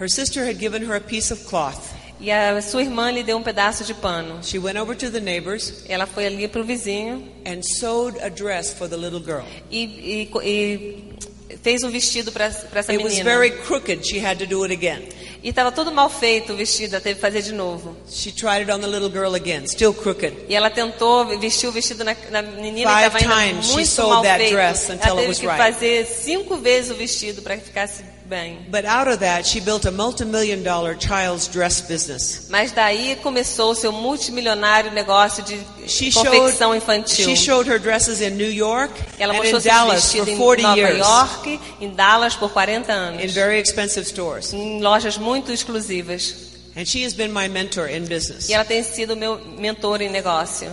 Her 0.01 0.09
sister 0.09 0.43
had 0.43 0.59
given 0.59 0.83
her 0.85 0.97
a 0.97 1.01
piece 1.01 1.31
of 1.33 1.45
cloth. 1.45 1.93
E 2.21 2.31
a 2.31 2.61
sua 2.63 2.83
irmã 2.83 3.11
lhe 3.11 3.23
deu 3.23 3.37
um 3.37 3.43
pedaço 3.43 3.85
de 3.85 3.93
pano. 3.95 4.39
She 4.43 4.59
went 4.59 4.77
over 4.79 4.97
to 4.97 5.11
the 5.11 5.21
neighbors 5.21 5.85
Ela 5.89 6.07
foi 6.07 6.27
ali 6.27 6.47
para 6.49 6.61
o 6.61 6.65
vizinho 6.65 7.29
and 7.45 7.61
sewed 7.63 8.19
a 8.23 8.29
dress 8.29 8.73
for 8.73 8.89
the 8.89 8.97
little 8.97 9.21
girl. 9.21 9.45
e, 9.71 9.85
e- 9.85 10.31
e 10.45 11.57
fez 11.63 11.83
um 11.83 11.91
vestido 11.91 12.31
para 12.33 12.47
essa 12.47 12.93
It 12.93 13.03
was 13.03 13.13
menina. 13.15 13.25
very 13.25 13.51
crooked. 13.51 14.07
She 14.07 14.19
had 14.25 14.39
to 14.39 14.47
do 14.47 14.63
it 14.65 14.73
again. 14.73 15.09
E 15.43 15.51
estava 15.51 15.71
todo 15.71 15.93
mal 15.93 16.09
feito 16.09 16.55
o 16.55 16.57
vestido, 16.57 16.95
ela 16.95 17.03
teve 17.03 17.17
que 17.17 17.21
fazer 17.21 17.43
de 17.43 17.53
novo. 17.53 17.95
She 18.09 18.33
tried 18.33 18.63
it 18.63 18.71
on 18.71 18.81
the 18.81 18.87
little 18.87 19.11
girl 19.11 19.35
again, 19.35 19.67
still 19.67 19.93
crooked. 19.93 20.33
E 20.49 20.55
ela 20.55 20.71
tentou 20.71 21.27
vestir 21.39 21.67
o 21.69 21.73
vestido 21.73 22.03
na, 22.03 22.17
na 22.31 22.41
menina 22.41 22.91
Five 22.91 23.03
e 23.03 23.07
estava 23.07 23.45
muito 23.45 24.03
mal 24.09 24.23
feito. 24.25 24.57
Ela 24.57 24.71
it 24.71 24.99
teve 25.17 25.29
was 25.29 25.39
que 25.39 25.47
right. 25.47 25.59
fazer 25.63 26.07
cinco 26.07 26.57
vezes 26.57 26.91
o 26.91 26.95
vestido 26.95 27.43
para 27.43 27.59
que 27.59 27.65
ficasse 27.65 28.03
bem. 28.27 28.59
But 28.71 28.85
out 28.85 29.09
of 29.09 29.19
that, 29.21 29.47
she 29.47 29.61
built 29.61 29.85
a 29.87 29.91
multi-million 29.91 30.63
dollar 30.63 30.95
child's 30.97 31.47
dress 31.49 31.81
business. 31.81 32.47
Mas 32.51 32.73
daí 32.73 33.17
começou 33.23 33.73
o 33.73 33.75
seu 33.75 33.93
multimilionário 33.93 34.91
negócio 34.93 35.43
de 35.45 35.59
She 35.87 36.11
confecção 36.13 36.71
showed, 36.71 36.77
infantil. 36.77 37.25
she 37.25 37.37
showed 37.37 37.69
her 37.71 37.79
dresses 37.79 38.21
in 38.21 38.31
New 38.37 38.51
York 38.51 38.93
Ela 39.19 39.35
and 39.35 39.37
mostrou 39.37 39.59
in 39.59 39.63
seus 39.63 39.65
Dallas 39.65 40.05
for 40.13 40.25
vestidos 40.25 40.29
em 40.29 40.37
40 40.39 40.63
Nova 40.69 40.79
years 40.81 40.99
York, 40.99 41.61
em 41.81 41.89
Dallas 41.95 42.37
por 42.37 42.51
40 42.53 42.93
in 42.93 42.95
anos, 42.95 43.33
very 43.33 43.61
expensive 43.61 44.07
stores. 44.07 44.53
em 44.53 44.81
lojas 44.81 45.19
muito 45.19 45.53
exclusivas. 45.53 46.53
And 46.77 46.85
she 46.87 47.05
has 47.05 47.13
been 47.15 47.33
my 47.33 47.49
mentor 47.49 47.89
in 47.89 48.07
business. 48.07 48.49
E 48.49 48.53
ela 48.53 48.65
tem 48.65 48.83
sido 48.83 49.15
meu 49.15 49.39
mentor 49.59 50.01
em 50.03 50.11
negócio. 50.11 50.71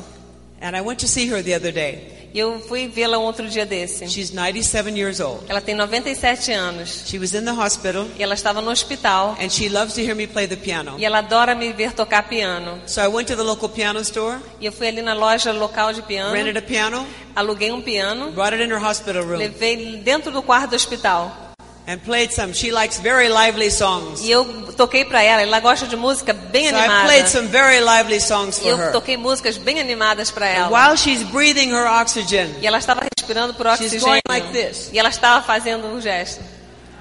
And 0.59 0.75
I 0.75 0.81
went 0.81 0.99
to 1.01 1.07
see 1.07 1.27
her 1.31 1.43
the 1.43 1.55
other 1.55 1.71
day. 1.71 2.20
E 2.33 2.39
eu 2.39 2.59
fui 2.59 2.87
vê-la 2.87 3.17
um 3.17 3.23
outro 3.23 3.47
dia 3.49 3.65
desse. 3.65 4.07
She's 4.09 4.31
97 4.31 4.97
years 4.97 5.19
old. 5.19 5.43
Ela 5.49 5.59
tem 5.59 5.75
97 5.75 6.51
anos. 6.53 7.03
She 7.05 7.19
was 7.19 7.33
in 7.33 7.43
the 7.43 7.51
hospital 7.51 8.05
E 8.17 8.23
ela 8.23 8.33
estava 8.33 8.61
no 8.61 8.71
hospital. 8.71 9.35
and 9.39 9.49
she 9.49 9.67
loves 9.69 9.93
to 9.95 10.01
hear 10.01 10.15
me 10.15 10.27
play 10.27 10.47
the 10.47 10.55
piano. 10.55 10.95
E 10.97 11.05
ela 11.05 11.19
adora 11.19 11.53
me 11.53 11.73
ver 11.73 11.91
tocar 11.93 12.23
piano. 12.29 12.79
So 12.85 13.01
I 13.01 13.07
went 13.07 13.27
to 13.27 13.35
the 13.35 13.43
local 13.43 13.67
piano 13.69 13.99
store, 13.99 14.39
E 14.59 14.65
eu 14.65 14.71
fui 14.71 14.87
ali 14.87 15.01
na 15.01 15.13
loja 15.13 15.51
local 15.51 15.91
de 15.93 16.01
piano, 16.01 16.33
rented 16.33 16.57
a 16.57 16.61
piano, 16.61 17.05
aluguei 17.35 17.71
um 17.71 17.81
piano, 17.81 18.31
brought 18.31 18.55
it 18.55 18.63
in 18.63 18.71
her 18.71 18.81
hospital 18.81 19.23
room, 19.23 19.37
levei 19.37 19.97
dentro 19.97 20.31
do 20.31 20.41
quarto 20.41 20.69
do 20.71 20.75
hospital. 20.75 21.50
And 21.87 21.97
played 22.03 22.31
some. 22.31 22.53
She 22.53 22.71
likes 22.71 22.99
very 22.99 23.27
lively 23.29 23.69
songs. 23.71 24.21
E 24.21 24.29
eu 24.31 24.45
toquei 24.77 25.03
pra 25.05 25.21
ela. 25.21 25.41
Ela 25.41 25.59
gosta 25.59 25.87
de 25.87 25.95
música 25.95 26.33
bem 26.33 26.69
So 26.69 26.75
I 26.75 26.79
animada. 26.79 27.05
played 27.05 27.27
some 27.29 27.47
very 27.47 27.79
lively 27.79 28.19
songs 28.21 28.57
E 28.57 28.61
for 28.61 28.69
eu 28.69 28.77
her. 28.77 28.91
toquei 28.91 29.17
músicas 29.17 29.57
bem 29.57 29.79
animadas 29.79 30.31
And 30.35 30.43
ela. 30.43 30.69
while 30.69 30.95
she's 30.97 31.23
breathing 31.23 31.71
her 31.71 31.87
oxygen, 31.87 32.55
E 32.61 32.67
ela 32.67 32.77
estava 32.77 33.01
respirando 33.01 33.53
por 33.53 33.65
She's 33.77 33.93
oxigênio. 33.93 34.05
going 34.05 34.21
like 34.29 34.47
this. 34.51 34.89
E 34.93 34.99
ela 34.99 35.09
estava 35.09 35.43
fazendo 35.45 35.87
um 35.87 35.99
gesto. 36.01 36.41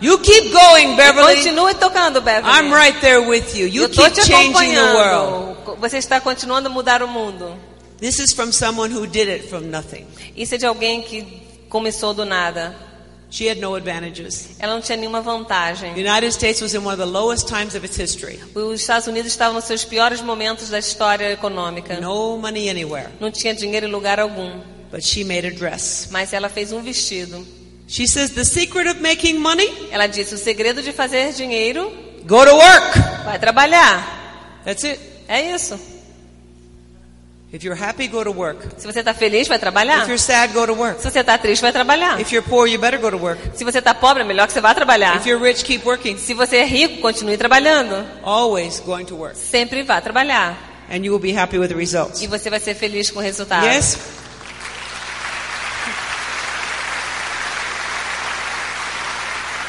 you 0.01 0.19
keep 0.21 0.51
going, 0.53 0.97
Beverly. 0.97 1.37
Continue 1.37 1.75
tocando, 1.75 2.21
Beverly. 2.23 2.51
I'm 2.59 2.73
right 2.73 2.99
there 3.01 3.21
with 3.21 3.55
you. 3.55 3.67
You 3.69 3.83
eu 3.85 3.89
keep 3.91 4.13
te 4.15 4.23
changing 4.23 4.75
the 4.75 4.95
world. 4.95 5.51
Você 5.79 5.99
está 5.99 6.21
continuando 6.21 6.69
a 6.69 6.71
mudar 6.71 7.03
o 7.03 7.09
mundo. 7.09 7.55
This 8.01 8.19
is 8.19 8.33
from 8.33 8.51
someone 8.51 8.95
who 8.95 9.07
did 9.07 9.29
it 9.29 9.49
from 9.49 9.61
nothing. 9.67 10.07
Isso 10.35 10.55
é 10.55 10.59
de 10.59 10.65
alguém 10.65 11.03
que 11.03 11.43
começou 11.69 12.15
do 12.15 12.25
nada. 12.25 12.75
She 13.31 13.49
had 13.49 13.61
no 13.61 13.77
advantages. 13.77 14.57
Ela 14.59 14.75
não 14.75 14.81
tinha 14.81 14.97
nenhuma 14.97 15.21
vantagem. 15.21 15.95
The 15.95 16.01
United 16.01 16.33
States 16.33 16.61
was 16.61 16.75
in 16.75 16.79
one 16.79 16.93
of 16.93 16.99
the 16.99 17.07
lowest 17.07 17.47
times 17.47 17.75
of 17.77 17.87
its 17.87 17.97
history. 17.97 18.41
Os 18.55 18.81
Estados 18.81 19.07
Unidos 19.07 19.31
estavam 19.31 19.55
nos 19.55 19.65
seus 19.65 19.85
piores 19.85 20.21
momentos 20.21 20.69
da 20.69 20.79
história 20.79 21.31
econômica. 21.33 22.01
No 22.01 22.37
money 22.39 22.69
anywhere. 22.69 23.09
Não 23.21 23.31
tinha 23.31 23.55
dinheiro 23.55 23.87
em 23.87 23.91
lugar 23.91 24.19
algum. 24.19 24.61
But 24.91 25.03
she 25.05 25.23
made 25.23 25.47
a 25.47 25.51
dress. 25.51 26.09
Mas 26.11 26.33
ela 26.33 26.49
fez 26.49 26.73
um 26.73 26.83
vestido. 26.83 27.47
She 27.87 28.07
says 28.07 28.31
the 28.31 28.45
secret 28.45 28.89
of 28.89 29.01
making 29.01 29.39
money 29.39 29.89
Ela 29.91 30.07
disse: 30.07 30.35
o 30.35 30.39
segredo 30.39 30.83
de 30.83 30.93
fazer 30.93 31.33
dinheiro 31.33 31.91
Go 32.27 32.45
to 32.45 32.55
work. 32.55 32.99
Vai 33.25 33.39
trabalhar. 33.39 34.61
That's 34.65 34.85
it. 34.85 35.01
É 35.27 35.55
isso. 35.55 35.79
If 37.53 37.65
you're 37.65 37.75
happy, 37.75 38.07
go 38.07 38.23
to 38.23 38.31
work. 38.31 38.65
Se 38.79 38.87
você 38.87 39.01
está 39.01 39.13
feliz, 39.13 39.49
vai 39.49 39.59
trabalhar. 39.59 40.03
If 40.03 40.09
you're 40.09 40.19
sad, 40.19 40.53
go 40.53 40.65
to 40.65 40.73
work. 40.73 41.01
Se 41.01 41.11
você 41.11 41.19
está 41.19 41.37
triste, 41.37 41.61
vai 41.61 41.73
trabalhar. 41.73 42.21
If 42.21 42.31
you're 42.31 42.49
poor, 42.49 42.69
you 42.69 42.79
better 42.79 43.01
go 43.01 43.11
to 43.11 43.17
work. 43.17 43.41
Se 43.55 43.65
você 43.65 43.81
está 43.81 43.93
pobre, 43.93 44.23
é 44.23 44.25
melhor 44.25 44.47
que 44.47 44.53
você 44.53 44.61
vá 44.61 44.73
trabalhar. 44.73 45.17
If 45.17 45.27
you're 45.27 45.45
rich, 45.45 45.65
keep 45.65 45.85
working. 45.85 46.17
Se 46.17 46.33
você 46.33 46.59
é 46.59 46.65
rico, 46.65 47.01
continue 47.01 47.37
trabalhando. 47.37 48.07
Always 48.23 48.79
going 48.79 49.05
to 49.07 49.17
work. 49.17 49.37
Sempre 49.37 49.83
vá 49.83 50.01
trabalhar. 50.01 50.57
And 50.89 51.05
you 51.05 51.13
will 51.13 51.19
be 51.19 51.37
happy 51.37 51.59
with 51.59 51.69
the 51.69 51.75
results. 51.75 52.23
E 52.23 52.29
você 52.29 52.51
vai 52.51 52.61
ser 52.61 52.75
feliz 52.75 53.11
com 53.11 53.19
o 53.19 53.23
resultado. 53.23 53.67
Yes? 53.67 53.99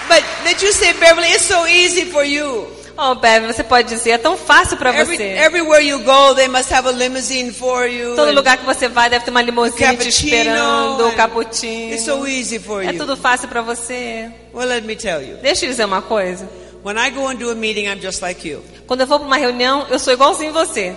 But 0.07 0.23
that 0.43 0.63
you 0.63 0.71
say, 0.71 0.93
Beverly, 0.93 1.29
it's 1.29 1.45
so 1.45 1.65
easy 1.65 2.05
for 2.05 2.23
you. 2.23 2.67
Oh, 2.98 3.16
Bev, 3.16 3.48
você 3.48 3.64
pode 3.64 3.88
dizer, 3.89 4.12
é 4.12 4.18
tão 4.18 4.38
fácil 4.38 4.78
para 4.78 4.96
Every, 4.96 5.18
você. 5.18 5.24
everywhere 5.24 5.84
you 5.86 6.00
go, 6.00 6.36
they 6.36 6.48
must 6.48 6.72
have 6.74 6.88
a 6.88 6.92
limousine 6.92 7.52
for 7.52 7.86
you. 7.88 8.16
Todo 8.16 8.32
lugar 8.34 8.58
que 8.58 8.66
você 8.66 8.88
vai 8.88 9.10
deve 9.10 9.26
ter 9.26 9.32
uma 9.32 9.42
limusine 9.42 9.98
te 9.98 10.10
esperando, 10.10 11.06
and 11.06 11.16
cappuccino. 11.16 11.94
It's 11.94 12.04
so 12.06 12.28
easy 12.28 12.60
for 12.60 12.84
É 12.84 12.92
you. 12.92 12.98
tudo 13.00 13.16
fácil 13.18 13.48
para 13.48 13.62
você. 13.62 14.30
Well, 14.54 14.68
let 14.68 14.84
me 14.84 14.96
tell 14.96 15.22
you. 15.22 15.38
Deixa 15.38 15.66
eu 15.66 15.70
dizer 15.70 15.86
uma 15.86 16.02
coisa. 16.02 16.48
When 16.84 16.98
I 16.98 17.10
go 17.12 17.28
and 17.28 17.36
do 17.36 17.50
a 17.52 17.56
meeting, 17.56 17.86
I'm 17.88 18.00
just 18.02 18.22
like 18.22 18.48
you. 18.48 18.64
Quando 18.88 19.02
eu 19.02 19.08
vou 19.08 19.20
para 19.20 19.28
uma 19.28 19.38
reunião, 19.38 19.88
eu 19.89 19.98
sou 20.00 20.14
igualzinho 20.14 20.52
você. 20.52 20.94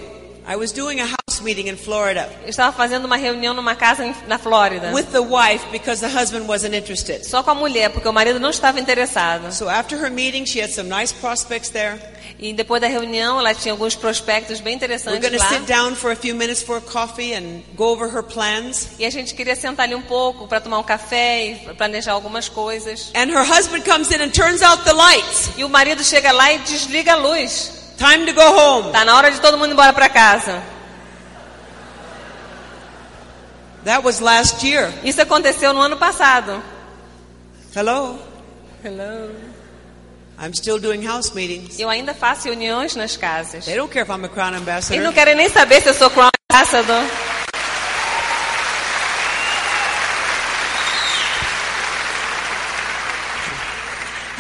I 0.49 0.57
was 0.57 0.73
doing 0.73 1.01
a 1.01 1.07
meeting 1.45 1.69
in 1.69 1.77
Florida 1.77 2.29
Eu 2.43 2.49
estava 2.51 2.73
fazendo 2.77 3.05
uma 3.05 3.17
reunião 3.17 3.55
numa 3.55 3.75
casa 3.77 4.05
em- 4.05 4.15
na 4.27 4.39
Flórida. 4.39 4.91
with 4.93 5.07
the 5.13 5.21
wife 5.21 5.65
because 5.71 6.01
the 6.01 6.09
husband 6.13 6.47
wasn't 6.49 6.75
interested. 6.77 7.25
Só 7.25 7.43
com 7.43 7.51
a 7.51 7.55
mulher, 7.55 7.91
porque 7.91 8.09
o 8.09 8.13
marido 8.13 8.41
não 8.41 8.51
estava 8.51 8.81
interessado. 8.81 9.53
So 9.53 9.69
after 9.69 9.99
her 9.99 10.11
meeting, 10.11 10.47
she 10.47 10.61
had 10.61 10.71
some 10.71 10.89
nice 10.89 11.13
prospects 11.15 11.69
there. 11.71 12.01
E 12.39 12.53
depois 12.53 12.81
da 12.81 12.89
reunião, 12.89 13.39
ela 13.39 13.55
tinha 13.55 13.73
alguns 13.73 13.95
prospectos 13.95 14.61
bem 14.61 14.73
We're 14.75 14.77
interessantes 14.77 15.21
going 15.21 15.39
to 15.39 15.43
lá. 15.45 15.49
sit 15.51 15.67
down 15.67 15.95
for 15.95 16.11
a 16.11 16.17
few 16.17 16.35
minutes 16.35 16.63
for 16.63 16.81
coffee 16.81 17.33
and 17.35 17.63
go 17.77 17.93
over 17.93 18.09
her 18.09 18.23
plans. 18.25 18.89
E 18.99 19.05
a 19.07 19.11
gente 19.11 19.35
queria 19.35 19.55
sentar 19.55 19.85
ali 19.87 19.95
um 19.95 20.03
pouco 20.03 20.49
para 20.49 20.61
tomar 20.61 20.79
um 20.79 20.83
café 20.83 21.45
e 21.47 21.55
planejar 21.77 22.13
algumas 22.13 22.49
coisas. 22.49 23.13
And 23.15 23.31
her 23.31 23.45
husband 23.47 23.83
comes 23.83 24.11
in 24.11 24.21
and 24.21 24.31
turns 24.31 24.63
out 24.63 24.83
the 24.85 24.93
lights. 24.93 25.51
E 25.57 25.65
o 25.65 25.69
marido 25.69 26.03
chega 26.03 26.33
lá 26.33 26.53
e 26.53 26.59
desliga 26.59 27.13
a 27.13 27.17
luz. 27.17 27.73
Time 27.97 28.27
to 28.27 28.33
go 28.35 28.43
home. 28.43 28.91
Tá 28.91 29.05
na 29.05 29.17
hora 29.17 29.31
de 29.31 29.41
todo 29.41 29.57
mundo 29.57 29.71
ir 29.71 29.75
embora 29.75 29.93
para 29.93 30.09
casa. 30.09 30.61
That 33.85 34.03
was 34.05 34.21
last 34.21 34.63
year. 34.67 34.93
Isso 35.05 35.21
aconteceu 35.21 35.73
no 35.73 35.81
ano 35.81 35.97
passado. 35.97 36.63
Hello. 37.75 38.19
Hello. 38.83 39.31
I'm 40.39 40.53
still 40.55 40.79
doing 40.81 41.03
house 41.07 41.33
meetings. 41.35 41.79
Eu 41.79 41.89
ainda 41.89 42.13
faço 42.15 42.49
reuniões 42.49 42.97
nas 42.97 43.17
casas. 43.17 43.65
They 43.67 43.77
don't 43.77 43.93
care 43.93 44.03
if 44.05 44.11
I'm 44.11 44.25
a 44.25 44.29
crown 44.29 44.49
Eles 44.51 44.61
ambassador. 44.63 45.03
não 45.03 45.13
querem 45.13 45.35
nem 45.35 45.49
saber 45.49 45.81
se 45.81 45.89
eu 45.89 45.95
sou 45.95 46.11
Crown 46.11 46.31
Ambassador. 46.53 47.03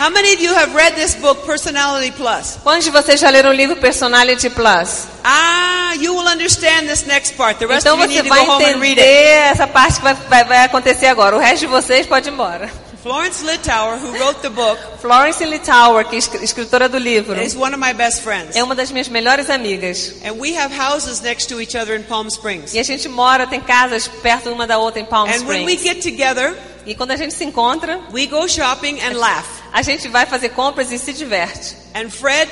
How 0.04 0.10
many 0.10 0.34
of 0.34 0.40
you 0.42 0.52
have 0.54 0.74
read 0.74 0.94
this 0.96 1.14
book, 1.14 1.46
Personality 1.46 2.10
Plus? 2.10 2.58
Quantos 2.62 2.84
de 2.84 2.90
vocês 2.90 3.18
já 3.18 3.30
leram 3.30 3.48
o 3.48 3.52
livro 3.54 3.74
Personality 3.76 4.50
Plus? 4.50 5.06
Ah, 5.24 5.94
you 5.98 6.12
will 6.14 6.28
understand 6.28 6.86
this 6.86 7.06
next 7.06 7.36
part. 7.38 7.58
The 7.58 7.66
rest 7.66 7.86
Então 7.86 7.94
of 7.98 8.02
you 8.02 8.08
você 8.10 8.22
need 8.22 8.28
to 8.28 8.28
go 8.28 8.34
vai 8.34 8.46
home 8.46 8.64
and 8.66 8.80
read 8.80 8.98
entender 9.00 9.50
essa 9.50 9.66
parte 9.66 9.94
que 9.96 10.02
vai, 10.02 10.12
vai, 10.28 10.44
vai 10.44 10.64
acontecer 10.64 11.06
agora. 11.06 11.34
O 11.34 11.38
resto 11.38 11.60
de 11.60 11.66
vocês 11.68 12.06
pode 12.06 12.28
ir 12.28 12.32
embora. 12.32 12.70
Florence 13.02 13.42
Littauer, 13.46 13.96
who 13.96 14.12
wrote 14.18 14.40
the 14.40 14.50
book, 14.50 14.78
Florence 15.00 15.42
Littauer, 15.42 16.04
que 16.06 16.16
é 16.16 16.18
escri- 16.18 16.44
escritora 16.44 16.86
do 16.86 16.98
livro, 16.98 17.40
is 17.42 17.54
one 17.54 17.74
of 17.74 17.78
my 17.78 17.94
best 17.94 18.20
friends. 18.22 18.54
é 18.56 18.62
uma 18.62 18.74
das 18.74 18.90
minhas 18.90 19.08
melhores 19.08 19.48
amigas. 19.48 20.16
And 20.22 20.32
we 20.38 20.54
have 20.54 20.70
houses 20.78 21.22
next 21.22 21.48
to 21.48 21.60
each 21.62 21.74
other 21.78 21.96
in 21.98 22.02
Palm 22.02 22.26
Springs. 22.28 22.74
E 22.74 22.78
a 22.78 22.82
gente 22.82 23.08
mora, 23.08 23.46
tem 23.46 23.60
casas 23.60 24.06
perto 24.06 24.50
uma 24.50 24.66
da 24.66 24.76
outra 24.76 25.00
em 25.00 25.06
Palm 25.06 25.28
And 25.30 25.46
when 25.46 25.64
we 25.64 25.72
Springs. 25.74 25.82
get 25.82 26.02
together, 26.02 26.54
E 26.86 26.94
quando 26.94 27.12
a 27.12 27.16
gente 27.16 27.34
se 27.34 27.44
encontra, 27.44 28.00
we 28.12 28.26
go 28.26 28.48
shopping 28.48 29.00
and 29.00 29.16
laugh. 29.16 29.62
a 29.72 29.82
gente 29.82 30.06
vai 30.08 30.26
fazer 30.26 30.50
compras 30.50 30.92
e 30.92 30.98
se 30.98 31.12
diverte. 31.12 31.76
And 31.94 32.10
Fred 32.10 32.48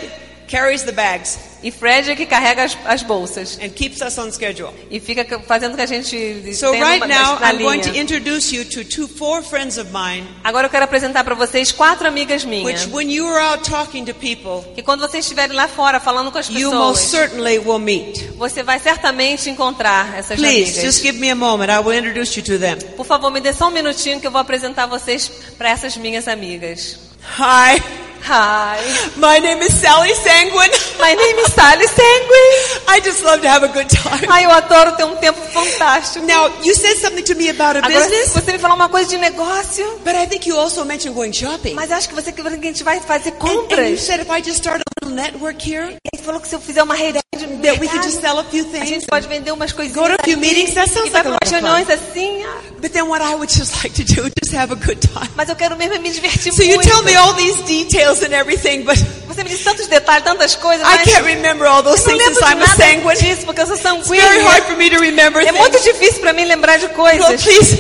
carries 0.49 0.83
the 0.83 0.93
bags 0.93 1.39
E 1.65 1.71
Fred 1.71 2.11
é 2.11 2.17
que 2.17 2.27
carrega 2.27 2.65
as, 2.65 2.77
as 2.85 3.03
bolsas. 3.05 3.57
and 3.63 3.69
keeps 3.71 4.01
us 4.01 4.19
on 4.19 4.33
schedule. 4.33 4.73
E 4.91 4.99
fica 4.99 5.25
fazendo 5.47 5.77
que 5.77 5.83
a 5.83 5.87
gente 5.87 6.53
So 6.57 6.73
right 6.73 6.97
uma- 6.97 7.07
now, 7.07 7.39
I'm 7.41 7.57
going 7.63 7.81
to 7.83 7.91
linha. 7.91 8.03
introduce 8.03 8.53
you 8.53 8.65
to 8.65 8.85
two, 8.85 9.07
four 9.07 9.45
friends 9.45 9.79
of 9.79 9.91
mine, 9.93 10.27
Agora 10.43 10.67
eu 10.67 10.71
quero 10.71 10.83
apresentar 10.85 11.23
para 11.23 11.37
vocês 11.37 11.71
quatro 11.71 12.09
amigas 12.09 12.43
which 12.45 12.49
minhas. 12.65 12.87
when 12.87 13.09
you 13.13 13.29
are 13.29 13.39
out 13.41 13.63
talking 13.71 14.05
to 14.05 14.13
people, 14.13 14.65
Que 14.75 14.83
quando 14.83 15.03
vocês 15.03 15.25
estiverem 15.25 15.55
lá 15.55 15.69
fora 15.69 16.01
falando 16.01 16.33
com 16.33 16.39
as 16.39 16.49
you 16.49 16.73
most 16.75 17.03
pessoas, 17.05 17.11
certainly 17.31 17.59
will 17.61 17.79
meet. 17.79 18.25
você 18.37 18.65
vai 18.65 18.81
certamente 18.81 19.49
encontrar 19.49 20.19
essas 20.19 20.37
Please, 20.41 20.65
amigas. 20.73 20.83
just 20.83 21.01
give 21.03 21.17
me 21.21 21.31
a 21.31 21.37
moment. 21.37 21.71
I 21.71 21.79
will 21.79 21.97
introduce 21.97 22.37
you 22.37 22.45
to 22.45 22.59
them. 22.59 22.77
Por 22.97 23.07
favor, 23.07 23.31
me 23.31 23.41
dê 23.41 23.53
só 23.53 23.69
um 23.69 23.71
minutinho 23.71 24.21
que 24.21 24.27
eu 24.27 24.33
vou 24.33 24.41
apresentar 24.41 24.87
vocês 24.87 25.31
para 25.57 25.71
essas 25.71 25.97
minhas 25.97 26.27
amigas. 26.27 26.99
Hi, 27.39 27.81
Hi, 28.25 28.79
my 29.19 29.39
name 29.39 29.59
is 29.63 29.75
Sally 29.75 30.15
Sanguine. 30.15 30.71
my 31.01 31.13
name 31.13 31.37
is 31.43 31.53
Sally 31.53 31.87
Sanguine. 31.89 32.55
I 32.89 33.01
just 33.03 33.25
love 33.25 33.41
to 33.43 33.49
have 33.49 33.65
a 33.65 33.69
good 33.69 33.91
time. 33.91 34.31
Ai, 34.31 34.45
eu 34.45 34.51
adoro 34.53 34.93
ter 34.97 35.05
um 35.05 35.17
tempo 35.17 35.41
fantástico. 35.51 36.25
Now, 36.25 36.47
you 36.63 36.73
said 36.75 36.95
something 36.99 37.25
to 37.25 37.35
me 37.35 37.49
about 37.51 37.77
a 37.77 37.81
Agora, 37.81 37.99
business, 37.99 38.33
você 38.33 38.53
me 38.53 38.59
falou 38.59 38.77
uma 38.77 38.89
coisa 38.89 39.11
de 39.11 39.19
negócio, 39.19 39.85
but 40.05 40.15
I 40.15 40.27
think 40.29 40.47
you 40.49 40.57
also 40.57 40.85
mentioned 40.85 41.17
going 41.17 41.33
shopping. 41.33 41.75
mas 41.75 41.91
acho 41.91 42.09
que 42.09 42.15
você 42.15 42.31
que 42.31 42.41
a 42.41 42.51
gente 42.51 42.85
vai 42.85 43.01
fazer 43.01 43.31
And, 43.31 43.43
and 43.43 43.53
you 43.53 43.59
compras. 43.59 44.01
said 44.01 44.21
if 44.21 44.31
I 44.31 44.41
just 44.41 44.59
start 44.59 44.81
a 44.81 45.05
little 45.05 45.17
network 45.17 45.61
here, 45.61 45.97
E 46.23 46.25
falou 46.25 46.41
que 46.41 46.47
se 46.49 46.55
eu 46.55 46.61
fizer 46.61 46.83
uma 46.85 46.95
rede 46.95 47.19
de 47.37 47.47
that 47.67 47.81
we 47.81 47.89
could 47.89 48.05
just 48.05 48.21
sell 48.21 48.39
a 48.39 48.45
few 48.45 48.63
a 48.65 48.69
things. 48.71 48.89
gente 48.89 49.07
pode 49.07 49.27
vender 49.27 49.51
umas 49.51 49.73
coisinhas 49.73 49.97
Go 49.97 50.07
to 50.07 50.21
a 50.21 50.25
few 50.25 50.39
meetings, 50.39 50.73
that 50.75 50.89
sounds 50.89 51.11
like 51.13 51.27
a 51.27 51.31
lot 51.31 51.39
of 51.45 51.51
reuniões 51.53 51.89
assim. 51.91 52.45
ah, 52.45 52.61
But 52.81 52.93
then 52.93 53.09
what 53.09 53.21
I 53.23 53.35
would 53.35 53.51
just 53.53 53.75
like 53.83 53.95
to 53.95 54.05
do 54.05 54.27
is 54.27 54.33
just 54.43 54.55
have 54.55 54.73
a 54.73 54.77
good 54.77 55.01
time. 55.01 55.29
Mas 55.35 55.49
eu 55.49 55.57
quero 55.57 55.77
mesmo 55.77 55.95
é 55.95 55.99
me 55.99 56.11
divertir 56.11 56.53
So 56.53 56.63
you 56.63 56.77
muito. 56.77 56.89
tell 56.89 57.03
me 57.03 57.15
all 57.17 57.35
these 57.35 57.61
details 57.65 58.23
and 58.23 58.33
everything, 58.33 58.83
but 58.85 58.97
Você 59.27 59.43
me 59.43 59.51
disse 59.51 59.65
tantos 59.65 59.87
detalhes, 59.89 60.23
tantas 60.25 60.55
coisas, 60.55 60.87
I 60.87 60.99
can't 60.99 61.25
remember 61.25 61.67
all 61.67 61.83
those 61.83 62.05
things 62.05 62.23
since 62.23 62.39
I'm 62.41 62.63
a 62.63 62.67
sanguine. 62.69 63.17
disso, 63.19 63.45
porque 63.47 63.61
eu 63.63 63.67
sou 63.67 63.75
It's 63.75 63.83
very 63.83 64.03
sanguínea. 64.05 64.43
hard 64.49 64.65
for 64.65 64.77
me 64.77 64.91
to 64.91 64.99
remember 65.01 65.41
É 65.45 65.51
muito 65.53 65.81
difícil 65.81 66.21
para 66.21 66.33
mim 66.33 66.45
lembrar 66.45 66.79
de 66.79 66.87
Well, 66.87 66.95
coisas. 66.95 67.43
please, 67.43 67.77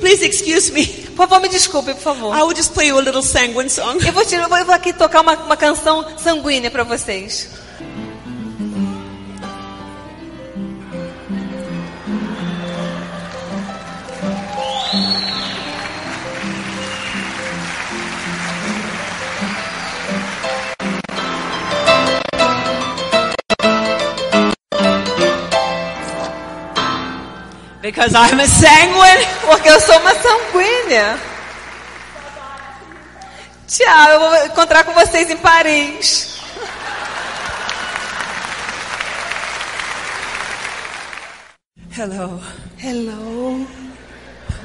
please 0.00 0.22
excuse 0.24 0.70
me. 0.72 0.86
Por 1.16 1.28
favor, 1.28 1.40
me 1.40 1.48
desculpe, 1.48 1.94
por 1.94 2.02
favor. 2.02 2.36
I 2.36 2.42
will 2.42 2.54
just 2.54 2.72
play 2.74 2.88
you 2.88 2.98
a 2.98 3.02
little 3.02 3.22
sanguine 3.22 3.70
song. 3.70 3.98
Eu 4.04 4.12
vou, 4.12 4.22
te, 4.24 4.34
eu 4.34 4.48
vou 4.48 4.74
aqui 4.74 4.92
tocar 4.92 5.22
uma, 5.22 5.32
uma 5.34 5.56
canção 5.56 6.04
sanguínea 6.22 6.70
para 6.70 6.82
vocês. 6.84 7.48
Because 27.86 28.16
I'm 28.16 28.40
a 28.40 28.46
sanguine. 28.48 29.24
Porque 29.46 29.68
eu 29.68 29.78
sou 29.80 29.96
uma 30.00 30.12
sanguínea. 30.16 31.16
Tchau, 33.68 34.08
eu 34.10 34.18
vou 34.18 34.46
encontrar 34.46 34.82
com 34.82 34.92
vocês 34.92 35.30
em 35.30 35.36
Paris. 35.36 36.40
Hello. 41.90 42.40
Hello. 42.78 43.66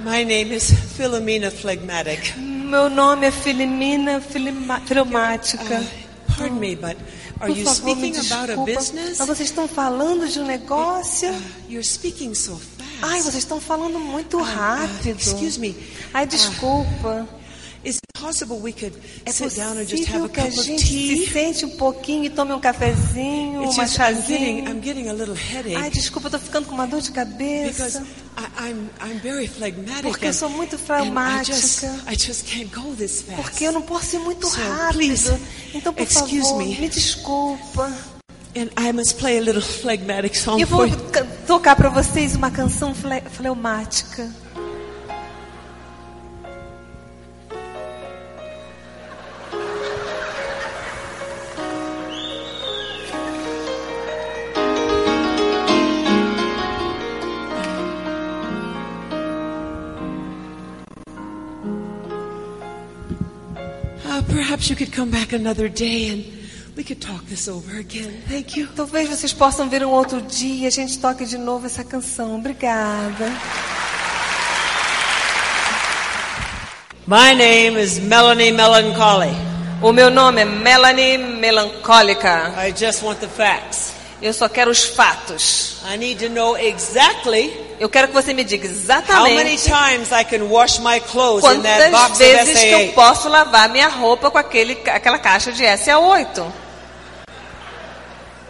My 0.03 0.23
name 0.23 0.51
is 0.53 0.71
Philomena 0.97 1.51
Phlegmatic. 1.51 2.35
Meu 2.37 2.89
nome 2.89 3.27
é 3.27 3.31
Filimina 3.31 4.19
Filima- 4.19 4.79
Filmática. 4.81 5.83
Pardon 6.27 6.55
me, 6.59 6.75
but 6.75 6.97
are 7.39 7.47
Por 7.49 7.57
you 7.57 7.65
favor, 7.65 7.91
speaking 7.95 8.15
about 8.17 8.49
a 8.49 8.55
business? 8.65 9.19
Mas 9.19 9.27
vocês 9.27 9.49
estão 9.49 9.67
falando 9.67 10.27
de 10.27 10.39
um 10.39 10.45
negócio? 10.45 11.29
You're 11.69 11.83
speaking 11.83 12.33
so 12.33 12.55
fast. 12.57 12.80
Ai, 13.01 13.19
vocês 13.21 13.35
estão 13.35 13.59
falando 13.59 13.99
muito 13.99 14.39
rápido. 14.41 15.17
excuse 15.19 15.59
me. 15.59 15.75
Ai, 16.13 16.25
desculpa. 16.27 17.27
Is 17.83 17.95
it 17.95 18.01
possible 18.13 18.57
we 18.61 18.71
could 18.71 18.93
É 19.25 19.31
sit 19.31 19.55
down 19.55 19.75
and 19.75 19.85
just 19.87 20.07
have 20.07 20.19
possível 20.19 20.25
a 20.25 20.29
cup 20.29 20.45
of 20.49 20.63
se 20.63 20.75
tea? 20.75 21.27
sente 21.31 21.65
um 21.65 21.71
pouquinho 21.77 22.25
e 22.25 22.29
tome 22.29 22.53
um 22.53 22.59
cafezinho, 22.59 23.63
It's 23.63 23.73
uma 23.75 23.87
just 23.87 23.97
I'm 23.99 24.13
getting, 24.21 24.27
chazinho. 24.27 24.69
I'm 24.69 24.81
getting 24.83 25.09
a 25.09 25.13
little 25.13 25.33
Ai, 25.35 25.41
headache 25.63 25.89
desculpa, 25.89 26.27
eu 26.27 26.31
tô 26.33 26.37
ficando 26.39 26.67
com 26.67 26.75
uma 26.75 26.85
dor 26.85 27.01
de 27.01 27.09
because 27.09 27.33
cabeça. 27.33 28.03
I, 28.37 28.69
I'm 28.69 28.89
I'm 29.03 29.19
very 29.21 29.47
phlegmatic 29.47 30.03
Porque 30.03 30.27
eu 30.27 30.33
sou 30.33 30.49
muito 30.49 30.77
fleumática. 30.77 31.55
just 31.57 31.83
I 32.07 32.15
just 32.15 32.45
can't 32.45 32.65
go 32.67 32.93
this 32.95 33.23
fast. 33.23 33.41
Porque 33.41 33.63
eu 33.63 33.71
não 33.71 33.81
posso 33.81 34.15
ir 34.15 34.19
muito 34.19 34.47
So, 34.47 34.57
rápido. 34.61 34.93
please, 34.99 35.33
Então, 35.73 35.91
por 35.91 36.05
favor, 36.05 36.57
me. 36.59 36.77
me 36.79 36.87
desculpa. 36.87 37.91
And 38.53 38.69
I 38.75 38.91
must 38.91 39.17
play 39.17 39.37
a 39.37 39.41
little 39.41 39.61
phlegmatic 39.61 40.35
song 40.35 40.59
Eu 40.59 40.67
vou 40.67 40.85
tocar 41.47 41.75
para 41.75 41.89
vocês 41.89 42.35
uma 42.35 42.51
canção 42.51 42.93
fle 42.93 43.21
fleumática. 43.21 44.29
Uh, 64.03 64.21
perhaps 64.23 64.69
you 64.69 64.75
could 64.75 64.91
come 64.91 65.09
back 65.09 65.31
another 65.31 65.69
day 65.69 66.09
and 66.09 66.40
we 66.75 66.83
could 66.83 67.01
talk 67.01 67.25
this 67.25 67.47
over 67.47 67.77
again. 67.77 68.21
Thank 68.27 68.57
you. 68.57 68.67
Talvez 68.75 69.09
vocês 69.09 69.33
possam 69.33 69.69
vir 69.69 69.83
um 69.83 69.91
outro 69.91 70.21
dia 70.21 70.63
e 70.63 70.67
a 70.67 70.69
gente 70.69 70.99
toque 70.99 71.25
de 71.25 71.37
novo 71.37 71.65
essa 71.65 71.83
canção. 71.83 72.35
Obrigada. 72.37 73.31
My 77.07 77.33
name 77.33 77.77
is 77.77 77.99
Melanie 77.99 78.51
Melancholy. 78.51 79.35
O 79.81 79.91
meu 79.91 80.09
nome 80.09 80.41
é 80.41 80.45
Melanie 80.45 81.17
Melancólica. 81.17 82.53
I 82.55 82.71
just 82.71 83.03
want 83.03 83.19
the 83.19 83.27
facts. 83.27 83.90
Eu 84.21 84.33
só 84.33 84.47
quero 84.47 84.69
os 84.69 84.83
fatos. 84.83 85.77
I 85.91 85.97
need 85.97 86.23
to 86.23 86.31
know 86.31 86.55
exactly 86.55 87.71
Eu 87.81 87.89
quero 87.89 88.09
que 88.09 88.13
você 88.13 88.31
me 88.31 88.43
diga 88.43 88.67
how 89.09 89.23
many 89.23 89.55
exatamente 89.55 89.63
times 89.63 90.11
I 90.11 90.23
can 90.23 90.45
wash 90.45 90.77
my 90.77 90.99
clothes 90.99 91.43
in 91.51 91.63
that 91.63 91.89
quantas 91.89 92.19
vezes 92.19 92.59
que 92.59 92.69
eu 92.69 92.79
SA8. 92.79 92.93
posso 92.93 93.27
lavar 93.27 93.69
minha 93.69 93.87
roupa 93.87 94.29
com 94.29 94.37
aquele, 94.37 94.73
aquela 94.85 95.17
caixa 95.17 95.51
de 95.51 95.63
SA8. 95.63 96.45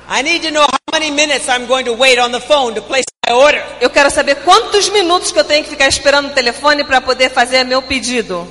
I 0.10 0.22
need 0.22 0.46
to 0.46 0.52
know 0.52 0.64
how 0.64 0.92
many 0.92 1.10
minutes 1.12 1.48
I'm 1.48 1.66
going 1.66 1.86
to 1.86 1.94
wait 1.94 2.20
on 2.20 2.34
the 2.34 2.42
phone 2.42 2.76
to 2.76 2.82
place 2.82 3.06
my 3.26 3.34
order. 3.34 3.64
Eu 3.80 3.90
quero 3.90 4.12
saber 4.12 4.36
quantos 4.44 4.90
minutos 4.90 5.32
que 5.32 5.40
eu 5.40 5.46
tenho 5.46 5.64
que 5.64 5.70
ficar 5.70 5.88
esperando 5.88 6.28
o 6.28 6.34
telefone 6.34 6.84
para 6.84 7.00
poder 7.00 7.30
fazer 7.30 7.64
meu 7.64 7.82
pedido. 7.82 8.46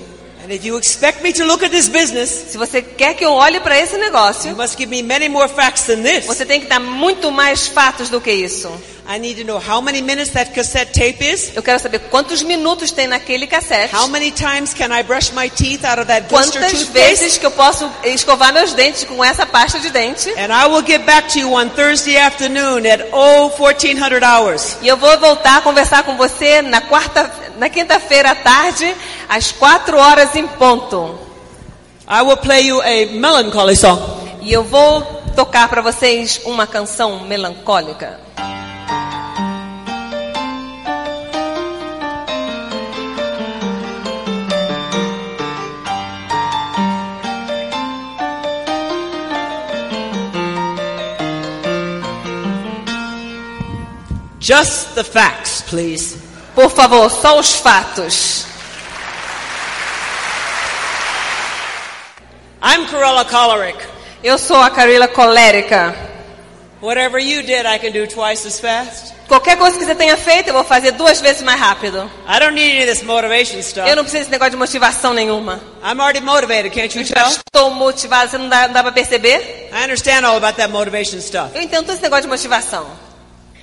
And 0.50 0.56
if 0.56 0.64
you 0.64 0.76
expect 0.76 1.22
me 1.22 1.32
to 1.34 1.44
look 1.44 1.62
at 1.62 1.70
this 1.70 1.88
business, 1.88 2.28
Se 2.28 2.58
você 2.58 2.82
quer 2.82 3.14
que 3.14 3.24
eu 3.24 3.30
olhe 3.30 3.60
para 3.60 3.78
esse 3.78 3.96
you 3.96 3.98
negócio, 3.98 4.50
must 4.56 4.76
give 4.76 4.90
me 4.90 5.00
many 5.00 5.28
more 5.28 5.48
facts 5.48 5.82
than 5.82 6.02
this. 6.02 6.26
você 6.26 6.44
tem 6.44 6.60
que 6.60 6.66
dar 6.66 6.80
muito 6.80 7.30
mais 7.30 7.68
fatos 7.68 8.08
do 8.10 8.20
que 8.20 8.32
isso. 8.32 8.68
I 9.12 9.18
need 9.18 9.38
to 9.38 9.44
know 9.44 9.58
how 9.58 9.80
many 9.80 10.00
minutes 10.00 10.30
that 10.34 10.54
cassette 10.54 10.92
tape 10.94 11.20
is. 11.20 11.50
Eu 11.56 11.64
quero 11.64 11.80
saber 11.80 11.98
quantos 12.12 12.44
minutos 12.44 12.92
tem 12.92 13.08
naquele 13.08 13.44
cassete. 13.44 13.92
How 13.92 14.06
many 14.06 14.30
times 14.30 14.72
can 14.72 14.92
I 14.92 15.02
brush 15.02 15.32
my 15.32 15.48
teeth 15.48 15.84
out 15.84 15.98
of 15.98 16.06
that 16.06 16.28
blister 16.28 16.60
Quantas 16.60 16.78
toothpaste? 16.78 16.92
vezes 16.92 17.36
que 17.36 17.44
eu 17.44 17.50
posso 17.50 17.90
escovar 18.04 18.52
meus 18.52 18.72
dentes 18.72 19.02
com 19.02 19.24
essa 19.24 19.44
pasta 19.44 19.80
de 19.80 19.90
dente? 19.90 20.30
And 20.38 20.52
I 20.52 20.68
will 20.68 20.86
get 20.86 21.04
back 21.04 21.28
to 21.32 21.40
you 21.40 21.52
on 21.54 21.70
Thursday 21.70 22.18
afternoon 22.18 22.86
at 22.86 23.00
01400 23.10 24.22
hours. 24.22 24.76
E 24.80 24.86
eu 24.86 24.96
vou 24.96 25.18
voltar 25.18 25.56
a 25.56 25.60
conversar 25.60 26.04
com 26.04 26.16
você 26.16 26.62
na 26.62 26.80
quarta, 26.80 27.28
na 27.58 27.68
quinta-feira 27.68 28.30
à 28.30 28.34
tarde, 28.36 28.94
às 29.28 29.50
quatro 29.50 29.98
horas 29.98 30.36
em 30.36 30.46
ponto. 30.46 31.18
I 32.08 32.22
will 32.22 32.36
play 32.36 32.68
you 32.68 32.80
a 32.80 33.06
melancholy 33.12 33.74
song. 33.74 34.00
E 34.40 34.52
eu 34.52 34.62
vou 34.62 35.02
tocar 35.34 35.68
para 35.68 35.82
vocês 35.82 36.40
uma 36.44 36.64
canção 36.64 37.24
melancólica. 37.24 38.29
Just 54.50 54.96
the 54.96 55.04
facts, 55.04 55.62
please. 55.62 56.16
Por 56.56 56.70
favor, 56.70 57.08
só 57.08 57.38
os 57.38 57.54
fatos. 57.54 58.44
I'm 62.60 62.84
Corella 62.88 63.24
Choleric. 63.30 63.78
Eu 64.24 64.36
sou 64.38 64.60
a 64.60 64.68
Carila 64.68 65.06
colérica. 65.06 65.94
Whatever 66.82 67.20
you 67.20 67.44
did, 67.44 67.64
I 67.64 67.78
can 67.78 67.92
do 67.92 68.08
twice 68.08 68.44
as 68.44 68.58
fast. 68.58 69.14
Qualquer 69.28 69.56
coisa 69.56 69.78
que 69.78 69.84
você 69.84 69.94
tenha 69.94 70.16
feito, 70.16 70.48
eu 70.48 70.54
vou 70.54 70.64
fazer 70.64 70.90
duas 70.90 71.20
vezes 71.20 71.42
mais 71.42 71.60
rápido. 71.60 72.10
I 72.28 72.40
don't 72.40 72.54
need 72.54 72.72
any 72.72 72.82
of 72.82 72.92
this 72.92 73.04
motivation 73.04 73.62
stuff. 73.62 73.88
Eu 73.88 73.94
não 73.94 74.02
preciso 74.02 74.22
desse 74.22 74.32
negócio 74.32 74.50
de 74.50 74.56
motivação 74.56 75.14
nenhuma. 75.14 75.60
I'm 75.80 76.00
already 76.00 76.22
motivated, 76.22 76.74
can't 76.74 76.98
you 76.98 77.04
tell? 77.04 77.28
estou 77.28 77.70
motivada, 77.70 78.28
você 78.28 78.36
não 78.36 78.48
dá, 78.48 78.66
não 78.66 78.74
dá 78.74 78.82
pra 78.82 78.90
perceber? 78.90 79.70
I 79.72 79.84
understand 79.84 80.26
all 80.26 80.38
about 80.38 80.56
that 80.56 80.72
motivation 80.72 81.20
stuff. 81.20 81.54
Eu 81.54 81.62
entendo 81.62 81.86
todo 81.86 81.94
esse 81.94 82.02
negócio 82.02 82.24
de 82.24 82.28
motivação. 82.30 83.09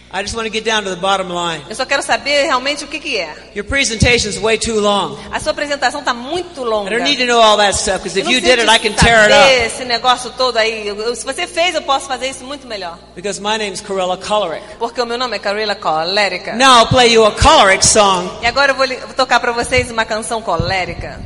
I 0.10 0.22
just 0.24 0.36
want 0.36 0.48
to 0.48 0.50
get 0.54 0.64
down 0.64 0.84
to 0.86 0.90
the 0.90 0.96
bottom 0.96 1.28
line. 1.28 1.62
Eu 1.70 1.76
só 1.76 1.86
quero 1.86 2.02
saber 2.02 2.44
realmente 2.44 2.84
o 2.86 2.88
que, 2.88 2.98
que 3.00 3.18
é. 3.18 3.30
Your 3.54 3.66
presentation's 3.66 4.38
way 4.38 4.58
too 4.58 4.80
long. 4.80 5.18
A 5.32 5.40
sua 5.40 5.52
apresentação 5.52 6.00
está 6.00 6.14
muito 6.14 6.64
longa. 6.64 6.90
I 6.90 6.94
don't 6.94 7.04
need 7.04 7.18
to 7.20 7.26
know 7.26 7.42
all 7.42 7.58
that 7.58 7.76
stuff 7.78 7.98
because 8.04 8.18
if 8.18 8.26
you 8.30 8.40
did 8.40 8.58
it, 8.60 8.70
I 8.70 8.80
can 8.80 8.96
tear 8.96 9.30
it 9.30 9.34
up. 9.34 9.66
esse 9.66 9.84
negócio 9.84 10.32
todo 10.38 10.56
aí. 10.58 10.88
Eu- 10.88 11.14
se 11.14 11.26
você 11.26 11.46
fez, 11.46 11.76
eu 11.76 11.82
posso 11.82 12.08
fazer 12.08 12.30
isso 12.30 12.46
muito 12.46 12.66
melhor. 12.66 12.98
Because 13.16 13.42
my 13.42 13.58
name's 13.58 13.82
Corella 13.82 14.18
Choleric. 14.18 14.64
Porque 14.80 15.02
o 15.02 15.06
meu 15.06 15.18
nome 15.18 15.36
é 15.36 15.40
Carila 15.40 15.76
Colérica. 15.76 16.54
Now 16.56 16.80
I'll 16.80 16.88
play 16.88 17.12
you 17.12 17.26
a 17.26 17.32
choleric 17.32 17.86
song. 17.86 18.30
E 18.42 18.46
agora 18.46 18.72
eu 18.72 18.76
vou, 18.76 18.88
vou 18.88 19.14
tocar 19.16 19.42
para 19.42 19.52
vocês 19.52 19.92
uma 19.92 20.06
canção 20.06 20.42
colérica. 20.42 21.20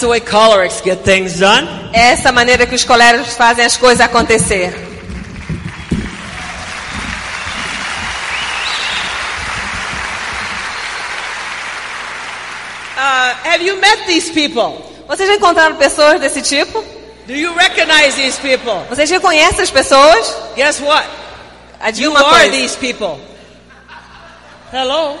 That's 0.00 0.08
the 0.08 0.12
way 0.12 0.20
cholerics 0.20 0.82
get 0.82 1.04
things 1.04 1.40
done. 1.40 1.68
É 1.92 2.12
essa 2.12 2.32
maneira 2.32 2.64
que 2.64 2.74
os 2.74 2.84
coléricos 2.84 3.34
fazem 3.34 3.66
as 3.66 3.76
coisas 3.76 4.00
acontecer. 4.00 4.72
Uh, 12.96 13.32
have 13.44 13.62
you 13.62 13.76
met 13.80 14.06
these 14.06 14.30
people? 14.30 14.82
Vocês 15.08 15.28
já 15.28 15.34
encontraram 15.36 15.76
pessoas 15.76 16.20
desse 16.20 16.42
tipo? 16.42 16.84
Do 17.26 17.34
you 17.34 17.52
recognize 17.54 18.14
these 18.16 18.38
people? 18.40 18.84
Vocês 18.88 19.10
reconhecem 19.10 19.62
as 19.62 19.70
pessoas? 19.70 20.34
Guess 20.56 20.80
what? 20.80 21.06
Adivinha 21.80 22.10
You 22.10 22.16
are 22.16 22.30
coisa. 22.30 22.50
these 22.50 22.76
people. 22.76 23.18
Hello? 24.72 25.18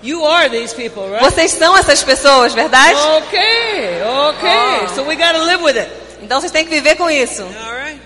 You 0.00 0.24
are 0.24 0.48
these 0.48 0.72
people, 0.72 1.08
right? 1.10 1.20
Vocês 1.20 1.50
são 1.50 1.76
essas 1.76 2.04
pessoas, 2.04 2.54
verdade? 2.54 2.98
Okay, 3.18 4.00
okay. 4.28 4.84
Oh. 4.84 4.94
So 4.94 5.04
we 5.04 5.16
got 5.16 5.32
to 5.32 5.42
live 5.42 5.62
with 5.62 5.76
it. 5.76 5.90
Então 6.22 6.40
vocês 6.40 6.52
têm 6.52 6.64
que 6.64 6.70
viver 6.70 6.94
com 6.94 7.10
isso. 7.10 7.42
All 7.42 7.74
right. 7.74 8.00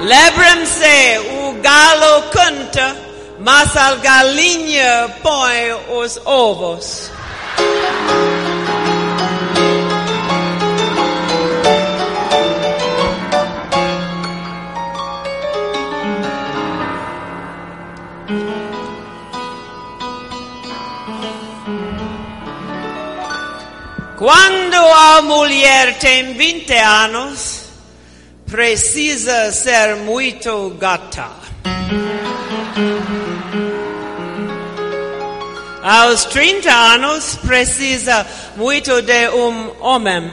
Lembram-se, 0.00 1.18
o 1.18 1.52
galo 1.62 2.22
canta, 2.30 2.96
mas 3.38 3.76
a 3.76 3.94
galinha 3.96 5.14
põe 5.22 5.72
os 6.00 6.20
ovos. 6.24 7.10
Quando 24.16 24.76
a 24.76 25.20
mulher 25.20 25.98
tem 25.98 26.32
20 26.32 26.72
anos, 26.72 27.64
precisa 28.50 29.52
ser 29.52 29.96
muito 29.96 30.70
gata. 30.70 31.28
Aos 35.82 36.24
30 36.24 36.72
anos, 36.72 37.36
precisa 37.46 38.26
muito 38.56 39.02
de 39.02 39.28
um 39.28 39.72
homem. 39.80 40.32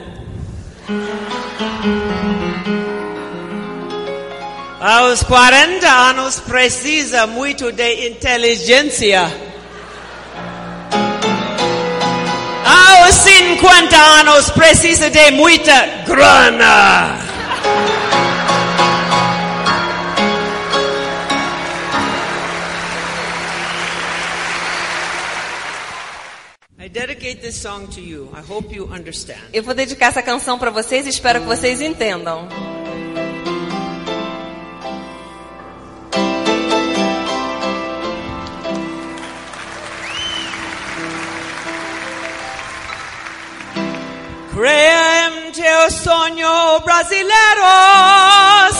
Aos 4.79 5.23
40 5.23 5.89
anos, 5.89 6.39
precisa 6.39 7.27
muito 7.27 7.69
de 7.73 8.07
inteligência. 8.07 9.52
Aos 13.03 13.15
50 13.15 13.97
anos, 13.97 14.49
precisa 14.51 15.09
de 15.09 15.31
muita 15.31 15.73
grana. 16.07 17.19
I 26.79 26.87
dedicate 26.87 27.41
this 27.41 27.61
song 27.61 27.87
to 27.87 27.99
you. 27.99 28.29
I 28.33 28.39
hope 28.39 28.73
you 28.73 28.85
understand. 28.85 29.41
Eu 29.51 29.63
vou 29.63 29.73
dedicar 29.73 30.05
essa 30.05 30.21
canção 30.21 30.57
para 30.57 30.71
vocês 30.71 31.05
e 31.05 31.09
espero 31.09 31.41
que 31.41 31.45
vocês 31.45 31.81
entendam. 31.81 32.47
Sonho 46.23 46.79
brasileros, 46.85 48.73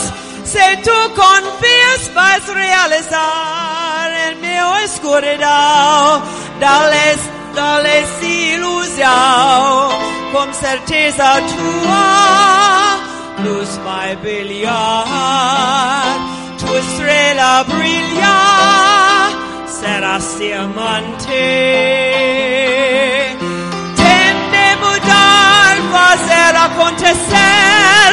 se 0.44 0.66
tú 0.78 0.98
confías 1.14 2.02
vas 2.14 2.48
a 2.48 2.54
realizar 2.54 4.10
en 4.28 4.40
mi 4.40 4.58
oscuridad, 4.82 6.22
dales, 6.58 7.18
dales 7.54 8.22
ilusión, 8.22 9.90
con 10.32 10.54
certeza 10.54 11.40
tu 11.50 11.70
luz 13.42 13.70
va 13.86 14.04
a 14.04 14.14
brillar, 14.22 15.24
tu 16.58 16.68
estrella 16.74 17.62
brilla, 17.64 18.38
será 19.66 20.18
siempre. 20.18 20.94
Tende 26.14 26.22
mudar, 26.22 26.22
fazer 26.22 26.54
acontecer, 26.56 28.10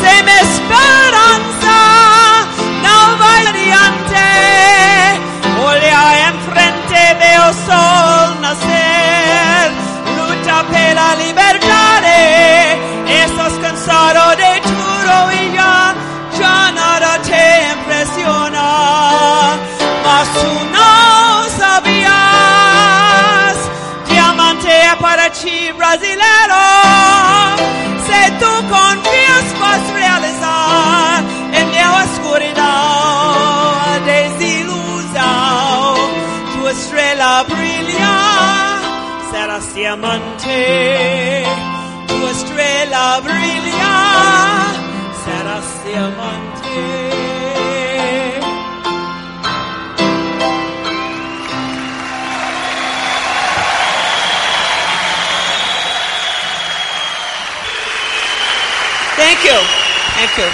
sem 0.00 0.20
esperança, 0.42 1.78
não 2.82 3.16
vai 3.16 3.46
adiante. 3.46 4.26
Olha 5.64 6.04
em 6.28 6.34
frente, 6.50 7.00
vê 7.18 7.34
o 7.38 7.52
sol 7.52 8.34
nascer, 8.40 9.64
luta 10.16 10.56
pela 10.64 11.08
liberdade. 11.14 12.18
Estás 13.24 13.54
cansado 13.58 14.36
de 14.36 14.52
tudo 14.60 15.14
e 15.32 15.34
já, 15.54 15.94
já 16.38 16.72
nada 16.72 17.18
te 17.20 17.44
impressiona. 17.72 18.68
Mas 20.04 20.28
tu 20.28 20.52
não 20.72 21.48
sabias, 21.50 22.10
diamante 24.06 24.68
é 24.68 24.96
para 24.96 25.30
ti, 25.30 25.72
brasileiro. 25.76 26.23
Serás 39.74 39.82
diamante. 39.82 41.44
Tua 42.06 42.30
estrela 42.30 43.20
brilha, 43.20 44.72
serás 45.24 45.84
diamante. 45.84 47.10
Thank 59.16 59.44
you. 59.44 59.58
Thank 60.16 60.38
you. 60.38 60.50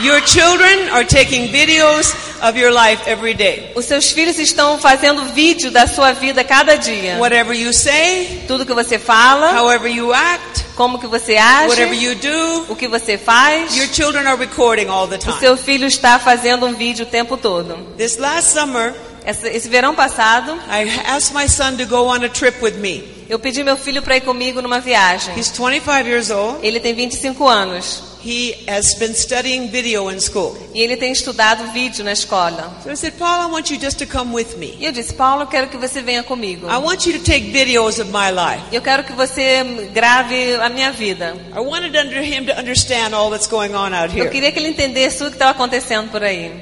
Your 0.00 0.20
children 0.20 0.88
are 0.90 1.04
taking 1.04 1.48
videos 1.48 2.27
of 2.42 2.58
your 2.58 2.72
life 2.72 3.02
every 3.08 3.34
day. 3.34 3.72
Os 3.74 3.84
seus 3.84 4.10
filhos 4.10 4.38
estão 4.38 4.78
fazendo 4.78 5.24
vídeo 5.26 5.70
da 5.70 5.86
sua 5.86 6.12
vida 6.12 6.42
cada 6.44 6.76
dia. 6.76 7.16
Whatever 7.18 7.54
you 7.56 7.72
say, 7.72 8.44
Tudo 8.46 8.64
que 8.66 8.74
você 8.74 8.98
fala, 8.98 9.52
however 9.58 9.90
you 9.90 10.12
act, 10.12 10.64
como 10.76 10.98
que 10.98 11.06
você 11.06 11.36
age, 11.36 11.68
whatever 11.68 11.94
you 11.94 12.14
do, 12.14 12.72
o 12.72 12.76
que 12.76 12.86
você 12.88 13.18
faz. 13.18 13.76
your 13.76 13.88
children 13.88 14.26
are 14.26 14.36
recording 14.38 14.88
all 14.88 15.06
the 15.08 15.16
O 15.16 15.18
time. 15.18 15.38
seu 15.40 15.56
filho 15.56 15.86
está 15.86 16.18
fazendo 16.18 16.66
um 16.66 16.74
vídeo 16.74 17.04
o 17.04 17.08
tempo 17.08 17.36
todo. 17.36 17.74
This 17.96 18.16
last 18.18 18.50
summer, 18.52 18.94
Esse 19.26 19.68
verão 19.68 19.94
passado, 19.94 20.52
I 20.70 20.88
asked 21.06 21.34
my 21.34 21.46
son 21.48 21.76
to 21.76 21.84
go 21.84 22.06
on 22.08 22.24
a 22.24 22.28
trip 22.30 22.62
with 22.64 22.74
me. 22.78 23.04
eu 23.28 23.38
pedi 23.38 23.62
meu 23.62 23.76
filho 23.76 24.00
para 24.00 24.16
ir 24.16 24.22
comigo 24.22 24.62
numa 24.62 24.80
viagem. 24.80 25.34
He's 25.36 25.50
25 25.50 26.08
years 26.08 26.30
old. 26.30 26.58
Ele 26.66 26.80
tem 26.80 26.94
25 26.94 27.46
anos 27.46 28.04
He 28.28 28.52
has 28.68 28.94
been 28.98 29.14
studying 29.14 29.68
video 29.70 30.10
in 30.10 30.20
school. 30.20 30.54
e 30.74 30.80
ele 30.82 30.98
tem 30.98 31.10
estudado 31.12 31.72
vídeo 31.72 32.04
na 32.04 32.12
escola. 32.12 32.78
So 32.84 32.90
I 32.90 32.94
said, 32.94 33.14
Paul, 33.16 33.48
I 33.48 33.50
want 33.50 33.70
you 33.70 33.78
just 33.80 33.96
to 34.00 34.06
come 34.06 34.34
with 34.34 34.58
me. 34.58 34.76
E 34.78 34.84
eu 34.84 34.92
disse, 34.92 35.14
Paulo, 35.14 35.44
eu 35.44 35.46
quero 35.46 35.68
que 35.68 35.78
você 35.78 36.02
venha 36.02 36.22
comigo. 36.22 36.66
I 36.66 36.76
want 36.76 37.06
you 37.06 37.14
to 37.14 37.24
take 37.24 37.50
videos 37.50 37.98
of 37.98 38.10
my 38.10 38.30
life. 38.30 38.62
Eu 38.70 38.82
quero 38.82 39.02
que 39.04 39.14
você 39.14 39.88
grave 39.94 40.56
a 40.56 40.68
minha 40.68 40.92
vida. 40.92 41.34
I 41.56 41.60
wanted 41.60 41.96
under 41.96 42.22
him 42.22 42.44
to 42.44 42.52
understand 42.60 43.14
all 43.14 43.30
that's 43.30 43.46
going 43.48 43.72
on 43.74 43.94
out 43.94 44.14
Eu 44.14 44.24
here. 44.24 44.30
queria 44.30 44.52
que 44.52 44.58
ele 44.58 44.68
entendesse 44.68 45.18
tudo 45.18 45.30
que 45.30 45.36
estava 45.36 45.52
acontecendo 45.52 46.10
por 46.10 46.22
aí. 46.22 46.52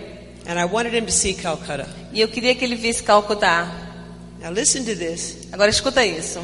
And 0.46 0.60
I 0.60 0.64
wanted 0.64 0.94
him 0.96 1.04
to 1.06 1.12
see 1.12 1.34
Calcutta. 1.34 1.88
E 2.12 2.20
eu 2.20 2.28
queria 2.28 2.54
que 2.54 2.64
ele 2.64 2.76
visse 2.76 3.02
Calcutá. 3.02 3.66
Now 4.40 4.52
listen 4.52 4.84
to 4.84 4.94
this. 4.94 5.48
Agora 5.50 5.68
escuta 5.70 6.06
isso. 6.06 6.38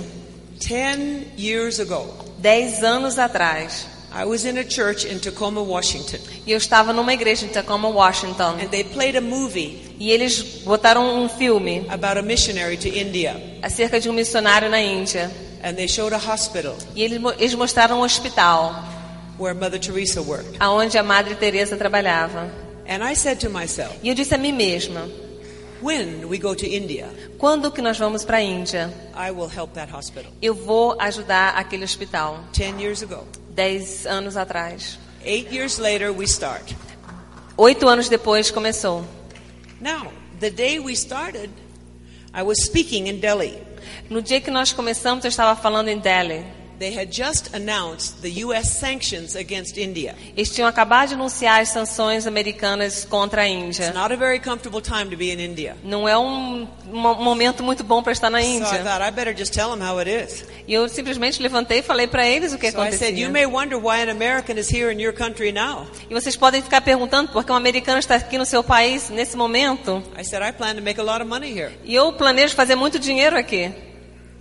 Ten 0.59 1.27
years 1.39 1.79
ago, 1.79 2.13
Dez 2.39 2.83
anos 2.83 3.21
atrás, 3.21 3.87
I 4.15 4.25
was 4.27 4.45
in 4.45 4.59
a 4.59 4.65
church 4.65 5.07
in 5.07 5.19
Tacoma, 5.21 5.63
Washington, 5.63 6.19
e 6.47 6.53
eu 6.53 6.59
estava 6.59 6.93
numa 6.93 7.15
igreja 7.15 7.47
em 7.47 7.49
Tacoma, 7.49 7.89
Washington. 7.89 8.59
and 8.61 8.69
they 8.69 8.85
played 8.85 9.17
a 9.17 9.21
movie 9.21 9.91
E 9.99 10.11
eles 10.11 10.63
botaram 10.65 11.23
um 11.23 11.29
filme 11.29 11.87
about 11.89 12.19
a 12.19 12.23
missionary 12.23 12.77
to 12.77 12.89
India. 12.89 13.41
acerca 13.63 13.99
de 14.01 14.09
um 14.11 14.13
missionário 14.13 14.69
na 14.69 14.79
Índia. 14.81 15.31
And 15.65 15.75
they 15.75 15.87
showed 15.89 16.13
a 16.15 16.19
hospital 16.19 16.77
E 16.95 17.03
eles, 17.03 17.21
eles 17.39 17.55
mostraram 17.55 17.99
um 17.99 18.03
hospital 18.05 18.75
where 19.39 19.55
Mother 19.55 19.79
Teresa 19.81 20.21
worked. 20.21 20.57
aonde 20.61 20.99
a 20.99 21.03
Madre 21.03 21.35
Teresa 21.37 21.77
trabalhava. 21.77 22.51
And 22.87 23.03
I 23.03 23.15
said 23.15 23.39
to 23.41 23.49
myself, 23.49 23.95
E 24.03 24.09
eu 24.09 24.15
disse 24.15 24.35
a 24.35 24.39
mim 24.39 24.53
mesma: 24.53 25.09
when 25.83 26.29
we 26.29 26.39
go 26.39 26.55
to 26.55 26.67
India, 26.67 27.09
quando 27.39 27.71
que 27.71 27.83
nós 27.83 27.99
vamos 27.99 28.25
para 28.25 28.39
a 28.39 28.43
Índia? 28.43 28.93
I 29.15 29.31
will 29.31 29.49
help 29.49 29.75
that 29.75 29.93
hospital. 29.93 30.33
Eu 30.41 30.55
vou 30.55 30.97
ajudar 31.01 31.57
aquele 31.57 31.85
hospital. 31.85 32.43
Ten 32.53 32.81
years 32.81 33.03
ago. 33.03 33.27
Dez 33.51 34.07
anos 34.07 34.37
atrás. 34.37 34.99
Eight 35.25 35.55
years 35.55 35.79
later, 35.79 36.11
we 36.11 36.25
start. 36.25 36.75
Oito 37.57 37.89
anos 37.89 38.09
depois 38.09 38.51
começou. 38.51 39.05
Now, 39.81 40.13
the 40.41 40.51
day 40.51 40.79
we 40.79 40.93
started, 40.95 41.51
I 42.33 42.43
was 42.43 42.65
speaking 42.65 43.09
in 43.09 43.21
Delhi. 43.21 43.59
No 44.09 44.23
dia 44.23 44.41
que 44.41 44.51
nós 44.51 44.73
começamos, 44.73 45.25
eu 45.25 45.29
estava 45.29 45.61
falando 45.61 45.89
em 45.89 45.99
Delhi. 45.99 46.45
They 46.83 46.91
had 46.93 47.13
just 47.13 47.55
announced 47.55 48.23
the 48.23 48.43
U.S. 48.45 48.69
sanctions 48.77 49.37
against 49.37 49.79
India. 49.79 50.17
Eles 50.37 50.51
tinham 50.53 50.67
acabado 50.69 51.11
de 51.11 51.15
anunciar 51.15 51.61
as 51.63 51.69
sanções 51.69 52.27
americanas 52.27 53.05
contra 53.05 53.43
a 53.43 53.47
Índia. 53.49 53.85
It's 53.87 53.95
not 53.95 54.13
a 54.13 54.17
very 54.17 54.41
comfortable 54.41 54.81
time 54.83 55.09
to 55.11 55.17
be 55.17 55.31
in 55.31 55.39
India. 55.39 55.77
Não 55.85 56.09
é 56.09 56.19
um, 56.19 56.67
um 56.93 56.99
momento 57.23 57.63
muito 57.63 57.85
bom 57.85 58.03
para 58.03 58.11
estar 58.13 58.31
na 58.31 58.41
So 58.41 58.47
I 58.49 58.51
Índia. 58.57 58.83
thought 58.83 59.01
I 59.01 59.13
better 59.13 59.33
just 59.33 59.53
tell 59.53 59.71
them 59.71 59.81
how 59.81 60.01
it 60.01 60.11
is. 60.11 60.45
E 60.67 60.75
eu 60.75 60.89
simplesmente 60.89 61.41
levantei 61.41 61.79
e 61.79 61.83
falei 61.83 62.09
para 62.09 62.27
eles 62.27 62.53
o 62.53 62.59
que 62.59 62.69
So 62.73 62.83
I 62.83 62.91
said, 62.91 63.17
you 63.17 63.29
acontecia. 63.29 63.31
may 63.31 63.47
wonder 63.47 63.77
why 63.79 64.03
an 64.03 64.11
American 64.11 64.59
is 64.59 64.69
here 64.69 64.91
in 64.93 65.01
your 65.01 65.13
country 65.15 65.53
now. 65.53 65.87
E 66.11 66.13
vocês 66.13 66.35
podem 66.35 66.61
ficar 66.63 66.81
perguntando 66.81 67.31
por 67.31 67.45
que 67.45 67.53
um 67.53 67.55
americano 67.55 68.01
está 68.01 68.17
aqui 68.17 68.37
no 68.37 68.45
seu 68.45 68.65
país 68.65 69.09
nesse 69.09 69.37
momento. 69.37 70.03
I 70.19 70.25
said, 70.25 70.43
I 70.43 70.51
plan 70.51 70.75
to 70.75 70.83
make 70.83 70.99
a 71.01 71.05
lot 71.05 71.23
of 71.23 71.27
money 71.31 71.53
here 71.57 71.71
E 71.85 71.95
eu 71.95 72.13
planejo 72.15 72.57
fazer 72.57 72.75
muito 72.75 72.99
dinheiro 72.99 73.37
aqui. 73.39 73.73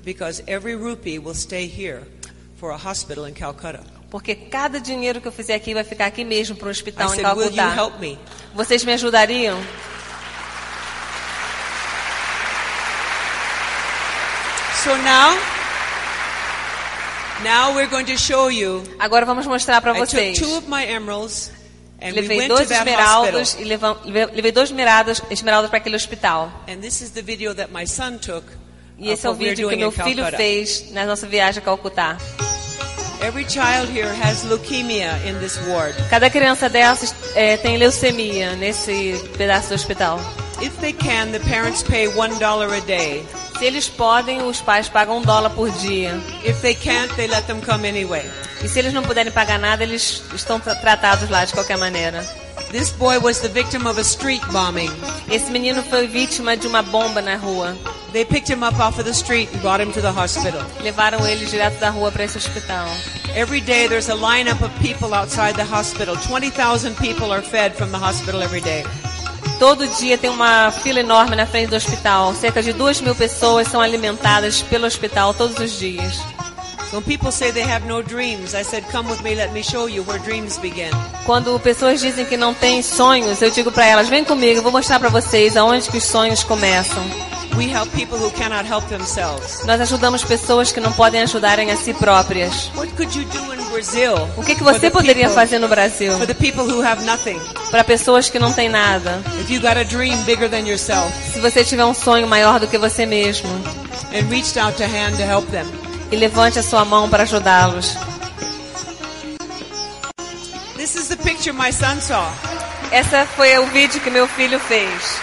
because 0.03 0.41
every 0.47 0.73
rupee 0.75 1.19
will 1.19 1.35
stay 1.35 1.67
here 1.67 2.01
for 2.61 2.71
a 2.71 2.77
hospital 2.77 3.27
in 3.27 3.33
Calcutta. 3.33 3.81
Porque 4.11 4.35
cada 4.35 4.79
dinheiro 4.79 5.19
que 5.19 5.27
eu 5.27 5.31
fizer 5.31 5.55
aqui 5.55 5.73
vai 5.73 5.83
ficar 5.83 6.05
aqui 6.05 6.23
mesmo 6.23 6.55
para 6.55 6.67
um 6.67 6.69
I 6.69 6.71
hospital 6.71 7.07
em 7.13 7.15
said, 7.15 7.25
will 7.35 7.49
you 7.49 7.55
Calcutá. 7.55 7.75
help 7.75 7.99
me? 7.99 8.19
Vocês 8.53 8.83
me 8.85 8.93
ajudariam? 8.93 9.57
So 14.83 14.95
now, 14.97 15.37
now 17.43 17.75
we're 17.75 17.87
going 17.89 18.05
to 18.07 18.17
show 18.17 18.49
you. 18.49 18.83
Agora 18.99 19.25
vamos 19.25 19.45
mostrar 19.45 19.79
para 19.81 19.91
I 19.93 19.99
took 19.99 20.09
vocês. 20.09 20.37
two 20.39 20.57
of 20.57 20.67
my 20.67 20.83
emeralds 20.85 21.51
and 22.01 22.15
we 22.15 22.21
Levei 22.21 22.41
to 22.47 22.55
dois 22.55 22.71
esmeraldas 22.71 23.55
e 23.59 23.63
levam- 23.63 23.97
leve- 24.05 24.31
levei 24.33 24.51
dois 24.51 24.69
esmeraldas, 24.69 25.21
esmeraldas 25.29 25.69
para 25.69 25.77
aquele 25.77 25.95
hospital. 25.95 26.51
And 26.67 26.77
this 26.81 27.01
is 27.01 27.11
the 27.11 27.21
video 27.21 27.53
that 27.53 27.71
my 27.71 27.85
son 27.85 28.17
took 28.17 28.43
E 29.01 29.09
esse 29.09 29.25
é 29.25 29.29
o 29.29 29.33
vídeo 29.33 29.67
que 29.67 29.75
meu 29.75 29.91
filho 29.91 30.23
fez 30.27 30.91
na 30.91 31.05
nossa 31.05 31.25
viagem 31.25 31.59
a 31.59 31.65
Calcutá. 31.65 32.17
Every 33.19 33.45
child 33.49 33.91
here 33.91 34.09
has 34.21 34.43
leukemia 34.43 35.17
in 35.27 35.39
this 35.39 35.57
ward. 35.67 35.95
Cada 36.09 36.29
criança 36.29 36.69
dessas 36.69 37.13
é, 37.35 37.57
tem 37.57 37.77
leucemia 37.77 38.55
nesse 38.55 39.19
pedaço 39.37 39.69
do 39.69 39.75
hospital. 39.75 40.19
If 40.61 40.77
they 40.77 40.93
can, 40.93 41.31
the 41.31 41.39
parents 41.39 41.81
pay 41.81 42.07
one 42.09 42.35
dollar 42.39 42.71
a 42.75 42.79
day. 42.81 43.25
Se 43.57 43.65
eles 43.65 43.89
podem, 43.89 44.43
os 44.43 44.61
pais 44.61 44.87
pagam 44.87 45.17
um 45.17 45.21
dólar 45.23 45.49
por 45.51 45.69
dia. 45.71 46.19
If 46.43 46.61
they 46.61 46.75
can't, 46.75 47.11
they 47.15 47.27
let 47.27 47.45
them 47.45 47.59
come 47.61 47.87
anyway. 47.87 48.29
E 48.63 48.67
se 48.67 48.77
eles 48.77 48.93
não 48.93 49.01
puderem 49.01 49.31
pagar 49.31 49.57
nada, 49.57 49.83
eles 49.83 50.21
estão 50.35 50.59
tra- 50.59 50.75
tratados 50.75 51.27
lá 51.29 51.43
de 51.45 51.53
qualquer 51.53 51.77
maneira. 51.77 52.23
This 52.71 52.91
boy 52.91 53.17
was 53.17 53.39
the 53.39 53.49
victim 53.49 53.87
of 53.87 53.99
a 53.99 54.03
street 54.03 54.43
bombing. 54.51 54.89
Esse 55.29 55.51
menino 55.51 55.81
foi 55.83 56.07
vítima 56.07 56.55
de 56.55 56.67
uma 56.67 56.81
bomba 56.81 57.21
na 57.21 57.35
rua. 57.35 57.75
They 58.11 58.25
picked 58.25 58.49
him 58.49 58.61
up 58.61 58.77
off 58.77 58.99
of 58.99 59.05
the 59.05 59.13
street 59.13 59.49
and 59.53 59.61
brought 59.61 59.79
him 59.79 59.93
to 59.93 60.01
the 60.01 60.11
hospital. 60.11 60.61
Levaram 60.81 61.25
ele 61.25 61.45
direto 61.45 61.79
da 61.79 61.89
rua 61.89 62.11
para 62.11 62.25
esse 62.25 62.37
hospital. 62.37 62.85
Every 63.33 63.61
day 63.61 63.87
there's 63.87 64.09
a 64.09 64.15
lineup 64.15 64.61
of 64.61 64.69
people 64.81 65.13
outside 65.13 65.55
the 65.55 65.63
hospital. 65.63 66.17
20,000 66.17 66.95
people 66.97 67.31
are 67.31 67.41
fed 67.41 67.73
from 67.73 67.91
the 67.91 67.97
hospital 67.97 68.41
every 68.41 68.59
day. 68.59 68.83
Todo 69.59 69.87
dia 69.99 70.17
tem 70.17 70.29
uma 70.29 70.71
fila 70.71 70.99
enorme 70.99 71.37
na 71.37 71.45
frente 71.45 71.69
do 71.69 71.75
hospital. 71.77 72.33
Cerca 72.35 72.61
de 72.61 72.73
duas 72.73 72.99
mil 72.99 73.15
pessoas 73.15 73.69
são 73.69 73.79
alimentadas 73.79 74.61
pelo 74.63 74.85
hospital 74.85 75.33
todos 75.33 75.57
os 75.59 75.79
dias. 75.79 76.19
When 76.91 77.03
people 77.03 77.31
say 77.31 77.53
they 77.53 77.63
have 77.63 77.87
no 77.87 78.03
dreams, 78.03 78.53
I 78.53 78.63
said, 78.63 78.83
Come 78.91 79.09
with 79.09 79.23
me, 79.23 79.33
let 79.35 79.53
me 79.53 79.63
show 79.63 79.87
you 79.87 80.03
where 80.03 80.19
dreams 80.19 80.57
begin. 80.57 80.91
Quando 81.25 81.57
pessoas 81.61 82.01
dizem 82.01 82.25
que 82.25 82.35
não 82.35 82.53
têm 82.53 82.81
sonhos, 82.81 83.41
eu 83.41 83.49
digo 83.49 83.71
para 83.71 83.85
elas: 83.85 84.09
vem 84.09 84.25
comigo, 84.25 84.59
eu 84.59 84.63
vou 84.63 84.73
mostrar 84.73 84.99
para 84.99 85.07
vocês 85.07 85.55
aonde 85.55 85.89
que 85.89 85.97
os 85.97 86.03
sonhos 86.03 86.43
começam. 86.43 87.30
We 87.57 87.67
help 87.67 87.91
people 87.91 88.17
who 88.17 88.31
cannot 88.31 88.65
help 88.65 88.87
themselves. 88.87 89.63
Nós 89.65 89.79
ajudamos 89.81 90.23
pessoas 90.23 90.71
que 90.71 90.79
não 90.79 90.91
podem 90.93 91.21
ajudarem 91.21 91.69
a 91.71 91.75
si 91.75 91.93
próprias. 91.93 92.71
What 92.75 92.91
could 92.95 93.15
you 93.17 93.25
do 93.25 93.53
in 93.53 93.69
Brazil? 93.69 94.15
O 94.37 94.43
que, 94.43 94.55
que 94.55 94.63
você 94.63 94.89
poderia 94.89 95.29
fazer 95.29 95.59
no 95.59 95.67
Brasil 95.67 96.17
For 96.17 96.25
the 96.25 96.33
people 96.33 96.63
who 96.63 96.81
have 96.81 97.03
nothing. 97.05 97.39
para 97.69 97.83
pessoas 97.83 98.29
que 98.29 98.39
não 98.39 98.51
têm 98.53 98.69
nada? 98.69 99.21
If 99.41 99.49
you 99.51 99.59
got 99.61 99.77
a 99.77 99.83
dream 99.83 100.17
bigger 100.23 100.49
than 100.49 100.65
yourself 100.67 101.11
Se 101.33 101.39
você 101.39 101.63
tiver 101.63 101.85
um 101.85 101.93
sonho 101.93 102.27
maior 102.27 102.59
do 102.59 102.67
que 102.67 102.77
você 102.77 103.05
mesmo 103.05 103.49
and 104.13 104.27
reached 104.29 104.57
out 104.57 104.81
a 104.81 104.87
hand 104.87 105.17
to 105.17 105.23
help 105.23 105.47
them. 105.51 105.65
e 106.11 106.15
levante 106.15 106.57
a 106.57 106.63
sua 106.63 106.83
mão 106.85 107.09
para 107.09 107.23
ajudá-los. 107.23 107.95
This 110.77 110.95
is 110.95 111.07
the 111.09 111.15
picture 111.17 111.53
my 111.53 111.71
son 111.71 112.01
saw. 112.01 112.27
Essa 112.91 113.25
foi 113.25 113.57
o 113.59 113.65
vídeo 113.67 114.01
que 114.01 114.09
meu 114.09 114.27
filho 114.27 114.59
fez. 114.59 115.19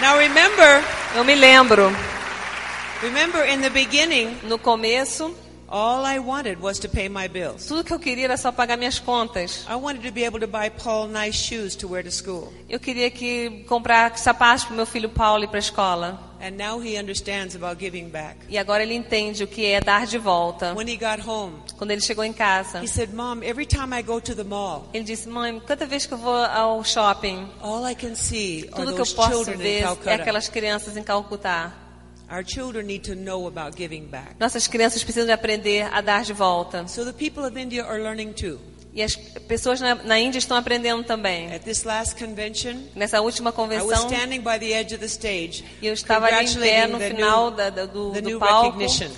Now 0.00 0.18
remember, 0.18 0.84
Eu 1.14 1.24
me 1.24 1.34
lembro, 1.34 1.90
remember 3.02 3.42
in 3.48 3.62
the 3.62 3.70
beginning, 3.70 4.36
no 4.42 4.58
começo, 4.58 5.34
all 5.68 6.04
I 6.04 6.18
wanted 6.18 6.60
was 6.60 6.78
to 6.80 6.88
pay 6.88 7.08
my 7.08 7.28
bills. 7.28 7.66
tudo 7.66 7.84
que 7.84 7.92
eu 7.92 7.98
queria 7.98 8.24
era 8.24 8.36
só 8.36 8.52
pagar 8.52 8.76
minhas 8.76 8.98
contas. 8.98 9.66
I 9.68 9.74
wanted 9.74 10.02
to 10.06 10.12
be 10.12 10.24
able 10.24 10.40
to 10.40 10.46
buy 10.46 10.70
Paul 10.70 11.08
nice 11.08 11.36
shoes 11.36 11.76
to 11.76 11.88
wear 11.88 12.04
to 12.04 12.10
school. 12.10 12.52
Eu 12.68 12.80
queria 12.80 13.10
que 13.10 13.64
comprar 13.68 14.16
sapatos 14.18 14.64
para 14.64 14.76
meu 14.76 14.86
filho 14.86 15.08
Paulo 15.08 15.44
ir 15.44 15.48
para 15.48 15.58
a 15.58 15.60
escola. 15.60 16.26
And 16.40 16.58
now 16.58 16.78
he 16.78 16.98
understands 16.98 17.56
about 17.56 17.80
giving 17.80 18.10
back. 18.10 18.36
E 18.48 18.58
agora 18.58 18.82
ele 18.82 18.94
entende 18.94 19.42
o 19.42 19.46
que 19.46 19.64
é 19.64 19.80
dar 19.80 20.06
de 20.06 20.18
volta. 20.18 20.74
When 20.74 20.88
he 20.88 20.96
got 20.96 21.26
home, 21.26 21.54
Quando 21.78 21.90
ele 21.90 22.00
chegou 22.00 22.24
em 22.24 22.32
casa, 22.32 22.82
he 22.82 22.88
said, 22.88 23.12
Mom, 23.14 23.42
every 23.42 23.66
time 23.66 23.94
I 23.98 24.02
go 24.02 24.20
to 24.20 24.34
the 24.34 24.44
mall, 24.44 24.88
ele 24.92 25.04
disse: 25.04 25.28
Mãe, 25.28 25.60
cada 25.66 25.86
vez 25.86 26.04
que 26.04 26.14
eu 26.14 26.18
vou 26.18 26.36
ao 26.36 26.84
shopping, 26.84 27.48
all 27.60 27.88
I 27.88 27.94
can 27.94 28.14
see 28.14 28.68
are 28.72 28.84
tudo 28.84 28.94
que 28.94 29.00
eu 29.00 29.14
posso 29.14 29.44
ver 29.56 29.84
é 30.04 30.14
aquelas 30.14 30.48
crianças 30.48 30.96
em 30.96 31.02
Calcutá. 31.02 31.85
Our 32.28 32.42
children 32.44 32.86
need 32.86 33.04
to 33.04 33.14
know 33.14 33.46
about 33.46 33.76
giving 33.76 34.06
back. 34.06 34.34
Nossas 34.40 34.66
crianças 34.66 35.02
precisam 35.04 35.26
de 35.26 35.32
aprender 35.32 35.88
a 35.92 36.00
dar 36.00 36.24
de 36.24 36.32
volta. 36.32 36.86
So 36.88 37.04
the 37.04 37.12
people 37.12 37.44
of 37.44 37.56
India 37.58 37.84
are 37.84 38.02
learning 38.02 38.32
too. 38.32 38.58
E 38.92 39.02
as 39.02 39.14
pessoas 39.14 39.78
na, 39.80 39.94
na 39.94 40.18
Índia 40.18 40.38
estão 40.38 40.56
aprendendo 40.56 41.04
também. 41.04 41.54
At 41.54 41.62
this 41.64 41.84
last 41.84 42.16
convention, 42.16 42.76
Nessa 42.94 43.20
última 43.20 43.50
I 43.50 43.52
was 43.52 43.56
convenção, 43.56 44.08
standing 44.08 44.40
by 44.40 44.58
the 44.58 44.72
edge 44.72 44.94
of 44.94 45.00
the 45.00 45.06
stage, 45.06 45.64
eu 45.82 45.92
estava 45.92 46.26
ali 46.26 46.50
em 46.50 46.54
pé 46.58 46.86
no 46.86 46.98
final 46.98 47.50
new, 47.50 47.56
da- 47.56 47.70
do, 47.70 48.12
the 48.12 48.22
do 48.22 48.38
palco, 48.38 48.78
recognition. 48.78 49.10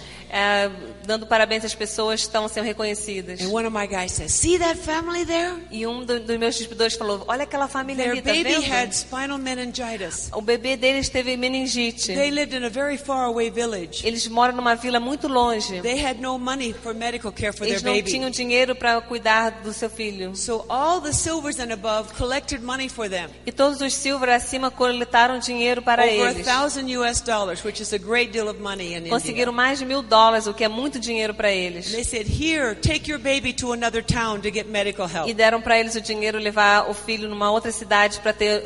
Dando 1.09 1.27
parabéns 1.27 1.65
às 1.65 1.75
pessoas 1.75 2.21
que 2.21 2.27
estão 2.27 2.47
sendo 2.49 2.65
reconhecidas. 2.67 3.41
And 3.41 3.49
one 3.51 3.67
of 3.67 3.75
my 3.77 3.87
guys 3.87 4.13
says, 4.13 4.33
"See 4.33 4.59
that 4.59 4.79
family 4.79 5.25
there? 5.25 5.55
E 5.71 5.87
um 5.87 6.05
do- 6.05 6.21
dos 6.21 6.37
meus 6.39 6.55
distribuidores 6.55 6.95
falou: 6.95 7.25
Olha 7.27 7.45
aquela 7.45 7.67
família 7.67 8.05
Their 8.05 8.13
ali, 8.13 8.23
tá 8.23 8.31
baby 8.33 8.65
had 8.71 8.91
vendo? 8.91 8.93
spinal 8.93 9.39
meningitis. 9.39 10.29
O 10.33 10.41
bebê 10.41 10.77
deles 10.77 11.09
teve 11.09 11.37
meningite. 11.37 12.15
They 12.15 12.31
lived 12.31 12.55
in 12.55 12.65
a 12.65 12.69
very 12.69 12.97
far 12.99 13.25
away 13.27 13.51
village. 13.51 14.07
Eles 14.07 14.27
moram 14.29 14.55
numa 14.55 14.75
vila 14.75 15.01
muito 15.01 15.29
longe. 15.29 15.81
They 15.81 16.05
had 16.05 16.21
no 16.21 16.39
money 16.39 16.75
for 16.75 16.95
medical 16.95 17.33
care 17.33 17.53
for 17.53 17.61
their 17.67 17.73
Eles 17.77 17.83
não 17.83 17.95
baby. 17.95 18.11
tinham 18.11 18.31
dinheiro 18.31 18.75
para 18.75 19.01
cuidar 19.01 19.51
do 19.63 19.73
seu 19.73 19.89
filho. 19.91 20.37
So 20.37 20.65
all 20.69 21.01
the 21.01 21.13
silvers 21.13 21.59
and 21.59 21.73
above 21.73 22.13
collected 22.15 22.63
money 22.63 22.89
for 22.89 23.09
them. 23.09 23.29
E 23.47 23.53
todos 23.53 23.81
os 23.81 23.95
silver 23.95 24.29
acima 24.31 24.71
coletaram 24.71 25.39
dinheiro 25.39 25.81
para 25.83 26.05
Over 26.05 26.27
a 26.27 26.31
eles. 26.33 26.47
thousand 26.47 26.87
US 26.99 27.21
dollars, 27.21 27.65
which 27.65 27.83
is 27.83 27.93
a 27.93 27.99
great 27.99 28.31
deal 28.33 28.49
of 28.49 28.61
money 28.61 28.95
in 28.95 29.09
Conseguiram 29.09 29.53
India. 29.53 29.63
mais 29.65 29.79
de 29.79 29.85
mil 29.87 30.03
dólares, 30.03 30.47
o 30.47 30.55
que 30.55 30.65
é 30.65 30.69
muito 30.69 30.98
dinheiro 30.99 31.35
para 31.35 31.51
eles. 31.51 31.91
They 31.93 32.05
said, 32.05 32.27
here, 32.27 32.75
take 32.75 33.11
your 33.11 33.19
baby 33.21 33.53
to 33.55 33.73
another 33.73 34.03
town 34.03 34.41
to 34.43 34.51
get 34.51 34.69
medical 34.69 35.07
help. 35.07 35.29
E 35.29 35.35
deram 35.35 35.61
para 35.61 35.79
eles 35.79 35.95
o 35.95 36.01
dinheiro 36.01 36.39
levar 36.39 36.89
o 36.91 36.95
filho 36.95 37.29
numa 37.29 37.51
outra 37.51 37.73
cidade 37.73 38.21
para 38.21 38.33
ter 38.33 38.63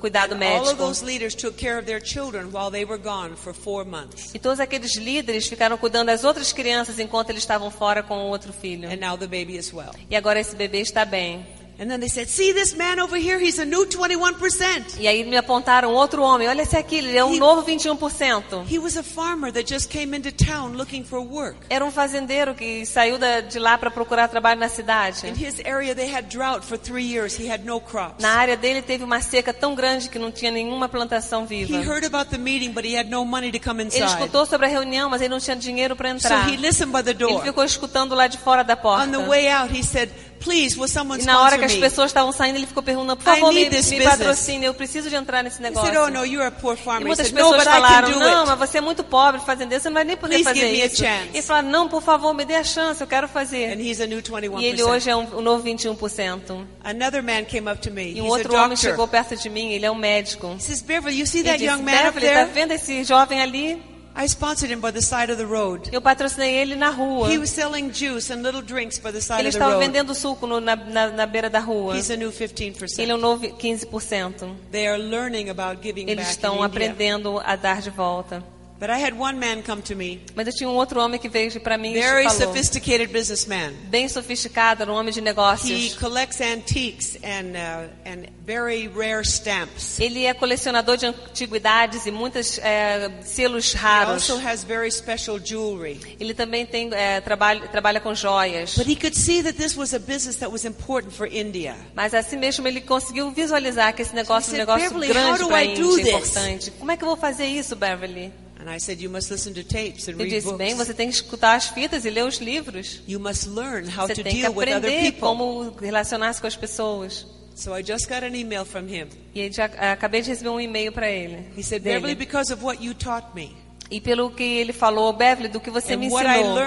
cuidado 0.00 0.34
And 0.34 0.44
all 0.44 0.56
of 0.62 0.64
médico. 0.64 0.76
those 0.76 1.04
leaders 1.04 1.34
took 1.34 1.56
care 1.56 1.78
of 1.78 1.86
their 1.86 2.00
children 2.04 2.46
while 2.52 2.70
they 2.70 2.84
were 2.84 3.00
gone 3.02 3.36
for 3.36 3.54
four 3.54 3.84
months. 3.84 4.34
E 4.34 4.38
todos 4.38 4.60
aqueles 4.60 4.96
líderes 4.96 5.46
ficaram 5.48 5.76
cuidando 5.76 6.06
das 6.06 6.24
outras 6.24 6.52
crianças 6.52 6.98
enquanto 6.98 7.30
eles 7.30 7.42
estavam 7.42 7.70
fora 7.70 8.02
com 8.02 8.14
o 8.18 8.28
outro 8.28 8.52
filho. 8.52 8.88
And 8.88 8.96
now 8.96 9.16
the 9.16 9.26
baby 9.26 9.56
is 9.56 9.72
well. 9.72 9.90
E 10.08 10.16
agora 10.16 10.40
esse 10.40 10.54
bebê 10.56 10.80
está 10.80 11.04
bem. 11.04 11.46
And 11.80 11.88
then 11.90 11.98
they 11.98 12.08
said, 12.10 12.28
see 12.28 12.52
this 12.52 12.76
man 12.76 13.00
over 13.00 13.16
here, 13.16 13.38
he's 13.38 13.58
a 13.58 13.64
new 13.64 13.86
21%. 13.86 14.98
E 15.00 15.08
aí 15.08 15.24
me 15.24 15.36
apontaram 15.38 15.92
outro 15.94 16.22
homem. 16.22 16.46
Olha 16.46 16.60
esse 16.60 16.76
aqui, 16.76 16.96
ele 16.96 17.16
é 17.16 17.24
um 17.24 17.32
He- 17.34 17.38
novo 17.38 17.62
21%. 17.62 18.66
He 18.70 18.78
was 18.78 18.98
a 18.98 19.02
farmer 19.02 19.50
that 19.52 19.66
just 19.72 19.88
came 19.88 20.14
into 20.16 20.30
town 20.30 20.72
looking 20.76 21.02
for 21.04 21.20
work. 21.20 21.56
Era 21.70 21.82
um 21.84 21.90
fazendeiro 21.90 22.54
que 22.54 22.84
saiu 22.84 23.16
da- 23.18 23.40
de 23.40 23.58
lá 23.58 23.78
para 23.78 23.90
procurar 23.90 24.28
trabalho 24.28 24.60
na 24.60 24.68
cidade. 24.68 25.26
In 25.26 25.32
his 25.34 25.58
area, 25.64 25.94
they 25.94 26.06
had 26.12 26.26
drought 26.28 26.64
for 26.66 26.76
three 26.78 27.04
years. 27.10 27.38
He 27.40 27.50
had 27.50 27.64
no 27.64 27.80
crops. 27.80 28.22
Na 28.22 28.32
área 28.34 28.56
dele 28.56 28.82
teve 28.82 29.02
uma 29.02 29.20
seca 29.22 29.52
tão 29.54 29.74
grande 29.74 30.10
que 30.10 30.18
não 30.18 30.30
tinha 30.30 30.50
nenhuma 30.50 30.88
plantação 30.88 31.44
He 31.44 31.64
viva. 31.64 31.78
heard 31.82 32.04
about 32.04 32.30
the 32.30 32.38
meeting, 32.38 32.72
but 32.72 32.84
he 32.84 32.94
had 32.96 33.08
no 33.08 33.24
money 33.24 33.50
to 33.50 33.58
come 33.58 33.80
Ele 33.82 33.88
inside. 33.88 34.04
escutou 34.04 34.44
sobre 34.44 34.66
a 34.66 34.68
reunião, 34.68 35.08
mas 35.08 35.20
ele 35.22 35.30
não 35.30 35.40
tinha 35.40 35.56
dinheiro 35.56 35.96
para 35.96 36.10
So 36.10 36.26
entrar. 36.26 36.46
he 36.50 36.56
listened 36.56 36.92
by 36.92 37.02
the 37.02 37.10
Ele 37.10 37.18
door. 37.20 37.42
ficou 37.42 37.64
escutando 37.64 38.14
lá 38.14 38.26
de 38.26 38.36
fora 38.38 38.62
da 38.62 38.76
porta. 38.76 39.06
On 39.06 39.10
the 39.10 39.26
way 39.26 39.48
out, 39.48 39.74
he 39.74 39.82
said, 39.82 40.10
please, 40.40 40.76
will 40.78 40.88
someone 40.88 41.22
E 41.22 41.26
na 41.26 41.40
hora 41.40 41.58
que 41.58 41.64
as 41.64 41.74
pessoas 41.74 42.06
estavam 42.10 42.32
saindo, 42.32 42.56
ele 42.56 42.66
ficou 42.66 42.82
perguntando, 42.82 43.16
por 43.16 43.24
favor, 43.24 43.52
me, 43.52 43.68
me 43.68 44.02
patrocine, 44.04 44.64
eu 44.66 44.74
preciso 44.74 45.08
de 45.08 45.14
entrar 45.14 45.42
nesse 45.44 45.60
He 45.60 45.62
negócio. 45.62 45.88
said, 45.92 45.98
oh 46.02 46.08
no, 46.10 46.24
you're 46.24 46.46
a 46.46 46.50
poor 46.50 46.74
E 46.74 46.76
farmer. 46.76 47.02
He 47.02 47.06
muitas 47.06 47.26
said, 47.28 47.36
pessoas 47.36 47.62
falaram, 47.64 48.18
não, 48.18 48.46
mas 48.46 48.58
você 48.58 48.78
é 48.78 48.80
muito 48.80 49.04
pobre, 49.04 49.40
fazendeiro, 49.42 49.82
você 49.82 49.88
não 49.88 49.94
vai 49.94 50.04
nem 50.04 50.16
poder 50.16 50.34
Please 50.36 50.44
fazer 50.44 50.60
give 50.60 50.72
me 50.72 50.82
a 50.82 50.86
isso. 50.86 50.96
chance. 50.96 51.28
Ele 51.32 51.42
falou, 51.42 51.62
não, 51.70 51.88
por 51.88 52.02
favor, 52.02 52.34
me 52.34 52.44
dê 52.44 52.54
a 52.56 52.64
chance, 52.64 53.00
eu 53.00 53.06
quero 53.06 53.26
And 53.26 53.28
fazer. 53.28 53.78
he's 53.80 54.00
a 54.00 54.06
new 54.06 54.20
21%. 54.20 54.60
E 54.60 54.64
ele 54.64 54.82
hoje 54.82 55.10
é 55.10 55.14
um, 55.16 55.38
um 55.38 55.40
novo 55.42 55.62
21%. 55.64 56.66
Another 56.82 57.22
man 57.22 57.44
came 57.44 57.70
up 57.70 57.80
to 57.80 57.90
me. 57.90 58.14
E 58.14 58.20
um 58.20 58.24
He's 58.24 58.32
a 58.32 58.36
outro 58.36 58.56
homem 58.56 58.76
chegou 58.76 59.06
perto 59.06 59.36
de 59.36 59.48
mim, 59.50 59.72
ele 59.72 59.84
é 59.86 59.90
um 59.90 59.94
médico. 59.94 60.54
He 60.56 60.60
says, 60.62 60.80
Beverly, 60.82 61.18
you 61.20 61.26
see 61.26 61.40
Ele 61.40 61.58
disse, 61.58 61.66
man 61.70 62.08
up 62.08 62.18
Beverly, 62.18 62.28
tá 62.34 62.44
vendo 62.44 62.72
esse 62.72 63.04
jovem 63.04 63.40
ali? 63.42 63.82
I 64.22 64.26
sponsored 64.28 64.70
him 64.70 64.80
by 64.80 64.90
the 64.90 65.00
side 65.00 65.30
of 65.32 65.38
the 65.38 65.46
road. 65.46 65.88
Eu 65.90 66.00
patrocinei 66.02 66.54
ele 66.56 66.74
na 66.76 66.90
rua. 66.90 67.30
He 67.32 67.38
was 67.38 67.48
selling 67.50 67.90
juice 67.90 68.30
and 68.30 68.42
little 68.42 68.60
drinks 68.60 68.98
by 68.98 69.10
the 69.12 69.20
side 69.20 69.40
Ele 69.40 69.48
of 69.48 69.52
the 69.54 69.58
estava 69.58 69.72
road. 69.76 69.86
vendendo 69.86 70.14
suco 70.14 70.46
no- 70.46 70.60
na, 70.60 70.76
na, 70.76 71.08
na 71.10 71.24
beira 71.26 71.48
da 71.48 71.58
rua. 71.58 71.96
He's 71.96 72.10
a 72.10 72.16
new 72.16 72.30
15%. 72.30 72.98
Ele 72.98 73.12
é 73.12 73.14
um 73.14 73.18
novo 73.18 73.46
15%. 73.56 74.54
They 74.70 74.86
are 74.88 74.98
learning 74.98 75.48
about 75.48 75.80
giving 75.82 76.02
Eles 76.02 76.16
back 76.26 76.30
estão 76.32 76.52
in 76.52 76.56
India. 76.56 76.66
aprendendo 76.66 77.40
a 77.42 77.56
dar 77.56 77.80
de 77.80 77.88
volta. 77.88 78.44
But 78.80 78.88
I 78.88 78.96
had 78.96 79.12
one 79.12 79.38
man 79.38 79.62
come 79.62 79.82
to 79.82 79.94
me, 79.94 80.22
Mas 80.34 80.46
eu 80.46 80.54
tinha 80.54 80.66
um 80.70 80.74
outro 80.74 80.98
homem 81.00 81.20
que 81.20 81.28
veio 81.28 81.60
para 81.60 81.76
mim 81.76 81.90
e 81.90 82.00
very 82.00 82.24
falou, 82.24 82.38
sophisticated 82.46 83.12
businessman. 83.12 83.72
bem 83.90 84.08
sofisticado, 84.08 84.84
um 84.90 84.94
homem 84.94 85.12
de 85.12 85.18
He 85.20 85.22
negócios. 85.22 85.94
collects 85.96 86.40
antiques 86.40 87.16
and 87.22 87.52
uh, 87.54 87.90
and 88.06 88.26
very 88.46 88.88
rare 88.88 89.20
stamps. 89.22 90.00
Ele 90.00 90.24
é 90.24 90.32
colecionador 90.32 90.96
de 90.96 91.04
antiguidades 91.04 92.06
e 92.06 92.10
muitos 92.10 92.58
é, 92.58 93.10
selos 93.22 93.74
He 93.74 93.76
raros. 93.76 94.30
also 94.30 94.38
has 94.48 94.64
very 94.64 94.90
special 94.90 95.38
jewelry. 95.38 96.00
Ele 96.18 96.32
também 96.32 96.64
tem 96.64 96.88
é, 96.94 97.20
trabalha, 97.20 97.68
trabalha 97.68 98.00
com 98.00 98.14
joias. 98.14 98.76
But 98.78 98.88
he 98.88 98.96
could 98.96 99.14
see 99.14 99.42
that 99.42 99.58
this 99.58 99.76
was 99.76 99.92
a 99.92 99.98
business 99.98 100.36
that 100.36 100.50
was 100.50 100.64
important 100.64 101.12
for 101.12 101.26
India. 101.30 101.76
Mas 101.94 102.14
assim 102.14 102.38
mesmo 102.38 102.66
ele 102.66 102.80
conseguiu 102.80 103.30
visualizar 103.30 103.92
que 103.94 104.00
esse 104.00 104.14
negócio 104.14 104.56
é 104.56 104.58
um 104.58 104.62
He 104.62 104.64
said, 104.64 104.66
negócio 104.66 104.98
"Beverly, 104.98 105.08
how 105.08 105.36
grande 105.36 105.44
para 105.48 105.56
a 105.56 105.64
Índia, 105.66 106.18
this?" 106.18 106.30
importante. 106.30 106.70
Como 106.78 106.90
é 106.90 106.96
que 106.96 107.04
eu 107.04 107.08
vou 107.08 107.16
fazer 107.18 107.44
isso, 107.44 107.76
Beverly? 107.76 108.32
And 108.60 108.68
I 108.68 108.78
said, 108.78 109.00
you 109.00 109.08
must 109.08 109.30
listen 109.30 109.54
to 109.54 109.64
tapes 109.64 110.06
and 110.06 110.20
Eu 110.20 110.26
disse, 110.28 110.52
bem, 110.54 110.74
você 110.74 110.92
tem 110.92 111.08
que 111.08 111.14
escutar 111.14 111.54
as 111.54 111.68
fitas 111.68 112.04
e 112.04 112.10
ler 112.10 112.26
os 112.26 112.36
livros. 112.36 113.00
You 113.08 113.18
must 113.18 113.48
learn 113.48 113.88
how 113.88 114.06
Você 114.06 114.16
to 114.16 114.22
tem 114.22 114.34
que 114.34 114.40
deal 114.42 114.52
with 114.52 114.64
other 114.64 114.76
aprender 114.76 115.12
people. 115.12 115.20
como 115.20 115.70
relacionar-se 115.80 116.40
com 116.42 116.46
as 116.46 116.56
pessoas. 116.56 117.26
So 117.54 117.74
I 117.74 117.82
just 117.82 118.06
got 118.06 118.22
an 118.22 118.36
email 118.36 118.66
from 118.66 118.86
him. 118.86 119.06
E 119.34 119.40
aí 119.40 119.50
já, 119.50 119.64
acabei 119.64 120.20
de 120.20 120.28
receber 120.28 120.50
um 120.50 120.60
e-mail 120.60 120.92
para 120.92 121.10
ele. 121.10 121.46
He 121.56 121.62
said. 121.62 121.82
Beverly, 121.82 122.14
because 122.14 122.52
of 122.52 122.62
what 122.62 122.84
you 122.84 122.94
taught 122.94 123.28
me, 123.34 123.56
E 123.90 124.00
pelo 124.00 124.30
que 124.30 124.42
ele 124.42 124.72
falou, 124.72 125.12
Beverly, 125.12 125.48
do 125.48 125.58
que 125.58 125.70
você 125.70 125.94
and 125.94 125.98
me 125.98 126.06
ensinou, 126.06 126.58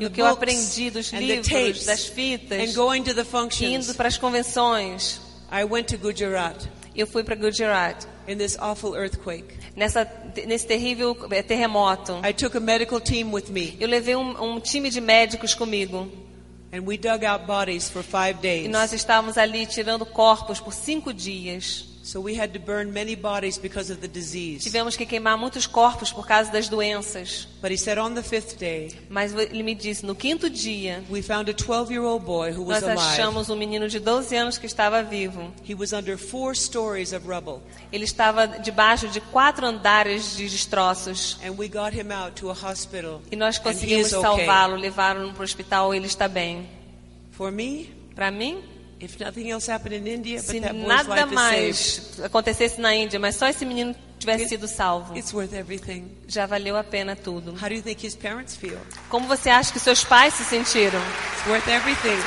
e 0.00 0.06
o 0.06 0.10
que 0.10 0.20
eu 0.20 0.26
aprendi 0.26 0.90
dos 0.90 1.12
livros, 1.12 1.46
tapes 1.46 1.84
das 1.84 2.06
fitas, 2.06 2.58
and 2.58 2.74
going 2.74 3.02
to 3.02 3.14
the 3.14 3.24
indo 3.64 3.94
para 3.94 4.08
as 4.08 4.16
convenções, 4.18 5.20
I 5.52 5.64
went 5.64 5.86
to 5.88 5.98
Gujarat 5.98 6.66
eu 6.94 7.06
fui 7.06 7.24
para 7.24 7.34
Gujarat. 7.34 8.06
In 8.26 8.38
this 8.38 8.56
awful 8.58 8.94
earthquake. 8.94 9.56
Nessa, 9.76 10.06
nesse 10.46 10.66
terrível 10.66 11.16
eh, 11.30 11.42
terremoto, 11.42 12.20
I 12.24 12.32
took 12.32 12.56
a 12.56 12.60
medical 12.60 13.00
team 13.00 13.32
with 13.32 13.50
me, 13.50 13.76
eu 13.80 13.88
levei 13.88 14.16
um, 14.16 14.40
um 14.42 14.60
time 14.60 14.90
de 14.90 15.00
médicos 15.00 15.54
comigo. 15.54 16.08
and 16.72 16.84
we 16.86 16.96
dug 16.96 17.22
out 17.24 17.46
bodies 17.46 17.88
for 17.88 18.02
five 18.02 18.38
E 18.38 18.42
days. 18.42 18.68
nós 18.68 18.92
estávamos 18.92 19.38
ali 19.38 19.64
tirando 19.64 20.04
corpos 20.04 20.58
por 20.60 20.72
cinco 20.72 21.12
dias. 21.12 21.86
So 22.04 22.20
we 22.20 22.38
had 22.38 22.52
to 22.52 22.58
burn 22.58 22.92
many 22.92 23.16
bodies 23.16 23.56
because 23.56 23.90
of 23.90 24.02
the 24.02 24.06
disease. 24.06 24.62
Tivemos 24.62 24.94
que 24.94 25.06
queimar 25.06 25.38
muitos 25.38 25.66
corpos 25.66 26.12
por 26.12 26.26
causa 26.26 26.52
das 26.52 26.68
doenças. 26.68 27.48
But 27.62 27.72
he 27.72 27.78
said 27.78 27.96
on 27.96 28.14
the 28.14 28.22
fifth 28.22 28.58
day, 28.58 28.92
Mas 29.08 29.32
ele 29.32 29.62
me 29.62 29.74
disse, 29.74 30.04
no 30.04 30.14
quinto 30.14 30.50
dia, 30.50 31.02
we 31.08 31.22
found 31.22 31.50
a 31.50 31.54
12-year-old 31.54 32.22
boy 32.22 32.50
who 32.50 32.66
was 32.66 32.82
nós 32.82 32.98
achamos 32.98 33.48
um 33.48 33.56
menino 33.56 33.88
de 33.88 33.98
12 33.98 34.36
anos 34.36 34.58
que 34.58 34.66
estava 34.66 35.02
vivo. 35.02 35.50
He 35.66 35.74
was 35.74 35.94
under 35.94 36.18
four 36.18 36.54
stories 36.54 37.14
of 37.14 37.26
rubble. 37.26 37.62
Ele 37.90 38.04
estava 38.04 38.46
debaixo 38.46 39.08
de 39.08 39.22
quatro 39.22 39.64
andares 39.64 40.36
de 40.36 40.46
destroços. 40.46 41.38
And 41.42 41.52
we 41.56 41.68
got 41.68 41.94
him 41.94 42.12
out 42.12 42.38
to 42.38 42.50
a 42.50 42.52
hospital. 42.52 43.22
E 43.32 43.36
nós 43.36 43.56
conseguimos 43.56 44.08
salvá-lo, 44.08 44.76
levaram-no 44.76 45.32
para 45.32 45.40
o 45.40 45.44
hospital, 45.44 45.94
ele 45.94 46.06
está 46.06 46.28
bem. 46.28 46.68
For 47.30 47.50
me, 47.50 48.04
Para 48.14 48.30
mim, 48.30 48.62
if 49.04 49.18
nothing 49.20 49.50
else 49.50 49.66
happened 49.70 49.94
in 49.94 50.06
India, 50.06 50.36
but 50.38 50.46
se 50.46 50.60
that 50.60 50.72
boy's 50.72 50.86
nada 50.86 51.08
life 51.08 51.32
is 51.70 51.78
saved, 51.78 52.18
mais 52.18 52.26
acontecesse 52.26 52.80
na 52.80 52.94
Índia, 52.94 53.18
mas 53.20 53.36
só 53.36 53.46
esse 53.48 53.64
menino 53.64 53.94
tivesse 54.18 54.48
sido 54.48 54.66
salvo, 54.66 55.16
it's 55.16 55.32
worth 55.32 55.52
everything. 55.52 56.10
já 56.26 56.46
valeu 56.46 56.76
a 56.76 56.82
pena 56.84 57.14
tudo. 57.14 57.52
How 57.52 57.68
do 57.68 57.74
you 57.74 57.82
think 57.82 58.04
his 58.04 58.16
parents 58.16 58.56
feel? 58.56 58.78
Como 59.08 59.26
você 59.28 59.50
acha 59.50 59.72
que 59.72 59.78
seus 59.78 60.02
pais 60.04 60.34
se 60.34 60.44
sentiram? 60.44 61.00
It's 61.36 61.46
worth 61.46 61.68
everything. 61.68 62.18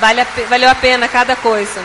Vale 0.00 0.20
a 0.22 0.26
pe- 0.26 0.46
valeu 0.46 0.68
a 0.70 0.74
pena 0.74 1.06
cada 1.08 1.36
coisa. 1.36 1.80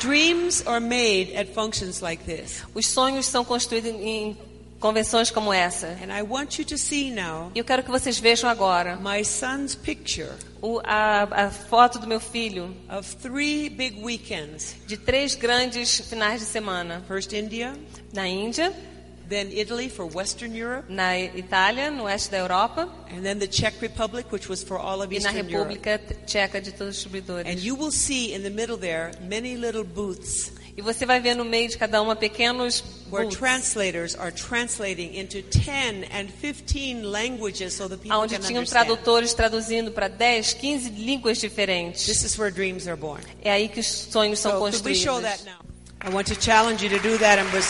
Dreams 0.00 0.62
are 0.66 0.80
made 0.80 1.34
at 1.34 1.48
functions 1.54 2.02
like 2.02 2.24
this. 2.24 2.62
Os 2.74 2.86
sonhos 2.86 3.24
são 3.26 3.44
construídos 3.44 3.90
em 3.90 4.36
convenções 4.84 5.30
como 5.30 5.50
essa. 5.50 5.86
And 6.02 6.12
I 6.14 6.20
want 6.22 6.58
you 6.58 6.64
to 6.66 6.76
see 6.76 7.10
now 7.10 7.50
E 7.54 7.58
eu 7.58 7.64
quero 7.64 7.82
que 7.82 7.90
vocês 7.90 8.18
vejam 8.18 8.50
agora 8.50 8.96
my 8.96 9.24
son's 9.24 9.74
picture 9.74 10.30
o- 10.60 10.80
a, 10.84 11.22
a 11.46 11.50
foto 11.50 11.98
do 11.98 12.06
meu 12.06 12.20
filho 12.20 12.74
of 12.90 13.16
three 13.16 13.70
big 13.70 13.98
weekends. 14.04 14.76
de 14.86 14.98
três 14.98 15.34
grandes 15.34 16.00
finais 16.00 16.40
de 16.40 16.46
semana. 16.46 17.02
First 17.08 17.32
India, 17.32 17.72
Na 18.12 18.24
Índia, 18.28 18.72
then 19.28 19.48
Italy 19.50 19.88
for 19.88 20.04
Western 20.14 20.54
Europe, 20.54 20.84
na 20.92 21.18
Itália, 21.18 21.90
no 21.90 22.04
oeste 22.04 22.30
da 22.30 22.36
Europa, 22.38 22.86
and 23.10 23.22
then 23.22 23.38
the 23.38 23.46
Czech 23.48 23.80
Republic, 23.80 24.26
which 24.30 24.50
was 24.50 24.62
for 24.62 24.76
all 24.78 25.00
of 25.02 25.10
e 25.10 25.18
na 25.18 25.30
Eastern 25.30 25.48
Europe. 25.50 25.72
República 25.72 25.98
Tcheca 26.26 26.60
de 26.60 26.72
todos 26.72 26.98
os 26.98 27.06
And 27.06 27.10
distribuidores. 27.10 27.64
you 27.64 27.74
will 27.74 27.90
see 27.90 28.34
in 28.34 28.42
the 28.42 28.50
middle 28.50 28.76
there 28.76 29.12
many 29.26 29.56
little 29.56 29.82
booths 29.82 30.52
E 30.76 30.82
você 30.82 31.06
vai 31.06 31.20
ver 31.20 31.34
no 31.36 31.44
meio 31.44 31.68
de 31.68 31.78
cada 31.78 32.02
uma 32.02 32.16
pequenos 32.16 32.82
where 33.10 33.24
booths, 33.26 33.38
translators 33.38 34.16
are 34.16 34.32
translating 34.32 35.16
into 35.16 35.40
10 35.42 36.04
and 36.12 36.26
15 36.40 37.02
languages 37.02 37.74
so 37.74 37.88
that 37.88 37.98
people 38.02 38.16
onde 38.18 38.36
tinham 38.38 38.58
understand. 38.60 38.86
tradutores 38.86 39.32
traduzindo 39.34 39.92
para 39.92 40.08
10, 40.08 40.54
15 40.54 40.90
línguas 40.90 41.38
diferentes. 41.38 42.06
This 42.06 42.24
is 42.24 42.36
where 42.36 42.50
dreams 42.52 42.88
are 42.88 42.96
born. 42.96 43.22
É 43.42 43.52
aí 43.52 43.68
que 43.68 43.78
os 43.78 43.86
sonhos 43.86 44.40
são 44.40 44.50
So 44.52 44.58
could 44.58 44.74
we 44.74 44.94
construídos. 44.94 45.02
show 45.02 45.20
that 45.20 45.44
now? 45.44 45.58
I 46.06 46.10
want 46.12 46.26
to 46.26 46.34
challenge 46.34 46.84
you 46.84 46.90
to 46.90 46.98
do 47.08 47.16
that 47.18 47.38
in 47.40 47.48
Brazil. 47.50 47.62